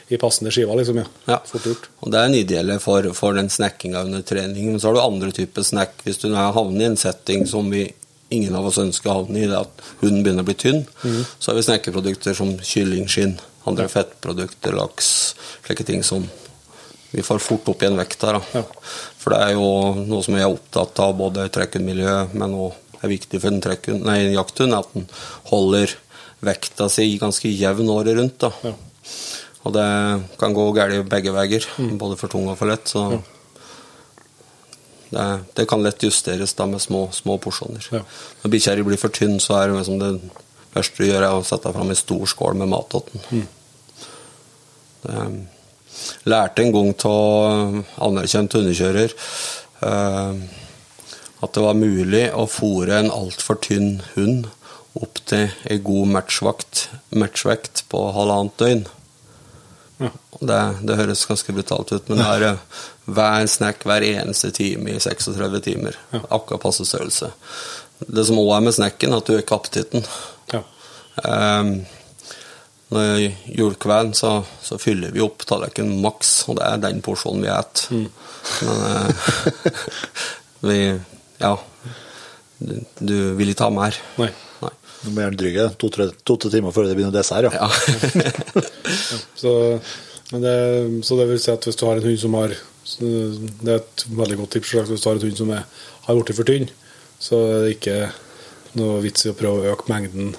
[0.08, 0.76] i passende skiver.
[0.80, 1.08] liksom, ja.
[1.34, 1.40] Ja.
[1.48, 1.90] Fort gjort.
[2.00, 4.70] Og det er en ideelle for, for den snekkinga under trening.
[4.72, 6.00] Men så har du andre typer snekk.
[6.06, 7.86] Hvis du havner i en setting som vi
[8.34, 10.80] ingen av oss ønsker å havne i, det at hunden begynner å bli tynn,
[11.38, 13.36] så har vi snekkeprodukter som kyllingskinn,
[13.68, 15.10] andre fettprodukter, laks,
[15.66, 16.24] slike ting som
[17.14, 18.40] vi får fort opp igjen vekta.
[18.56, 18.64] Ja.
[19.24, 19.68] For det er jo
[20.04, 24.02] noe som jeg er opptatt av, både trekkhundmiljø, men òg er viktig for en, trekken,
[24.04, 25.06] nei, en jakthund, at den
[25.48, 25.94] holder
[26.44, 28.44] vekta si ganske jevn året rundt.
[28.44, 28.74] Ja.
[29.64, 29.86] Og det
[30.40, 31.64] kan gå galt begge veier,
[32.00, 32.90] både for tung og for lett.
[32.92, 33.06] Så
[35.08, 35.24] det,
[35.56, 37.88] det kan lett justeres da med små, små porsjoner.
[37.94, 38.02] Ja.
[38.42, 40.12] Når bikkja blir for tynn, så er det liksom det
[40.74, 43.48] første du gjør, er å sette fram en stor skål med mat til den.
[45.04, 45.18] Det,
[46.28, 50.44] lærte en gang av anerkjent hundekjører eh,
[51.44, 54.48] at det var mulig å fòre en altfor tynn hund
[54.94, 56.88] opp til ei god matchvakt,
[57.18, 58.84] matchvekt på halvannet døgn.
[60.02, 60.10] Ja.
[60.40, 62.78] Det, det høres ganske brutalt ut, men det er eh,
[63.16, 65.98] hver snack hver eneste time i 36 timer.
[66.14, 66.22] Ja.
[66.38, 67.32] Akkurat passe størrelse.
[68.04, 70.06] Det som òg er med snacken, at du øker appetitten.
[70.52, 70.62] Ja.
[71.24, 71.76] Um,
[72.94, 73.18] når
[73.50, 78.08] julekvelden, så, så fyller vi opp tallerkenen maks, og det er den porsjonen vi spiser.
[78.64, 79.82] Men eh,
[80.68, 80.78] vi
[81.42, 81.56] Ja.
[82.64, 83.96] Du, du vil ikke ha mer.
[84.20, 84.30] Nei.
[84.62, 84.70] Nei.
[85.02, 87.68] Du må gjerne drygge to-tre to, timer før det begynner dessert, ja.
[88.94, 89.18] Ja.
[89.36, 89.52] Så,
[90.30, 90.54] men det,
[91.04, 94.04] så det vil si at hvis du har en hund som har Det er et
[94.12, 94.72] veldig godt tips.
[94.88, 95.66] Hvis du har en hund som er,
[96.06, 96.70] har blitt for tynn,
[97.20, 97.98] så er det ikke
[98.78, 100.34] noe vits i å prøve å øke mengden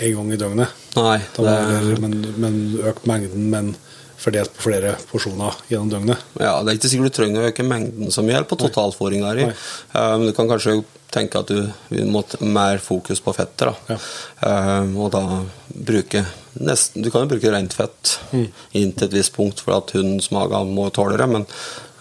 [0.00, 0.68] én gang i døgnet.
[0.96, 2.58] Nei, det, heller- men, men
[2.92, 3.74] økt mengden, men
[4.16, 6.22] fordelt på flere porsjoner gjennom døgnet.
[6.40, 9.44] ja, det er ikke sikkert du trenger å øke mengden så mye på totalfòringa di.
[9.92, 10.78] Men du kan kanskje
[11.12, 13.68] tenke at du vi må mer fokus på fettet.
[13.68, 13.74] Da.
[13.92, 14.80] Ja.
[14.80, 15.20] Um, og da
[15.68, 16.24] bruke
[16.56, 18.46] nesten Du kan jo bruke rent fett Mm.
[18.72, 21.28] inn til et visst punkt, for at hundens mage må tåle det.
[21.28, 21.44] Men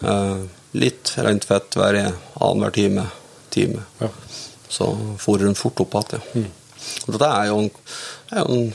[0.02, 2.00] uh, litt rent fett hver
[2.40, 3.06] annenhver time.
[3.52, 3.84] time.
[4.02, 4.08] Ja.
[4.70, 4.88] Så
[5.22, 6.24] fôrer den fort opp igjen.
[6.34, 6.42] Ja.
[6.42, 6.65] Og
[7.06, 7.70] Dette er jo, en,
[8.32, 8.68] er jo en,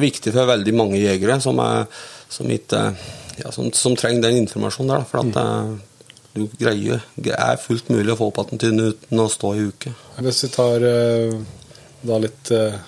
[0.00, 1.86] viktig for veldig mange jegere som, er,
[2.30, 2.82] som, ikke,
[3.40, 5.08] ja, som, som trenger den informasjonen der.
[5.10, 5.72] For at eh,
[6.36, 9.94] du greier, det er fullt mulig å få opp igjen uten å stå i uke.
[10.22, 11.34] Hvis vi tar eh,
[12.06, 12.78] da litt uh,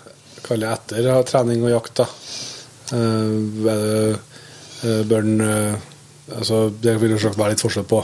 [0.43, 2.07] kaller jeg etter eh, trening og jakt, da.
[2.93, 5.75] Eh, eh, bør den eh,
[6.37, 8.03] altså, Det vil jo selvsagt være litt forskjell på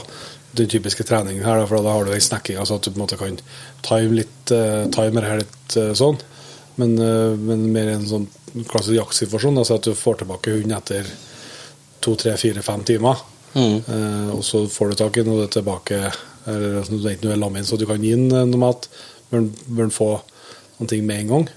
[0.57, 3.03] den typiske treningen her, for da har du den snekkinga, så at du på en
[3.05, 3.37] måte kan
[3.85, 6.17] time litt uh, timer her litt eh, sånn.
[6.79, 8.27] Men, eh, men mer en sånn
[8.69, 11.05] klassisk jaktsituasjon, altså at du får tilbake hunden etter
[12.01, 13.21] to, tre, fire, fem timer.
[13.53, 15.99] Eh, og så får du tak i noe tilbake
[16.49, 18.61] eller altså, det er ikke noe lam inn, så du kan gi den eh, noe
[18.61, 18.87] mat.
[19.29, 20.09] Den- bør den få
[20.79, 21.49] noen ting med en gang?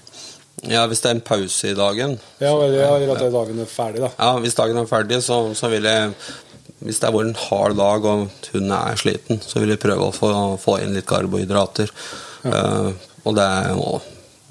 [0.69, 3.99] Ja, Hvis det er en pause i dagen Ja, eller, ja, at dagen er ferdig,
[4.03, 4.11] da.
[4.19, 6.11] Ja, Hvis dagen er ferdig, så, så vil jeg
[6.83, 10.09] Hvis det er vært en hard dag og hunden er sliten, så vil jeg prøve
[10.09, 10.31] å få,
[10.61, 11.93] få inn litt karbohydrater.
[12.49, 12.89] Eh,
[13.23, 14.01] og det er jo,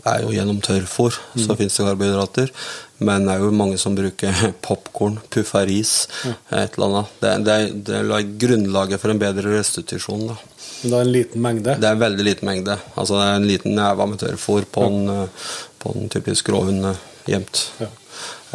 [0.09, 2.55] er jo gjennom tørrfôr så fins det karbohydrater.
[3.03, 7.13] Men det er jo mange som bruker popkorn, puffa ris, et eller annet.
[7.21, 7.59] Det, det,
[7.91, 10.29] det er grunnlaget for en bedre restitusjon.
[10.33, 10.39] da.
[10.83, 11.77] Det er en liten mengde.
[11.79, 12.77] Det er en veldig liten mengde.
[12.97, 15.49] Altså det er en liten neve med tørrfôr på, en, eh,
[15.83, 17.29] på en typisk gråhund gjemt.
[17.31, 17.67] jevnt.
[17.83, 17.91] Ja.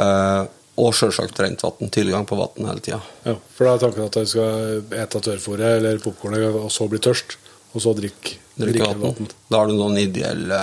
[0.04, 0.42] Eh,
[0.78, 1.92] og sjølsagt rent vann.
[1.94, 3.02] Tilgang på vann hele tida.
[3.26, 7.02] Ja, for da er tanken at du skal ete tørrfôret eller popkornet, og så bli
[7.04, 7.38] tørst,
[7.74, 9.32] og så drikke, drikk vann.
[9.50, 10.62] Da har du noen ideelle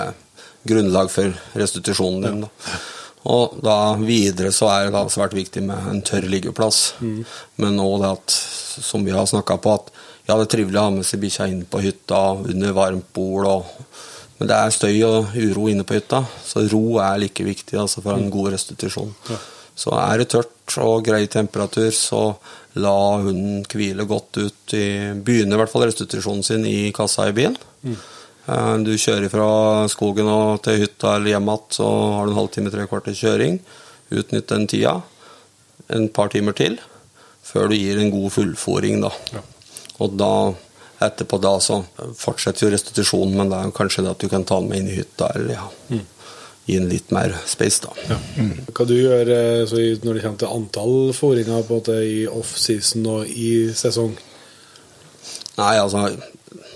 [0.65, 2.45] grunnlag for restitusjonen din.
[2.45, 2.77] Da.
[3.25, 6.81] Og da videre så er det da svært viktig med en tørr liggeplass.
[7.61, 8.35] Men òg det at,
[8.85, 9.91] som vi har snakka på, at
[10.25, 13.45] ja, det er trivelig å ha med seg bikkja inn på hytta under varmt bol.
[13.49, 13.97] Og,
[14.39, 18.01] men det er støy og uro inne på hytta, så ro er like viktig altså,
[18.05, 19.13] for en god restitusjon.
[19.75, 22.21] Så er det tørt og grei temperatur, så
[22.79, 24.85] la hunden hvile godt ut i
[25.15, 27.57] Begynner i hvert fall restitusjonen sin i kassa i bilen.
[27.83, 27.97] Mm.
[28.85, 29.47] Du kjører fra
[29.89, 33.59] skogen og til hytta eller hjem igjen, så har du en halvtime, tre kvarter kjøring.
[34.13, 34.99] Utnytt den tida
[35.93, 36.77] en par timer til
[37.45, 39.11] før du gir en god fullfòring, da.
[40.01, 40.31] Og da,
[41.05, 41.81] etterpå da, så
[42.17, 44.89] fortsetter jo restitusjonen, men det er kanskje det at du kan ta den med inn
[44.91, 45.67] i hytta, eller ja,
[46.65, 48.19] gi en litt mer space, da.
[48.73, 52.23] Hva du gjør eh, så når det kommer til antall fôringer på en måte i
[52.29, 54.15] off-season og i sesong?
[55.55, 56.09] Nei, altså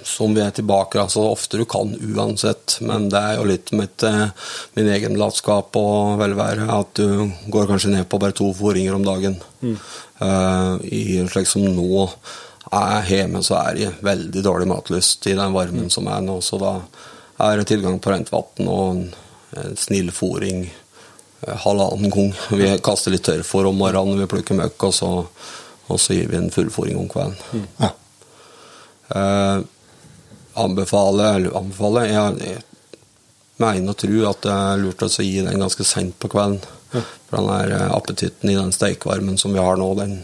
[0.09, 4.03] som vi er tilbake, altså ofte du kan uansett, men det er jo litt mitt,
[4.03, 4.29] eh,
[4.77, 9.05] min egen latskap og velvære at du går kanskje ned på bare to fôringer om
[9.05, 9.39] dagen.
[9.61, 12.09] Eh, I slik som nå
[12.71, 16.59] er hjemme, så er det veldig dårlig matlyst i den varmen som er nå, så
[16.61, 16.75] da
[17.49, 19.03] er det tilgang på rent vann og
[19.51, 22.33] en, en snill fôring eh, halvannen gang.
[22.51, 25.11] Vi kaster litt tørrfòr om morgenen vi plukker møkk, og så,
[25.87, 27.67] og så gir vi en fullfòring om kvelden.
[27.79, 27.93] Ja.
[29.09, 29.59] Eh,
[30.59, 32.59] anbefale, eller anbefale Jeg, jeg
[33.59, 36.61] mener og tror at det er lurt å gi den ganske seint på kvelden.
[36.91, 40.19] For den der eh, appetitten i den steikevarmen som vi har nå, den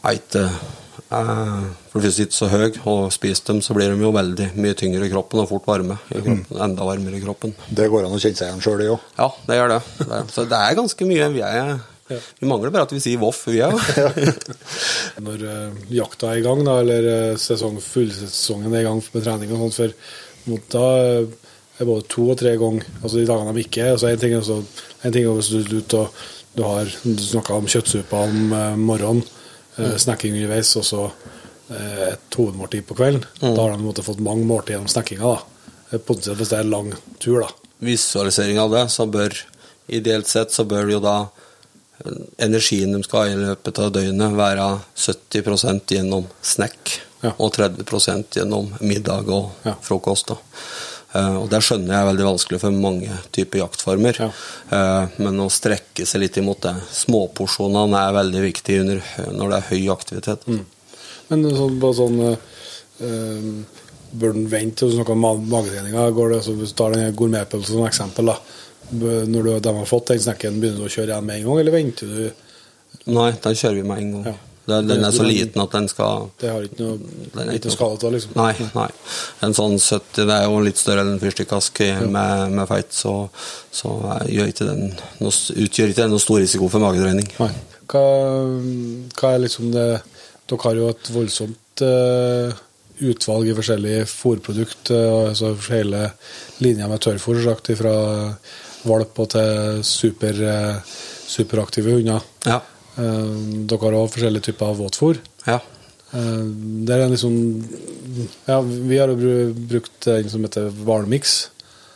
[0.00, 4.04] er ikke eh, For hvis de ikke så høy, og spiser dem, så blir de
[4.04, 5.96] jo veldig mye tyngre i kroppen og fort varme.
[6.14, 7.54] i kroppen, Enda varmere i kroppen.
[7.66, 9.08] Det går an å kjenne seg igjen sjøl, det òg.
[9.18, 9.80] Ja, det gjør det.
[9.98, 11.30] det er, så det er ganske mye.
[11.34, 11.72] Vi er
[12.10, 13.74] Vi mangler bare at vi sier voff, vi òg.
[15.26, 19.26] Når uh, jakta er i gang, da, eller uh, sesong, fullsesongen er i gang med
[19.26, 21.50] trening og sånt, for mot da eh,
[21.80, 23.90] er både to og tre ganger Altså de dagene de ikke er.
[23.92, 24.56] Altså, en ting er, så,
[25.04, 26.22] en ting er hvis du er ute og
[26.56, 26.88] du har
[27.30, 29.22] snakka om kjøttsuppa om uh, morgenen,
[29.78, 31.04] uh, snacking underveis, og så
[31.70, 33.24] et hovedmåltid på kvelden.
[33.40, 35.34] Da har de måte fått mange måltid gjennom snackinga.
[35.92, 36.92] Eh, Potensielt hvis det er en lang
[37.22, 37.48] tur, da.
[37.80, 39.34] Visualisering av det, så bør
[39.90, 41.16] ideelt sett så bør jo da
[42.04, 42.12] eh,
[42.46, 47.34] energien de skal ha i løpet av døgnet, være 70% gjennom snack Ja.
[47.36, 49.74] og 30% gjennom middag og Ja.
[49.82, 50.26] frokost.
[50.28, 50.36] da.
[51.12, 54.14] Uh, og Det skjønner jeg er veldig vanskelig for mange typer jaktformer.
[54.20, 54.28] Ja.
[54.70, 56.76] Uh, men å strekke seg litt imot det.
[56.94, 59.02] Småporsjonene er veldig viktig under,
[59.34, 60.46] når det er høy aktivitet.
[60.46, 60.64] Mm.
[61.30, 62.48] Men så, bare sånn eh,
[63.06, 66.08] eh, Bør den vente til du snakker om ma- magetreninga?
[66.10, 68.38] Altså, hvis du tar den gourmetpølsen som eksempel, da.
[68.90, 71.60] Når du, de har fått den snekken, begynner du å kjøre igjen med en gang,
[71.62, 72.46] eller venter du?
[73.14, 74.24] Nei, den kjører vi med en gang.
[74.32, 74.38] Ja.
[74.70, 78.34] Den, er så liten at den skal Det har ikke noe, ikke skade til, liksom?
[78.38, 78.88] Nei, nei.
[79.46, 83.14] En sånn 70 Det er jo litt større enn en fyrstikkaske med, med feit, så,
[83.74, 83.94] så
[84.30, 84.84] gjør ikke den
[85.22, 87.26] noe, utgjør ikke den noe stor risiko for magedreining.
[87.40, 87.50] Nei.
[87.90, 88.04] Hva,
[89.18, 89.88] hva er liksom det
[90.50, 92.52] Dere har jo et voldsomt eh,
[93.10, 96.10] utvalg i forskjellige fôrprodukt, eh, altså hele
[96.60, 97.94] linja med tørrfôr, sagt, fra
[98.88, 100.96] valp og til super, eh,
[101.30, 102.24] superaktive hunder.
[102.46, 102.60] Ja.
[103.00, 105.20] Dere har òg forskjellige typer av våtfôr.
[105.46, 105.60] ja.
[106.10, 107.34] Det er en liksom
[108.48, 111.50] Ja, vi har jo brukt en som heter Hvalmix.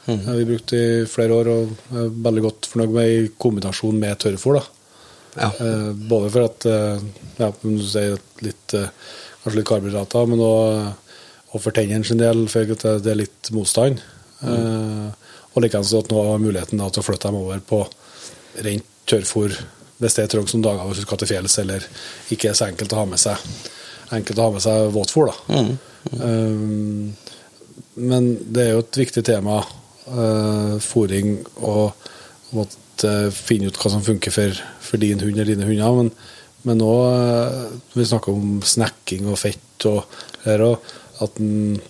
[0.07, 4.19] Eh, Vi brukte i flere år og er veldig godt fornøyd med i kombinasjon med
[4.23, 4.61] tørrfôr.
[4.61, 4.65] da.
[5.35, 5.51] Ja.
[5.51, 7.05] Eh, både for at eh,
[7.41, 8.91] ja, du sier, litt, eh,
[9.43, 14.03] kanskje litt karbohydrater, men òg for tennene sin del, for at det, er litt motstand.
[14.45, 15.15] Mm.
[15.55, 17.79] og likeens at nå har muligheten da, til å flytte dem over på
[18.67, 19.55] rent tørrfôr
[20.03, 21.87] hvis det er trangt som dager hvis du skal til fjells, eller
[22.35, 23.41] ikke er så enkelt å ha med seg
[24.13, 25.31] enkelt å ha med seg våtfôr.
[25.31, 25.63] da.
[26.13, 27.15] Eh,
[27.95, 29.61] men det er jo et viktig tema,
[30.11, 31.95] uh, fôring, og
[32.51, 32.81] måtte
[33.35, 35.99] finne ut hva som funker for, for din hund eller dine hunder.
[35.99, 36.11] Men,
[36.63, 37.65] men nå eh,
[37.97, 40.05] vi snakker om snacking og fett og
[40.45, 40.95] her, òg,
[41.25, 41.81] at en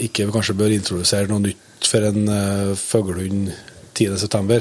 [0.00, 3.50] ikke kanskje bør introdusere noe nytt for en uh, fuglehund
[3.98, 4.60] 10.9.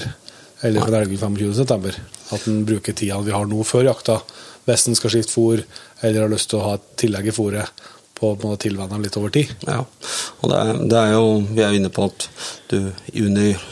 [0.65, 1.93] eller for en elghund 25.9.
[2.31, 4.17] At en bruker tida vi har nå før jakta,
[4.65, 5.61] hvis en skal skifte fôr
[6.01, 7.83] eller har lyst til å ha et tillegg i fôret,
[8.17, 9.49] på å tilvenne dem litt over tid.
[9.65, 12.27] Ja, og det er, det er jo Vi er jo inne på at
[12.69, 12.91] du
[13.23, 13.63] under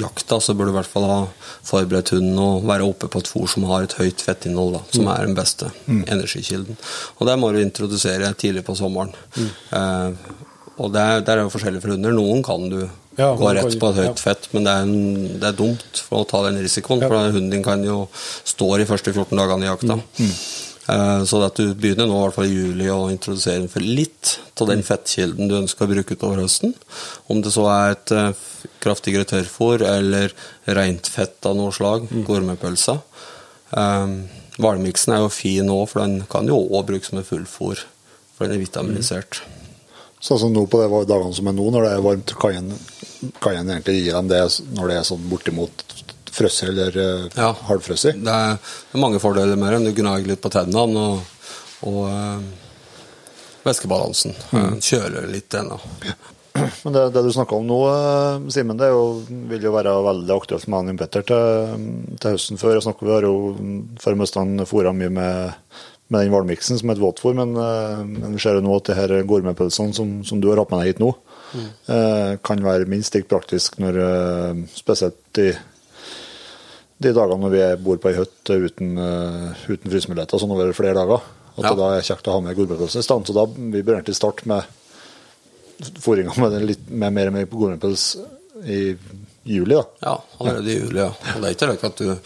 [0.00, 1.18] jakta så bør du i hvert fall ha
[1.68, 5.08] forberedt hunden og være oppe på et fôr som har et høyt fettinnhold, da, som
[5.12, 6.78] er den beste energikilden.
[7.18, 9.12] Og det må du introdusere tidlig på sommeren.
[9.38, 10.10] Eh,
[10.78, 12.14] og det er, er jo forskjellig for hunder.
[12.14, 12.80] Noen kan du
[13.18, 14.14] Ja, gå rett på et høyt ja.
[14.20, 17.02] fett, men det er, en, det er dumt for å ta den risikoen.
[17.02, 17.08] Ja.
[17.10, 18.04] For hunden din kan jo
[18.46, 19.96] stå de første 14 dagene i jakta.
[20.22, 20.36] Eh,
[20.88, 24.70] Så at du begynner nå i hvert fall i juli å introdusere for litt av
[24.70, 26.72] den fettkilden du ønsker å bruke utover høsten.
[27.28, 28.46] Om det så er et eh,
[28.80, 30.32] kraftigere tørrfôr eller
[30.78, 33.02] rent fett av noe slag, gourmetpølser.
[33.76, 34.22] Um,
[34.58, 37.84] Hvalmiksen er jo fin òg, for den kan jo òg brukes som et fullfôr.
[38.34, 39.42] For den er vitaminisert.
[40.24, 42.56] Sånn som nå på de dagene som er nå, når det er varmt, kan
[43.60, 44.40] en egentlig gi dem det
[44.74, 45.84] når det er sånn bortimot
[46.38, 47.50] frosset eller uh, Ja.
[47.68, 48.22] halvfrosset?
[48.24, 48.56] Det er,
[49.02, 49.90] mange fordeler med den.
[49.90, 51.20] Du gnager litt på tennene og,
[51.88, 52.48] og øh,
[53.66, 54.34] væskebalansen.
[54.54, 54.80] Mm.
[54.82, 55.78] Kjøler litt ennå.
[56.58, 59.02] Men det, det du snakker om nå, eh, Simen, det jo,
[59.50, 61.84] vil jo være veldig aktuelt med han Petter til,
[62.18, 62.80] til høsten før.
[62.82, 63.36] Snakker, vi har jo
[64.02, 65.70] før Mustang fôra mye med,
[66.08, 68.98] med den valmiksen som et våtfôr, men, eh, men vi ser jo nå at det
[68.98, 71.12] her gourmetpølsene som, som du har hatt med deg hit nå,
[71.94, 75.52] eh, kan være minst like praktisk når eh, spesielt de,
[77.00, 80.94] de dagene når vi bor på ei hytte uten, eh, uten frysemuligheter, sånn over flere
[80.98, 81.20] dager.
[81.58, 81.70] At Ja.
[81.70, 83.26] det da er kjekt å ha med gourmetpølse i stand.
[83.26, 84.64] Så da vi bør egentlig starte med
[86.02, 88.04] fôringa med, litt, med mer og mer på gourmetpøls
[88.66, 88.96] i
[89.46, 89.74] juli.
[89.74, 89.84] da.
[90.02, 90.98] Ja, allerede i juli.
[91.02, 91.08] Ja.
[91.34, 92.16] Og det er ikke rart at du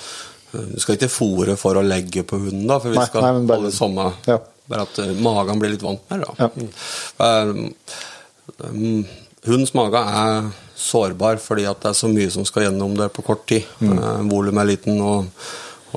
[0.53, 3.31] Du skal ikke fôre for å legge på hunden, da, for vi Nei, skal nei,
[3.33, 4.39] men bare- holde samme Ja.
[4.69, 6.29] Bare at eh, magen blir litt vant med det.
[6.39, 6.49] Ja.
[7.19, 7.47] da.
[7.57, 7.73] Mm.
[8.61, 9.07] Um,
[9.47, 13.25] Hundens mage er sårbar fordi at det er så mye som skal gjennom det på
[13.27, 13.69] kort tid.
[13.81, 14.31] Mm.
[14.31, 15.47] Volumet er liten og,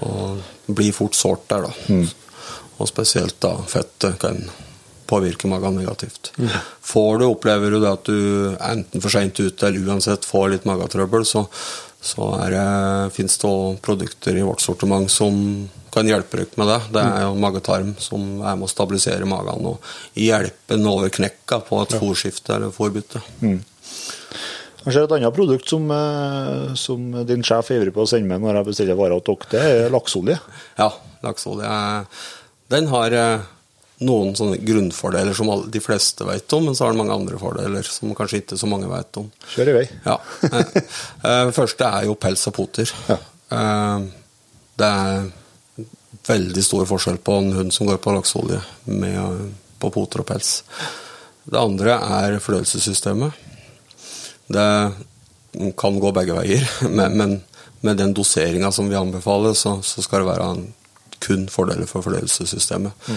[0.04, 2.04] og blir fort sårt der, da.
[2.76, 4.42] Og spesielt da fettet kan
[5.06, 6.32] påvirke magen negativt.
[6.82, 8.20] Får du, opplever du det at du
[8.56, 11.46] er enten for seint ute eller uansett får litt magetrøbbel, så,
[12.02, 12.30] så
[13.14, 15.38] fins det, også produkter i vårt sortiment som
[15.96, 16.80] kan hjelpe dere med det.
[16.98, 21.62] Det er jo magetarm som er med å stabilisere magen og hjelpe den over knekka
[21.70, 23.22] på et fòrskifte eller fòrbytte.
[24.86, 28.30] Jeg ser et annet produkt som, eh, som din sjef er ivrig på å sende
[28.30, 30.38] meg når jeg bestiller varer hos dere, det er lakseolje.
[30.78, 30.92] Ja,
[31.26, 31.72] lakseolje
[32.70, 33.48] Den har eh,
[34.06, 37.88] noen sånne grunnfordeler som de fleste vet om, men så har den mange andre fordeler
[37.88, 39.32] som kanskje ikke så mange vet om.
[39.56, 39.86] Kjør i vei.
[40.06, 40.20] Ja.
[40.52, 42.94] Eh, eh, Det første er jo pels og poter.
[43.10, 43.18] Ja.
[44.76, 45.30] Det er
[46.26, 49.50] veldig stor forskjell på en hund som går på lakseolje med,
[49.80, 50.60] på poter og pels.
[51.46, 53.45] Det andre er fordøyelsessystemet.
[54.48, 54.70] Det
[55.80, 56.66] kan gå begge veier,
[56.98, 57.38] men, men
[57.86, 60.66] med den doseringa som vi anbefaler, så, så skal det være en,
[61.26, 63.08] kun fordeler for fordøyelsessystemet.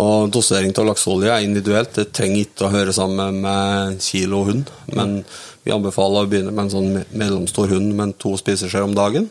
[0.00, 1.94] Og dosering av lakseolje er individuelt.
[1.96, 5.22] Det trenger ikke å høre sammen med kilo hund, men
[5.64, 9.30] vi anbefaler å begynne med en sånn mellomstor hund med to spiseskjeer om dagen.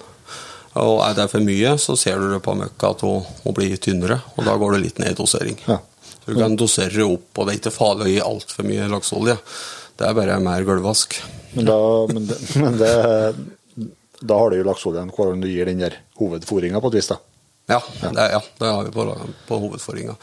[0.77, 3.77] Og er det for mye, så ser du det på møkka at hun, hun blir
[3.81, 5.57] tynnere, og da går det litt ned i dosering.
[5.65, 5.79] Ja.
[6.27, 9.37] Du kan dosere opp, og det er ikke farlig å gi altfor mye lakseolje.
[9.97, 11.15] Det er bare mer gulvvask.
[11.57, 11.77] Men da,
[12.11, 12.91] men det, men det,
[14.21, 17.09] da har du jo lakseoljen hver gang du gir den der hovedfòringa på et vis,
[17.13, 17.17] da.
[17.67, 19.03] Ja, det, ja, det har vi på,
[19.49, 20.13] på hovedfòringa.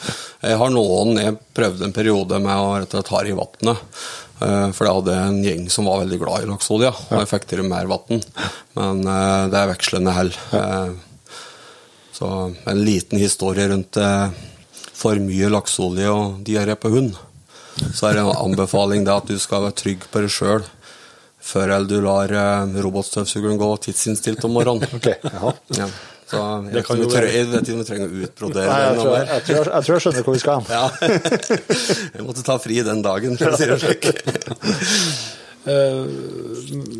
[0.48, 3.82] Jeg har noen jeg prøvde en periode med å rett og slett ha i vannet.
[4.40, 7.44] eh, For jeg hadde en gjeng som var veldig glad i lakseolje, og jeg fikk
[7.50, 8.22] til mer vann.
[8.78, 10.32] Men eh, det er vekslende hell.
[10.56, 10.94] Eh,
[12.16, 12.30] Så
[12.70, 13.98] en liten historie rundt
[14.94, 17.16] for mye lakseolje og diaré på hund.
[17.94, 20.64] Så er det en anbefaling det at du skal være trygg på deg sjøl
[21.44, 24.88] før du lar eh, robotstøvsugeren gå tidsinnstilt om morgenen.
[24.96, 25.52] Ok, jaha.
[25.76, 25.88] Ja.
[26.24, 28.22] Så jeg, vet kan ikke om vi være- jeg vet ikke om vi trenger å
[28.24, 30.66] utbrodere Nei, jeg tror jeg, jeg, tror jeg, tror jeg skjønner hvor vi skal hen.
[30.72, 30.84] Ja.
[32.16, 34.08] Jeg måtte ta fri den dagen, for å si det slik.
[35.64, 36.00] Eh,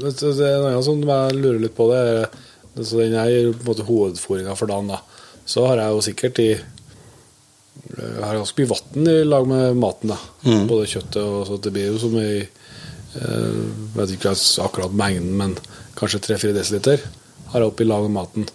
[0.01, 1.84] vet du, det er noe annet som jeg lurer litt på.
[1.90, 2.36] Det er,
[2.72, 4.88] det, så den er på hovedfôringa for dagen.
[4.88, 5.02] da.
[5.44, 6.46] Så har jeg jo sikkert i
[7.98, 10.14] har ganske mye vann i lag med maten.
[10.14, 10.18] da.
[10.46, 10.66] Mm.
[10.70, 13.62] Både kjøttet og så Det blir jo som i eh,
[13.96, 14.34] vet ikke
[14.64, 15.56] akkurat mengden, men
[15.98, 16.98] kanskje 3-4 dl
[17.52, 18.46] har jeg oppi lag med maten.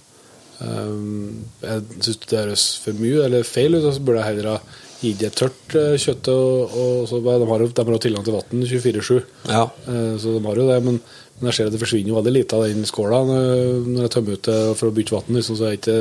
[0.59, 3.85] Um, jeg Syns det høres for mye eller feil ut?
[3.95, 4.57] Så burde jeg heller ha
[4.99, 6.33] gitt det tørt eh, kjøttet.
[6.33, 9.21] Og, og så, de har jo de har jo tilgang til vann 24-7.
[9.47, 9.63] Ja.
[9.87, 10.99] Eh, Så de har jo det, men,
[11.39, 14.35] men jeg ser at det forsvinner jo veldig lite av den skåla når jeg tømmer
[14.35, 15.31] ut det for å bytte vann.
[15.39, 15.97] Liksom, så det ikke,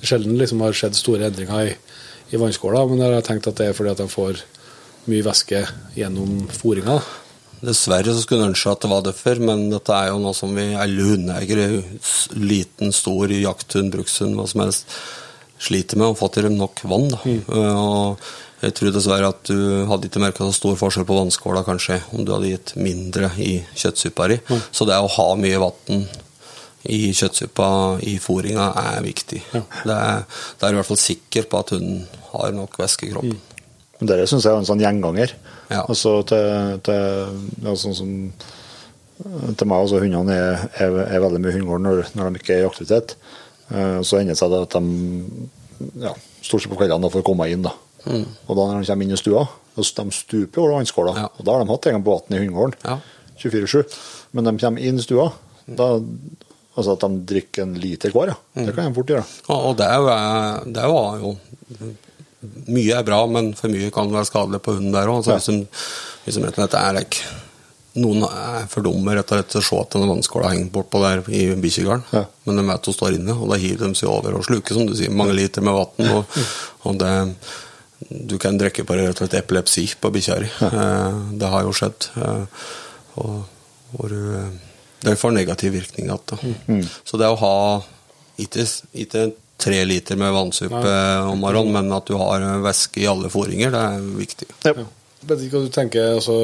[0.00, 1.76] det sjelden liksom har skjedd store endringer i,
[2.30, 4.42] i vannskåla, men jeg har tenkt at det er fordi at de får
[5.08, 5.62] mye væske
[5.96, 6.98] gjennom fôringa.
[7.58, 10.52] Dessverre så skulle jeg ønske at det var derfor, men dette er jo noe som
[10.54, 11.80] vi alle hundeeiere,
[12.38, 14.92] liten, stor, jakthund, brukshund, hva som helst,
[15.58, 17.08] sliter med å få til dem nok vann.
[17.10, 17.18] Da.
[17.26, 17.40] Mm.
[17.48, 19.58] Og jeg tror dessverre at du
[19.90, 23.56] hadde ikke merka så stor forskjell på vannskåla kanskje om du hadde gitt mindre i
[23.74, 24.38] kjøttsuppa di.
[24.70, 26.06] Så det å ha mye vann
[26.88, 27.68] i kjøttsuppa
[28.06, 29.42] i fôringa er viktig.
[29.50, 33.12] Det er, det er i hvert fall sikker på at hunden har nok væske i
[33.12, 33.38] kroppen.
[33.98, 35.32] Men Dette syns jeg er en sånn gjenganger.
[35.72, 35.82] Ja.
[35.90, 38.12] Altså til, til ja, sånn som
[39.18, 42.62] til meg, altså Hundene er, er, er veldig mye hundegård når, når de ikke er
[42.62, 43.16] i aktivitet.
[43.74, 46.12] Eh, Så ender det seg at de ja,
[46.46, 47.66] stort sett på kveldene får komme inn.
[47.66, 47.74] da.
[48.08, 49.42] Og da når de kommer inn i stua,
[49.74, 49.84] de
[50.14, 51.16] stuper over vannskåla.
[51.18, 51.26] Ja.
[51.34, 52.98] Og da har de hatt tilgang på vann i hundegården Ja.
[53.42, 53.98] 24-7.
[54.34, 55.28] Men de kommer inn i stua,
[55.66, 55.90] da,
[56.78, 58.38] altså at de drikker en liter hver, ja.
[58.66, 59.26] det kan de fort gjøre.
[59.50, 61.34] Ja, og det var jo,
[62.42, 65.20] det Mye er bra, men for mye kan være skadelig på hunden der òg.
[65.24, 65.38] Altså, Ja.
[65.38, 65.68] hvis, de-
[66.24, 67.18] hvis de rett og slett er like,
[67.98, 71.00] Noen er for dumme rett og slett til å se at denne vannskåla henger bortpå
[71.02, 72.04] der i bikkjegarden.
[72.12, 72.20] Ja.
[72.46, 74.86] Men de vet hun står inne, og da hiver de seg over og sluker som
[74.86, 76.12] du sier, mange liter med vann.
[76.14, 76.36] Og,
[76.86, 77.34] og det,
[78.28, 80.50] du kan drikke på rett og slett epilepsi på bikkja di.
[80.68, 82.06] Eh, Det har jo skjedd.
[82.22, 82.44] Eh,
[83.18, 83.42] Og,
[83.96, 84.50] hvor eh,
[85.02, 86.54] det får negativ virkning igjen.
[86.68, 86.84] Mm.
[87.04, 87.82] Så det å ha
[88.38, 88.62] ikke,
[88.94, 90.94] ikke tre liter med vannsuppe
[91.26, 94.48] om morgenen, men at du har væske i alle fôringer, det er viktig.
[94.64, 94.74] Ja.
[95.18, 96.12] Jeg vet ikke hva du tenker.
[96.14, 96.36] Altså,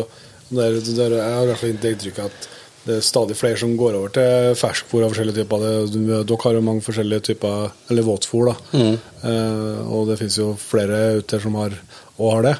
[0.51, 2.49] der, det er, det er, jeg har i hvert fall inntrykk av at
[2.85, 5.62] det er stadig flere som går over til ferskfôr av forskjellige typer.
[5.65, 8.82] Det, dere har jo mange forskjellige typer Eller våtfôr, da.
[9.31, 11.78] Eh, og det finnes jo flere ute som har,
[12.19, 12.55] og har det.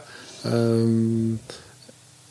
[0.49, 1.59] Eh,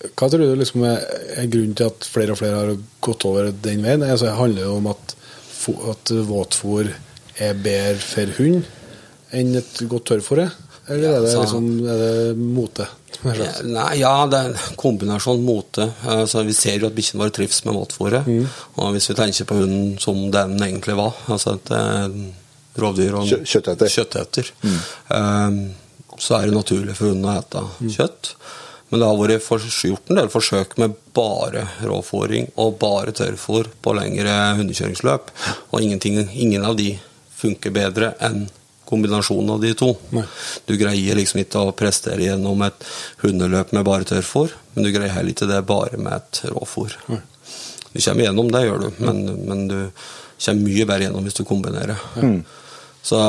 [0.10, 1.06] hva tror du liksom er,
[1.38, 2.74] er grunnen til at flere og flere har
[3.06, 4.04] gått over den veien?
[4.08, 5.16] Altså, det handler jo om at,
[5.94, 6.90] at våtfôr
[7.40, 8.64] er bedre for hund
[9.34, 10.52] enn et godt tørrfôr er?
[10.90, 12.88] Eller Ja, er det, altså- liksom, er det mote?
[13.64, 15.86] Nei, ja, det er en kombinasjon mote.
[16.06, 18.26] Altså, vi ser jo at bikkjene våre trives med våtfôret.
[18.78, 22.18] Og hvis vi tenker på hunden som den egentlig var, altså et eh,
[22.84, 23.46] rovdyr og en Kjø-
[23.88, 24.52] kjøtteter.
[24.64, 24.80] mm.
[25.16, 25.72] um,
[26.20, 27.64] så er det naturlig for hunden å ete
[27.96, 28.34] kjøtt.
[28.92, 33.68] Men det har vært for- gjort en del forsøk med bare råfòring og bare tørrfôr
[33.82, 35.32] på lengre hundekjøringsløp,
[35.72, 37.00] og ingenting, ingen av de
[37.44, 38.46] funker bedre enn
[38.88, 39.92] kombinasjonen av de to.
[40.14, 40.26] Nei.
[40.68, 42.88] Du greier liksom ikke å prestere gjennom et
[43.24, 46.98] hundeløp med bare tørrfôr, men du greier heller ikke det bare med et råfôr.
[47.08, 49.78] Du kommer gjennom, det gjør du, men, men du
[50.44, 52.04] kommer mye bedre gjennom hvis du kombinerer.
[53.04, 53.20] Så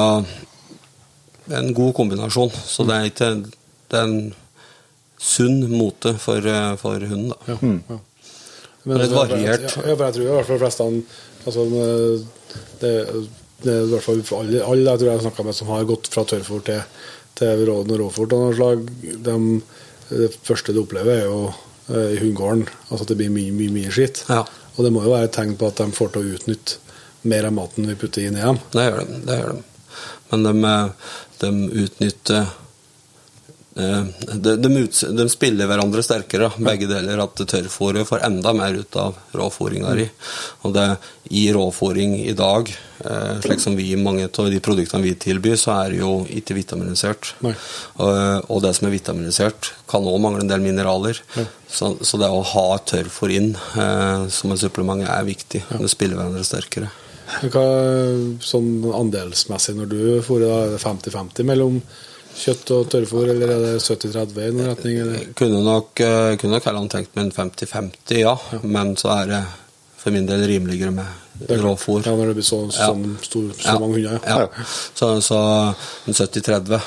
[1.51, 2.51] er en god kombinasjon.
[2.51, 3.31] Så det er ikke
[3.93, 4.35] Det er en
[5.20, 6.45] sunn mote for,
[6.81, 7.55] for hunden, da.
[7.55, 7.57] Ja,
[7.95, 7.99] ja.
[8.85, 9.62] Det er litt variert.
[9.65, 11.03] Ja, for jeg tror i hvert fall flestene
[11.47, 11.62] altså,
[12.82, 12.91] det,
[13.70, 16.11] i hvert fall for alle, alle jeg tror jeg har snakka med som har gått
[16.12, 16.81] fra tørrfòr til,
[17.39, 18.89] til rå, noe råfôr av noe slag,
[19.28, 19.36] de,
[20.11, 23.74] det første de opplever, er jo eh, i hundegården altså at det blir mye, mye,
[23.74, 24.24] mye skitt.
[24.28, 24.43] Ja.
[24.74, 26.81] Og det må jo være et tegn på at de får til å utnytte
[27.31, 28.59] mer av maten vi putter inn i dem.
[28.74, 29.20] Det gjør de.
[29.24, 29.62] det gjør de.
[30.31, 30.74] Men de,
[31.41, 31.53] de
[31.85, 32.61] utnytter eh,
[33.75, 34.87] de, de,
[35.19, 37.19] de spiller hverandre sterkere, begge deler.
[37.25, 40.07] At tørrfôret får enda mer ut av råfòringa di.
[40.63, 40.87] Og det,
[41.35, 42.71] i råfòring i dag,
[43.03, 46.59] eh, slik som vi mange av de produktene vi tilbyr, så er det jo ikke
[46.61, 47.35] vitaminisert.
[47.43, 48.15] Og,
[48.47, 51.19] og det som er vitaminisert, kan òg mangle en del mineraler.
[51.67, 55.67] Så, så det å ha tørrfòr inn eh, som et supplement er viktig.
[55.75, 56.95] Det spiller hverandre sterkere.
[57.51, 57.69] Hva
[58.45, 61.81] sånn andelsmessig når du fôrer, er det 50-50 mellom
[62.35, 64.97] kjøtt og tørrfôr, eller er det 70-30 i noen retning?
[65.05, 65.27] Eller?
[65.39, 68.35] Kunne nok, eh, kunne nok heller tenkt meg en 50-50, ja.
[68.62, 69.43] Men så er det
[70.01, 72.05] for min del rimeligere med råfôr.
[72.06, 72.90] Ja, når det blir så, Ja.
[72.90, 74.20] sånn stor, så mange hunder.
[74.27, 74.39] Ja.
[74.44, 74.65] Ja.
[74.94, 75.39] Så, så
[76.06, 76.81] en 70-30.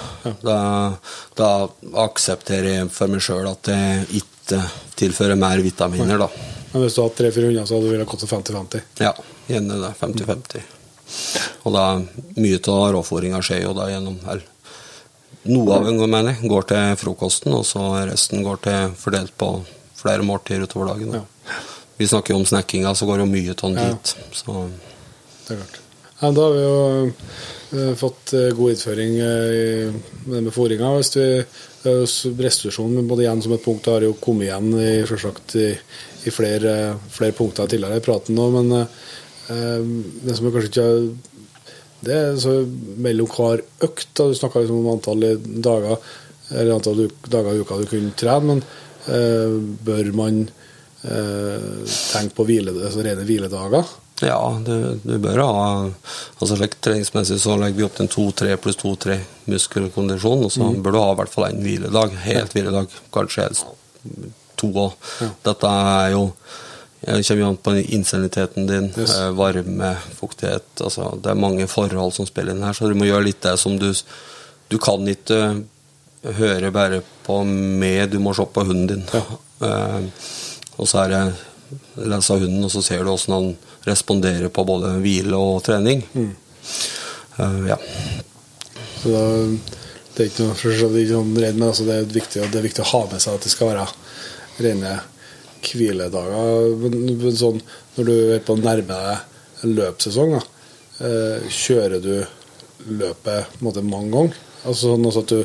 [0.44, 0.60] Da,
[1.36, 1.49] da
[2.06, 4.61] aksepterer jeg for meg sjøl at jeg ikke
[4.95, 6.30] tilfører mer vitaminer, da.
[6.74, 8.82] Men hvis du hadde tre-fire hunder, så hadde du villet gått til 50-50.
[9.02, 9.14] Ja,
[9.49, 9.94] gjerne det.
[9.99, 10.74] 50-50.
[11.65, 11.84] Og da
[12.38, 14.44] mye av råfòringa skjer jo da gjennom eller,
[15.46, 19.52] Noe av mener jeg, går til frokosten, og så resten går til fordelt på
[19.96, 21.14] flere måltider utover dagen.
[21.14, 21.24] Ja.
[21.98, 24.16] Vi snakker jo om snekkinga, så går jo mye av den dit.
[24.36, 24.70] Så
[25.48, 25.80] Det er klart.
[26.22, 27.14] Ja, da har vi jo
[27.78, 29.94] eh, fått eh, god innføring eh, i-
[30.26, 30.96] det med fôringa.
[30.98, 31.46] Hvis vi,
[31.86, 35.78] eh, både igjen som et punkt har jo kommet igjen i, selvsagt, i,
[36.26, 39.82] i flere, flere punkter tidligere i praten nå, men eh,
[40.26, 41.18] det som kanskje ikke
[42.06, 42.60] Det er så
[43.02, 44.10] mellom hver økt.
[44.14, 44.28] Da.
[44.28, 45.98] Du snakka liksom om antall dager
[46.53, 48.61] eller antall dager i uka du kunne trene, men
[49.11, 50.44] eh, bør man
[51.03, 51.72] eh,
[52.14, 53.95] tenke på hvile, altså rene hviledager?
[54.26, 58.56] ja, du, du bør ha altså slik Treningsmessig så legger vi opp til en 2-3
[58.64, 59.18] pluss 2-3
[59.52, 62.15] muskelkondisjon, og så bør du ha i hvert fall en hviledag.
[62.24, 63.52] Helt hviledag, kanskje
[64.57, 64.95] to òg.
[65.45, 66.24] Dette er jo
[67.02, 69.11] det kommer jo an på insaniteten din, Yes.
[69.18, 73.06] eh, varme, fuktighet altså Det er mange forhold som spiller inn her, så du må
[73.06, 73.91] gjøre litt det som du
[74.69, 75.64] Du kan ikke
[76.38, 79.03] høre bare på med, du må se på hunden din.
[79.61, 80.02] Eh,
[80.78, 81.22] og så er det
[82.03, 83.48] lese av hunden, og så ser du hvordan han
[83.88, 86.03] responderer på både hvile og trening.
[86.18, 87.78] Eh, ja.
[89.02, 89.24] Så da,
[90.18, 92.65] det er ikke noe for så vidt redd, men altså det, er viktig, det er
[92.68, 93.88] viktig å ha med seg at det skal være
[94.65, 94.98] rene
[95.64, 96.76] hviledager.
[96.84, 97.62] Men, men sånn,
[97.98, 100.42] når du er på å nærme deg en løpssesong, da,
[101.08, 102.12] eh, kjører du
[102.88, 104.44] løpet på en måte, mange ganger?
[104.68, 105.40] Altså sånn at du,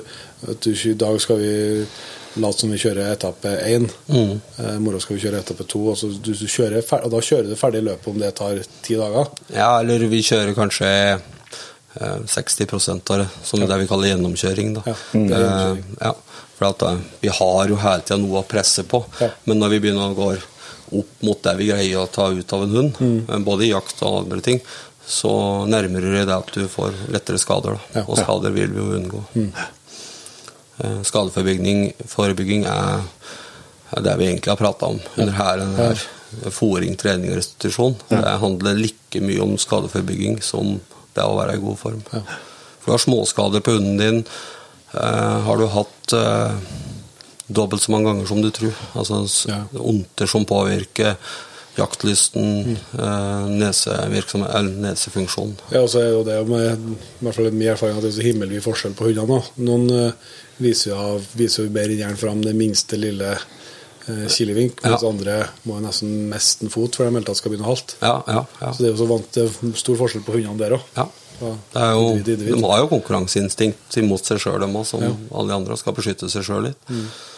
[0.51, 1.53] at du I dag skal vi
[2.43, 3.85] late som vi kjører etappe én.
[4.09, 4.39] Mm.
[4.59, 5.83] Eh, I morgen skal vi kjøre etappe to.
[5.93, 8.97] Altså, du, du kjører, fer- og da kjører du ferdig løpet om det tar ti
[8.99, 9.29] dager.
[9.53, 14.73] ja, eller vi kjører kanskje eh, 60 av det, som det vi kaller gjennomkjøring.
[14.79, 14.85] Da.
[14.89, 15.85] Ja, det er gjennomkjøring.
[15.93, 16.15] Eh, ja,
[16.63, 19.31] for at, eh, vi har jo hele tida noe å presse på, Ja.
[19.45, 20.31] men når vi begynner å gå
[21.01, 23.29] opp mot det vi greier å ta ut av en hund, Mm.
[23.31, 24.61] eh, både i jakt og andre ting,
[25.07, 27.79] så nærmer du deg det at du får lettere skader.
[27.95, 28.05] Ja.
[28.07, 29.25] Og skader vil vi jo unngå.
[29.35, 29.53] Mm.
[31.05, 33.03] Skadeforebygging er,
[33.97, 36.03] er det vi egentlig har prata om under her, denne her.
[36.51, 37.97] fòring, trening og restitusjon.
[38.09, 40.81] Det handler like mye om skadeforebygging som
[41.15, 42.01] det å være i god form.
[42.09, 44.25] For du har småskader på hunden din.
[44.95, 46.53] Eh, har du hatt eh,
[47.53, 48.75] dobbelt så mange ganger som du tror.
[48.95, 49.63] Altså Ja.
[49.79, 51.17] ondter som påvirker
[51.77, 55.55] jaktlysten, eh, nesevirksomhet, nesefunksjon.
[55.73, 56.85] Ja, og så er jo det med,
[57.21, 59.41] i hvert fall min erfaring at det er så himmelvid forskjell på hundene.
[59.65, 60.13] Noen eh,
[60.63, 65.09] viser jo, viser jo bedre gjerne fram det minste lille eh, kilevink, mens Ja.
[65.09, 67.97] andre må nesten miste en fot før de melder at skal begynne å halte.
[68.03, 68.73] Ja, ja, ja.
[68.73, 71.09] Så det er jo så vant det er stor forskjell på hundene der òg.
[71.43, 71.53] Ja.
[71.75, 75.57] Det er jo, de har jo konkurranseinstinkt imot seg sjøl, dem òg, som alle de
[75.57, 76.91] andre skal beskytte seg sjøl litt.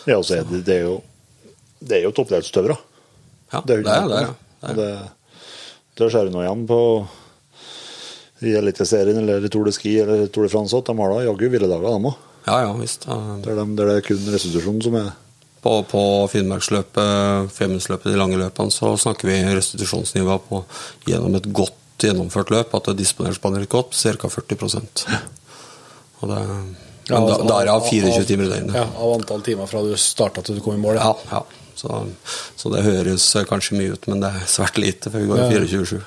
[0.07, 0.95] Ja, og så er det, det er jo
[1.85, 2.77] det er jo toppidrettsutøvere.
[3.53, 4.23] Ja, Det er det er jo det.
[4.25, 4.73] ja.
[4.75, 5.03] Det er.
[5.99, 6.79] det, ser du nå igjen på
[8.45, 10.81] i Eliteserien eller Tour de Ski eller Tour de France.
[10.87, 12.17] De har da jaggu hviledager, de òg.
[12.47, 13.07] Ja, ja, visst.
[13.09, 13.19] Ja.
[13.45, 15.13] Der, de- der det er kun restitusjon som er
[15.65, 20.59] På, på Finnmarksløpet, Femundsløpet, de lange løpene, så snakker vi restitusjonsnivå på
[21.09, 21.73] gjennom et godt
[22.11, 24.29] gjennomført løp, at det disponeres på en godt, ca.
[24.29, 25.05] 40%
[26.23, 26.41] Og det,
[27.11, 28.77] men da, da er av 24 timer i døgnet.
[28.79, 30.97] Ja, av antall timer fra du starta til du kom i mål.
[30.97, 31.43] Ja, ja.
[31.77, 31.91] Så,
[32.57, 35.43] så det høres eh, kanskje mye ut, men det er svært lite, for vi går
[35.43, 35.49] Ja.
[35.51, 35.99] 24-7.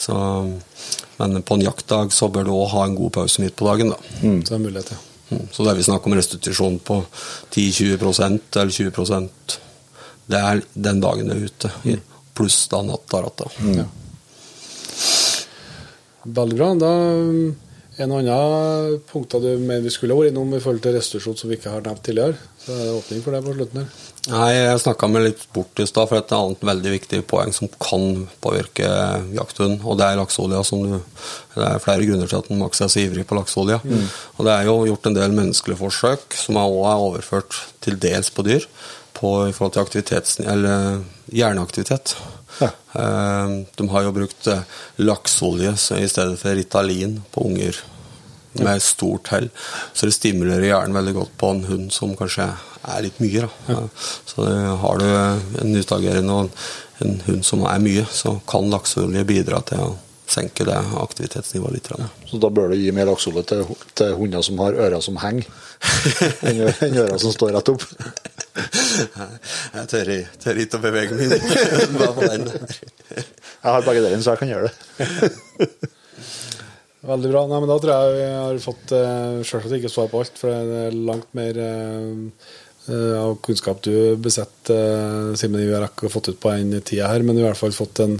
[0.00, 0.16] Så,
[1.18, 3.90] men på en jaktdag så bør du òg ha en god pause midt på dagen,
[3.92, 3.98] da.
[4.22, 5.00] Så det er mulighet, ja.
[5.30, 6.96] Mm, Så det er vi snakk om restitusjon på
[7.54, 9.28] 10-20% eller 20
[10.30, 12.00] Det er den dagen du er ute, i-
[12.34, 13.20] pluss da natta.
[13.26, 13.50] ratta.
[13.76, 13.84] Ja.
[16.24, 16.70] Veldig bra.
[16.80, 17.56] Da um,
[18.00, 21.58] En annen punkt du mener vi skulle vært innom i forhold til restitusjon som vi
[21.58, 22.38] ikke har nevnt tidligere.
[22.60, 23.90] Så er det åpning for det på slutten her.
[24.30, 27.70] Nei, jeg snakka meg litt bort i stad, for et annet veldig viktig poeng som
[27.80, 28.88] kan påvirke
[29.36, 30.62] jakthunden, og det er lakseolja.
[30.64, 30.96] Som du,
[31.56, 33.80] det er flere grunner til at Max er så ivrig på lakseolje.
[34.36, 38.32] Og det er jo gjort en del menneskelige forsøk, som også er overført til dels
[38.32, 38.68] på dyr,
[39.16, 41.00] på, i forhold til aktivitets, eller
[41.32, 42.16] hjerneaktivitet.
[42.60, 42.70] Ja.
[43.00, 44.62] Eh, De har jo brukt eh,
[45.02, 47.76] lakseolje i stedet for Ritalin på unger
[48.52, 49.48] med stort hell.
[49.94, 52.48] Så det stimulerer hjernen veldig godt på en hund som kanskje
[52.90, 53.46] er litt mye.
[53.68, 53.80] Da.
[54.26, 54.46] Så
[54.82, 55.08] har du
[55.62, 56.62] en utagerende og
[57.00, 59.90] en, hund som er mye, så kan lakseolje bidra til å
[60.30, 61.88] senke det aktivitetsnivået litt.
[61.88, 62.10] grann.
[62.28, 63.64] Så da bør du gi mer lakseolje til,
[63.98, 65.46] til hunder som har ører som henger,
[66.46, 67.84] enn øra som står rett opp.
[69.74, 71.30] Jeg tør, i- tør ikke å bevege meg
[71.96, 72.46] bare på den.
[73.16, 75.78] Jeg har begge delene, så jeg kan gjøre det.
[77.10, 77.42] Veldig bra.
[77.48, 80.52] Nei, men Da tror jeg vi har fått uh, Selvsagt ikke svar på alt, for
[80.52, 82.10] det er langt mer eh,
[82.92, 87.08] eh, av kunnskap du besitter, uh, Simen, vi har ikke fått ut på den tida
[87.08, 88.18] her, men i hvert fall fått en,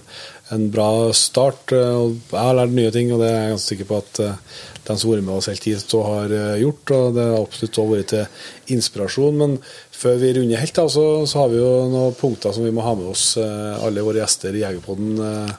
[0.54, 1.72] en bra start.
[1.72, 2.02] eh,
[2.32, 4.60] jeg har lært nye ting, og det er jeg ganske sikker på at uh,
[4.90, 6.94] de som har vært med oss hele tiden så har eh, gjort.
[6.96, 9.38] Og det har absolutt også vært til inspirasjon.
[9.40, 9.58] Men
[10.00, 12.84] før vi runder helt, da, så, så har vi jo noen punkter som vi må
[12.86, 15.54] ha med oss eh, alle våre gjester i Jegerpodden eh,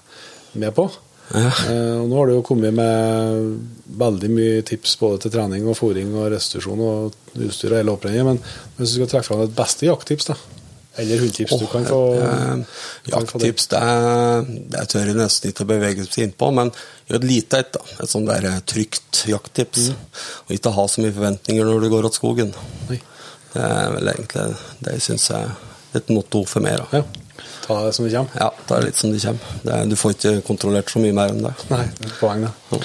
[0.62, 0.88] med på.
[1.32, 1.52] Ja.
[1.72, 3.52] Eh, og nå har du jo kommet med
[4.02, 8.28] veldig mye tips både til trening og fôring og restitusjon og utstyr og hele opprennet,
[8.28, 8.42] men
[8.78, 10.36] hvis du skal trekke fram et beste jakttips, da?
[11.00, 12.64] Eller hundetips du kan få Eh.
[13.12, 13.80] Jakttips, det,
[14.74, 16.72] det tør jeg nesten ikke å bevege seg innpå, men
[17.08, 17.72] gjør et lite et.
[17.78, 17.82] da.
[18.04, 19.92] Et sånn der eh, trygt jakttips.
[20.48, 22.54] Og ikke ha så mye forventninger når du går åt skogen.
[22.92, 23.00] Oi.
[23.54, 24.46] Det er vel egentlig
[24.84, 25.50] det jeg syns er
[26.00, 26.80] et motto for meg.
[26.84, 27.02] da.
[27.02, 27.22] Ja.
[27.66, 28.38] Ta det som det kommer.
[28.40, 29.58] Ja, ta det litt som det kommer.
[29.64, 31.54] Det er, du får ikke kontrollert så mye mer enn det.
[31.72, 32.82] Nei, det er et poeng, det.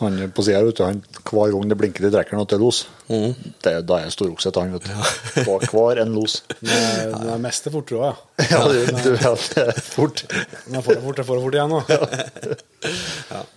[0.00, 2.62] Han på sida, vet du, han, hver gang det blinker i trekkeren at det er
[2.64, 3.34] los, Mm.
[3.64, 4.92] det, da er jeg storokse til han, vet du.
[5.44, 6.38] Hver, hver en los.
[6.60, 8.48] Den Det er mest fortere òg, ja.
[8.50, 10.24] Ja, du, du vet det er fort.
[10.66, 11.80] Men jeg får det fort, jeg får det fort igjen nå.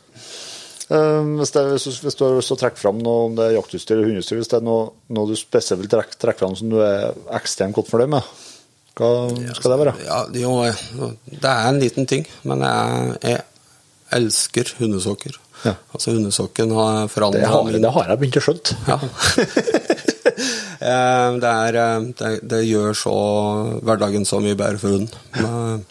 [0.88, 3.34] Um, hvis, det, hvis, du- hvis du har lyst til å trekke fram noe om
[3.36, 6.40] det er jaktutstyr eller hundeutstyr, hvis det er noe, noe du spesielt vil trekke, trekke
[6.40, 8.30] fram som du er ekstremt godt fornøyd med,
[8.96, 9.10] hva
[9.58, 9.94] skal det være?
[10.06, 13.44] Ja, det, er jo, det er en liten ting, men jeg, jeg
[14.16, 15.36] elsker hundesokker.
[15.66, 15.74] Ja.
[15.94, 18.80] Altså Hundesokken har Det forandra har, det har jeg begynt å skjønne.
[18.92, 19.00] Ja.
[20.78, 23.14] Eh, det, er, eh, det, det gjør så
[23.82, 25.82] hverdagen så mye bedre for hunden.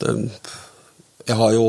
[0.00, 0.14] Det,
[1.28, 1.66] jeg har jo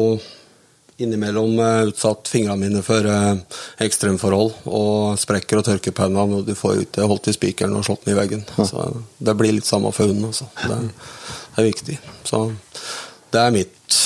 [0.98, 3.36] innimellom eh, utsatt fingrene mine for eh,
[3.84, 7.86] ekstremforhold og sprekker og tørker på hendene, og du får ikke holdt i spikeren og
[7.88, 8.46] slått den i veggen.
[8.58, 8.88] Så
[9.18, 10.30] det blir litt samme for hunden.
[10.30, 10.50] Altså.
[10.62, 10.80] Det,
[11.56, 12.00] det er viktig.
[12.30, 12.46] Så
[13.34, 14.00] det er mitt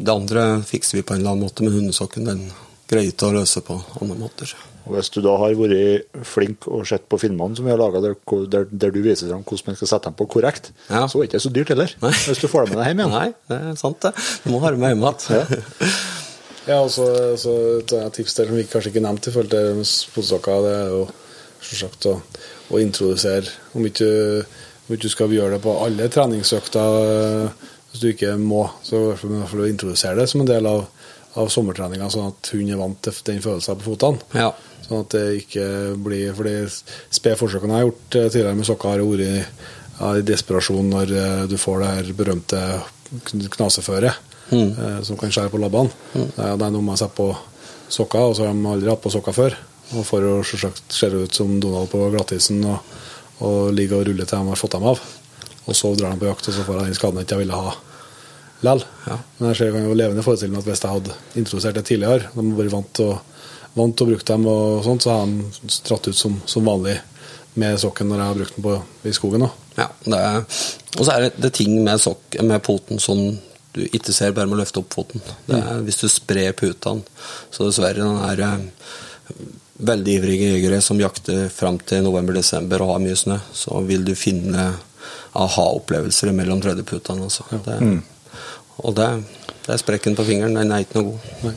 [0.00, 2.44] Det andre fikser vi på en eller annen måte, men hundesokken den
[2.90, 4.52] greier ikke å løse på andre måter.
[4.88, 8.00] Og Hvis du da har vært flink og sett på filmene som vi har laga,
[8.02, 8.14] der,
[8.50, 11.04] der, der du viser fram hvordan man skal sette dem på korrekt, Ja.
[11.06, 11.92] så er det ikke så dyrt heller.
[12.02, 12.14] Nei.
[12.16, 13.14] Hvis du får dem med deg hjem igjen.
[13.20, 14.14] Nei, det er sant det.
[14.46, 15.92] Du må ha dem med hjem igjen.
[16.66, 17.06] Ja, og så
[17.40, 20.90] så et tips der som vi kanskje ikke nevnte i forhold til spotsokker, det er
[20.96, 21.04] jo
[21.60, 22.16] selvsagt å,
[22.72, 24.10] å introdusere Om ikke,
[24.88, 27.50] om ikke du skal gjøre det på alle treningsøkter
[27.90, 30.84] hvis du ikke må, så i hvert fall, introdusere det som en del av,
[31.40, 34.22] av sommertreninga, sånn at hun er vant til den følelsen på fotene.
[34.38, 34.52] Ja.
[34.86, 35.66] Sånn at det ikke
[36.02, 36.54] blir For de
[37.14, 39.44] spede forsøkene jeg har gjort eh, tidligere med sokker, har vært i,
[40.00, 42.62] ja, i desperasjon når eh, du får det her berømte
[43.28, 45.90] kn- knaseføret eh, som kan skjære på labbene.
[46.14, 47.28] Det er det er noe man setter på
[47.90, 49.54] sokker, og så har de aldri hatt på sokker før.
[49.98, 52.82] Og for å selvsagt se ut som Donald på glattisen og,
[53.46, 55.00] og ligge og rulle til de har fått dem av.
[55.66, 57.58] Og så drar de på jakt, og så får han den skaden jeg ikke ville
[57.58, 57.74] ha
[58.60, 58.84] likevel.
[59.06, 59.18] Ja.
[59.38, 62.40] Men jeg ser, jo levende forestille meg at hvis jeg hadde introdusert det tidligere, de
[62.40, 63.18] hadde vært vant til å,
[63.76, 66.98] vant til å bruke dem, og sånt, så har de stratt ut som, som vanlig
[67.60, 68.74] med sokken når jeg har brukt den på,
[69.08, 69.46] i skogen.
[69.46, 69.68] også.
[69.80, 70.42] ja det er,
[70.98, 73.22] og så er det, det ting med, sok, med poten som
[73.74, 75.22] du ikke ser bare med å løfte opp foten.
[75.46, 77.04] Det er, Hvis du sprer putene
[77.54, 79.36] Så dessverre, den er eh,
[79.90, 84.16] veldig ivrige jegere som jakter fram til november-desember og har mye snø, så vil du
[84.18, 84.72] finne
[85.38, 87.26] aha-opplevelser mellom tredjeputene.
[87.28, 87.46] Altså.
[87.66, 87.80] Det,
[88.80, 89.08] Og det,
[89.66, 90.56] det er sprekken på fingeren.
[90.56, 91.34] Den er ikke noe god.
[91.48, 91.56] Nei.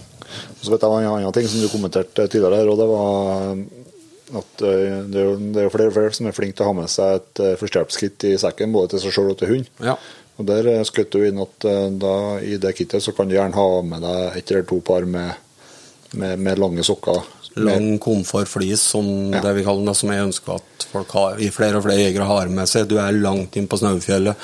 [0.63, 3.57] Så vet jeg en annen ting som du kommenterte tidligere her, og det var
[4.33, 6.65] at eh, det er jo det er jo flere og flere som er flinke til
[6.65, 9.51] å ha med seg et uh, førstehjelpskit i sekken, både til seg sjøl og til
[9.51, 9.69] hund.
[9.83, 9.97] Ja.
[10.39, 13.35] Og Der eh, skjøt du inn at eh, da, i det kittet så kan du
[13.35, 15.35] gjerne ha med deg et eller to par med,
[16.17, 17.21] med, med lange sokker.
[17.55, 19.41] Lang komfortflis, som Ja.
[19.41, 22.25] det vi kaller det, som jeg ønsker at folk har, i flere og flere jegere
[22.25, 22.87] har med seg.
[22.89, 24.35] Du er langt inn på Snaufjellet,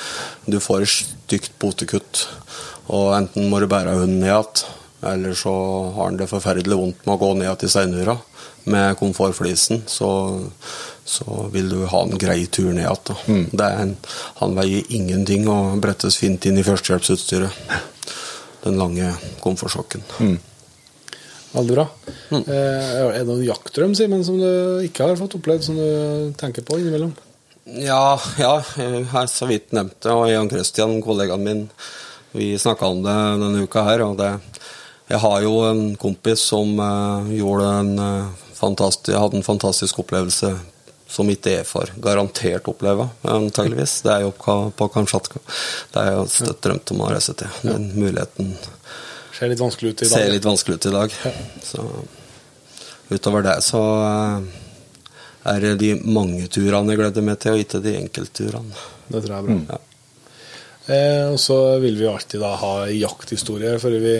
[0.46, 2.26] du får et stygt potekutt,
[2.88, 4.64] og enten må du bære hunden ned igjen,
[5.02, 5.52] eller så
[5.94, 8.18] har han det forferdelig vondt med å gå ned til steinura
[8.70, 10.10] med komfortflisen, så,
[11.04, 13.16] så vil du ha en grei tur ned igjen.
[13.26, 13.46] Mm.
[13.52, 13.96] Det er en,
[14.42, 17.50] han veier ingenting og brettes fint inn i førstehjelpsutstyret.
[18.64, 20.04] Den lange komfortsokken.
[21.50, 21.86] Veldig bra.
[22.30, 22.44] Mm.
[22.46, 26.78] er det noen jaktdrøm, Simon, som du ikke har fått opplevd, som du tenker på
[26.78, 27.10] innimellom?
[27.64, 31.64] Ja, ja, jeg har så vidt nevnt det, og Jan Christian, kollegaen min,
[32.32, 34.02] vi snakka om det denne uka her.
[34.06, 34.32] og det,
[35.10, 40.54] Jeg har jo en kompis som uh, gjorde en uh, fantastisk, hadde en fantastisk opplevelse
[41.10, 43.96] som ikke jeg får garantert oppleve, antageligvis.
[44.06, 45.42] Det er jo på, på Kamtsjatka.
[45.90, 47.50] Det er jo støtt drømt om å reise til.
[47.66, 48.54] Den muligheten
[49.40, 50.18] Ser litt vanskelig ut i dag.
[50.18, 51.14] ser litt vanskelig ut i dag.
[51.64, 51.84] Så
[53.08, 54.50] utover det så eh,
[55.54, 58.82] er det de mange turene jeg gleder meg til, og ikke de enkeltturene.
[59.08, 59.56] Det tror jeg er bra.
[59.70, 59.80] Ja.
[60.90, 64.14] Eh, og så vil vi alltid da ha jakthistorie før vi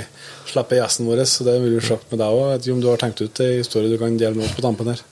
[0.49, 1.25] slipper gjesten vår.
[1.29, 2.45] Så det vil vi sjekke med deg òg.
[2.55, 4.65] Vet ikke om du har tenkt ut en historie du kan dele med oss på
[4.65, 5.05] tampen her?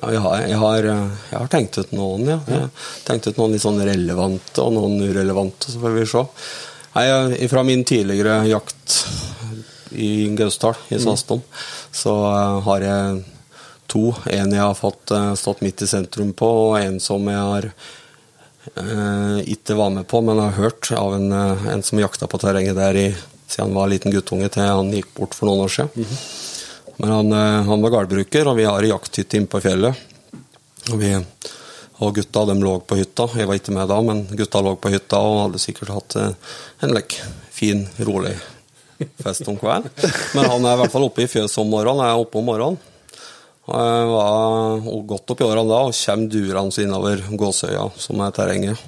[0.00, 2.40] Ja, jeg har, jeg, har, eh, jeg har tenkt ut noen, ja.
[2.48, 6.24] Jeg har tenkt ut noen litt sånn relevante og noen urelevante, så får vi se.
[6.94, 8.98] Nei, Fra min tidligere jakt
[9.94, 11.42] i Gausdal, i Svastom,
[11.94, 13.22] så eh, har jeg
[13.94, 14.14] to.
[14.30, 17.68] En jeg har fått eh, stått midt i sentrum på, og en som jeg har
[17.70, 22.40] eh, ikke var med på, men har hørt av en, eh, en som jakta på
[22.42, 23.08] terrenget der i,
[23.46, 26.16] siden han var liten guttunge til han gikk bort for noen år siden.
[26.96, 27.32] Men han,
[27.66, 29.98] han var gårdbruker, og vi har ei jakthytte inne på fjellet.
[30.92, 31.10] Og, vi,
[32.02, 33.28] og gutta de lå på hytta.
[33.38, 36.56] Jeg var ikke med da, men gutta lå på hytta og hadde sikkert hatt eh,
[36.82, 37.22] en like,
[37.54, 38.34] fin, rolig
[39.22, 39.90] fest om kvelden.
[40.34, 42.04] Men han er i hvert fall oppe i fjøset om morgenen.
[42.04, 42.80] Jeg er oppe om morgenen.
[43.64, 48.34] Og jeg var godt opp i årene da og kommer durende innover Gåsøya, som er
[48.36, 48.82] terrenget.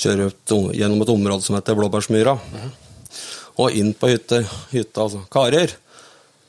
[0.00, 0.32] Kjører
[0.76, 2.36] gjennom et område som heter Blåbærsmyra.
[3.60, 5.06] Og inn på hytte, hytta.
[5.06, 5.22] Altså.
[5.32, 5.72] Karer,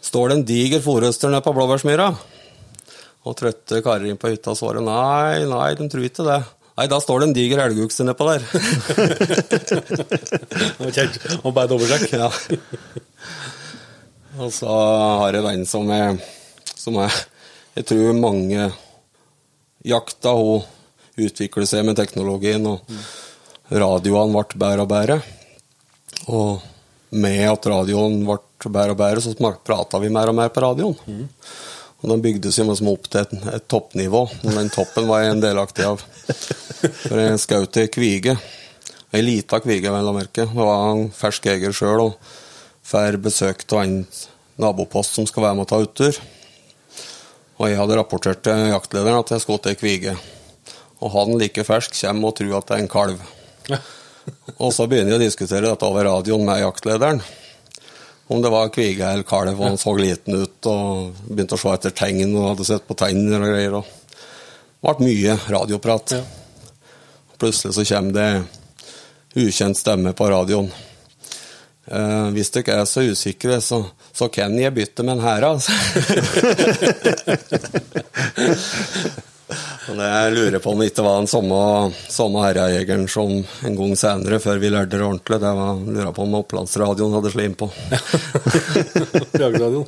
[0.04, 2.12] står det en diger forhøster nede på Blåbærsmyra?
[3.22, 6.40] Og trøtte karer inn på hytta svarer nei, nei, de tror ikke det.
[6.80, 8.42] Nei, da står det en diger elgokse nedpå der.
[11.46, 12.16] Og bare dobbeltsjekk.
[12.18, 12.30] ja.
[14.42, 14.72] Og så
[15.22, 16.16] har jeg en som er,
[16.72, 17.12] som er
[17.76, 18.72] Jeg tror mange
[19.88, 20.64] jakta hun
[21.22, 22.80] utvikler seg med teknologien, og
[23.72, 25.20] radioene ble bedre og bedre.
[26.32, 26.62] Og
[27.12, 28.40] med at radioen ble
[28.72, 30.98] bedre og bedre, så prata vi mer og mer på radioen.
[32.02, 35.36] Og de bygde seg liksom opp til et, et toppnivå, og den toppen var jeg
[35.36, 36.02] en delaktig av.
[37.04, 38.36] For jeg skjøt til kvige.
[39.14, 40.48] Ei lita kvige, vel å merke.
[40.50, 42.32] Det var en fersk jeger sjøl og
[42.88, 43.98] får besøk av en
[44.62, 46.22] nabopost som skal være med og ta uttur.
[47.62, 50.16] Og jeg hadde rapportert til jaktlederen at jeg skjøt ei kvige.
[51.02, 53.22] Og han like fersk kommer og tror at det er en kalv.
[54.62, 57.22] Og så begynner jeg å diskutere dette over radioen med jaktlederen.
[58.32, 61.74] Om det var kvige eller kalv, og han så liten ut og begynte å se
[61.76, 63.74] etter tegn og hadde sett på tenner og greier.
[63.82, 66.14] Det ble mye radioprat.
[66.16, 66.24] Ja.
[67.42, 68.30] Plutselig så kommer det
[69.42, 70.72] ukjent stemme på radioen.
[71.92, 73.82] Eh, hvis dere er så usikre, så,
[74.16, 75.72] så kan jeg bytte med en her, altså.
[79.52, 81.60] Det jeg lurer på om det ikke var den samme,
[82.12, 83.34] samme herrejegeren som
[83.68, 87.34] en gang senere, før vi lærte det ordentlig, det var, lurer på om Opplandsradioen hadde
[87.34, 87.72] slim på.
[89.42, 89.88] Jagerradioen.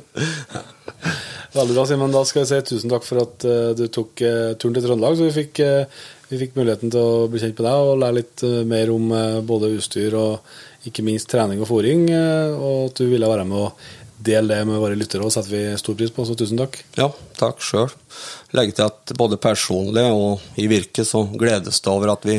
[1.54, 2.10] Veldig bra, Simen.
[2.14, 5.14] Da skal jeg si tusen takk for at eh, du tok eh, turen til Trøndelag,
[5.14, 8.16] så vi fikk, eh, vi fikk muligheten til å bli kjent med deg og lære
[8.18, 9.12] litt mer om
[9.46, 13.86] både utstyr og ikke minst trening og fôring, og at du ville være med og
[14.24, 16.78] dele det med våre lyttere, og setter vi stor pris på, så tusen takk.
[16.98, 17.90] Ja, takk sjøl.
[18.56, 22.38] Legger til at både personlig og i virket så gledes det over at vi,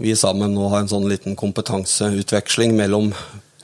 [0.00, 3.12] vi sammen nå har en sånn liten kompetanseutveksling mellom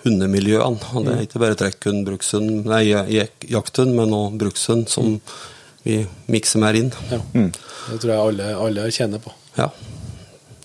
[0.05, 0.93] hundemiljøene.
[0.95, 2.85] Og det er ikke bare trekkhund, brukshund, nei,
[3.51, 5.17] jakthund, men også brukshund som
[5.85, 6.93] vi mikser mer inn.
[7.11, 7.21] Ja.
[7.33, 9.33] Det tror jeg alle, alle kjenner på.
[9.59, 9.71] Ja.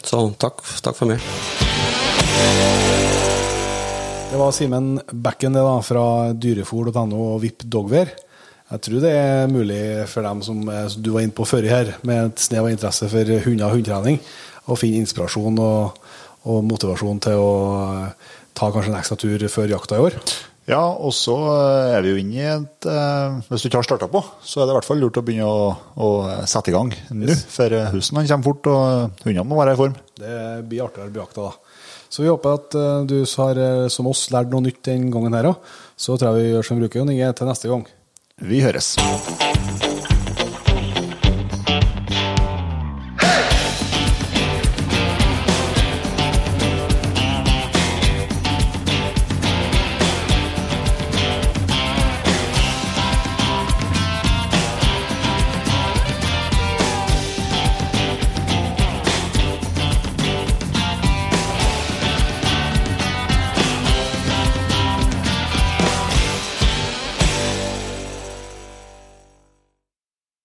[0.06, 1.24] Så takk, takk for meg.
[4.36, 6.02] Det var Simen Bekken det da, fra
[6.36, 8.10] dyrefor.no og VIP Dogwear.
[8.68, 9.78] Jeg tror det er mulig
[10.12, 12.74] for dem som, eh, som du var inne på før her, med et snev av
[12.74, 14.20] interesse for hunder og hundetrening,
[14.68, 15.96] å finne inspirasjon og,
[16.52, 17.54] og motivasjon til å
[17.86, 20.20] eh, ta kanskje en ekstra tur før jakta i år.
[20.68, 21.38] Ja, og så
[21.96, 24.68] er vi jo inne i et eh, Hvis du ikke har starta på, så er
[24.68, 26.12] det i hvert fall lurt å begynne å, å
[26.44, 27.40] sette i gang nå.
[27.56, 29.96] For husen han kommer fort, og hundene må være i form.
[30.20, 30.36] Det
[30.68, 31.65] blir artigere å bli jakta, da.
[32.16, 35.36] Så vi håper at eh, du har, eh, som oss, lært noe nytt den gangen
[35.36, 35.74] her òg.
[36.00, 37.84] Så tror jeg vi gjør som bruker, Jon Inge, til neste gang.
[38.40, 38.96] Vi høres.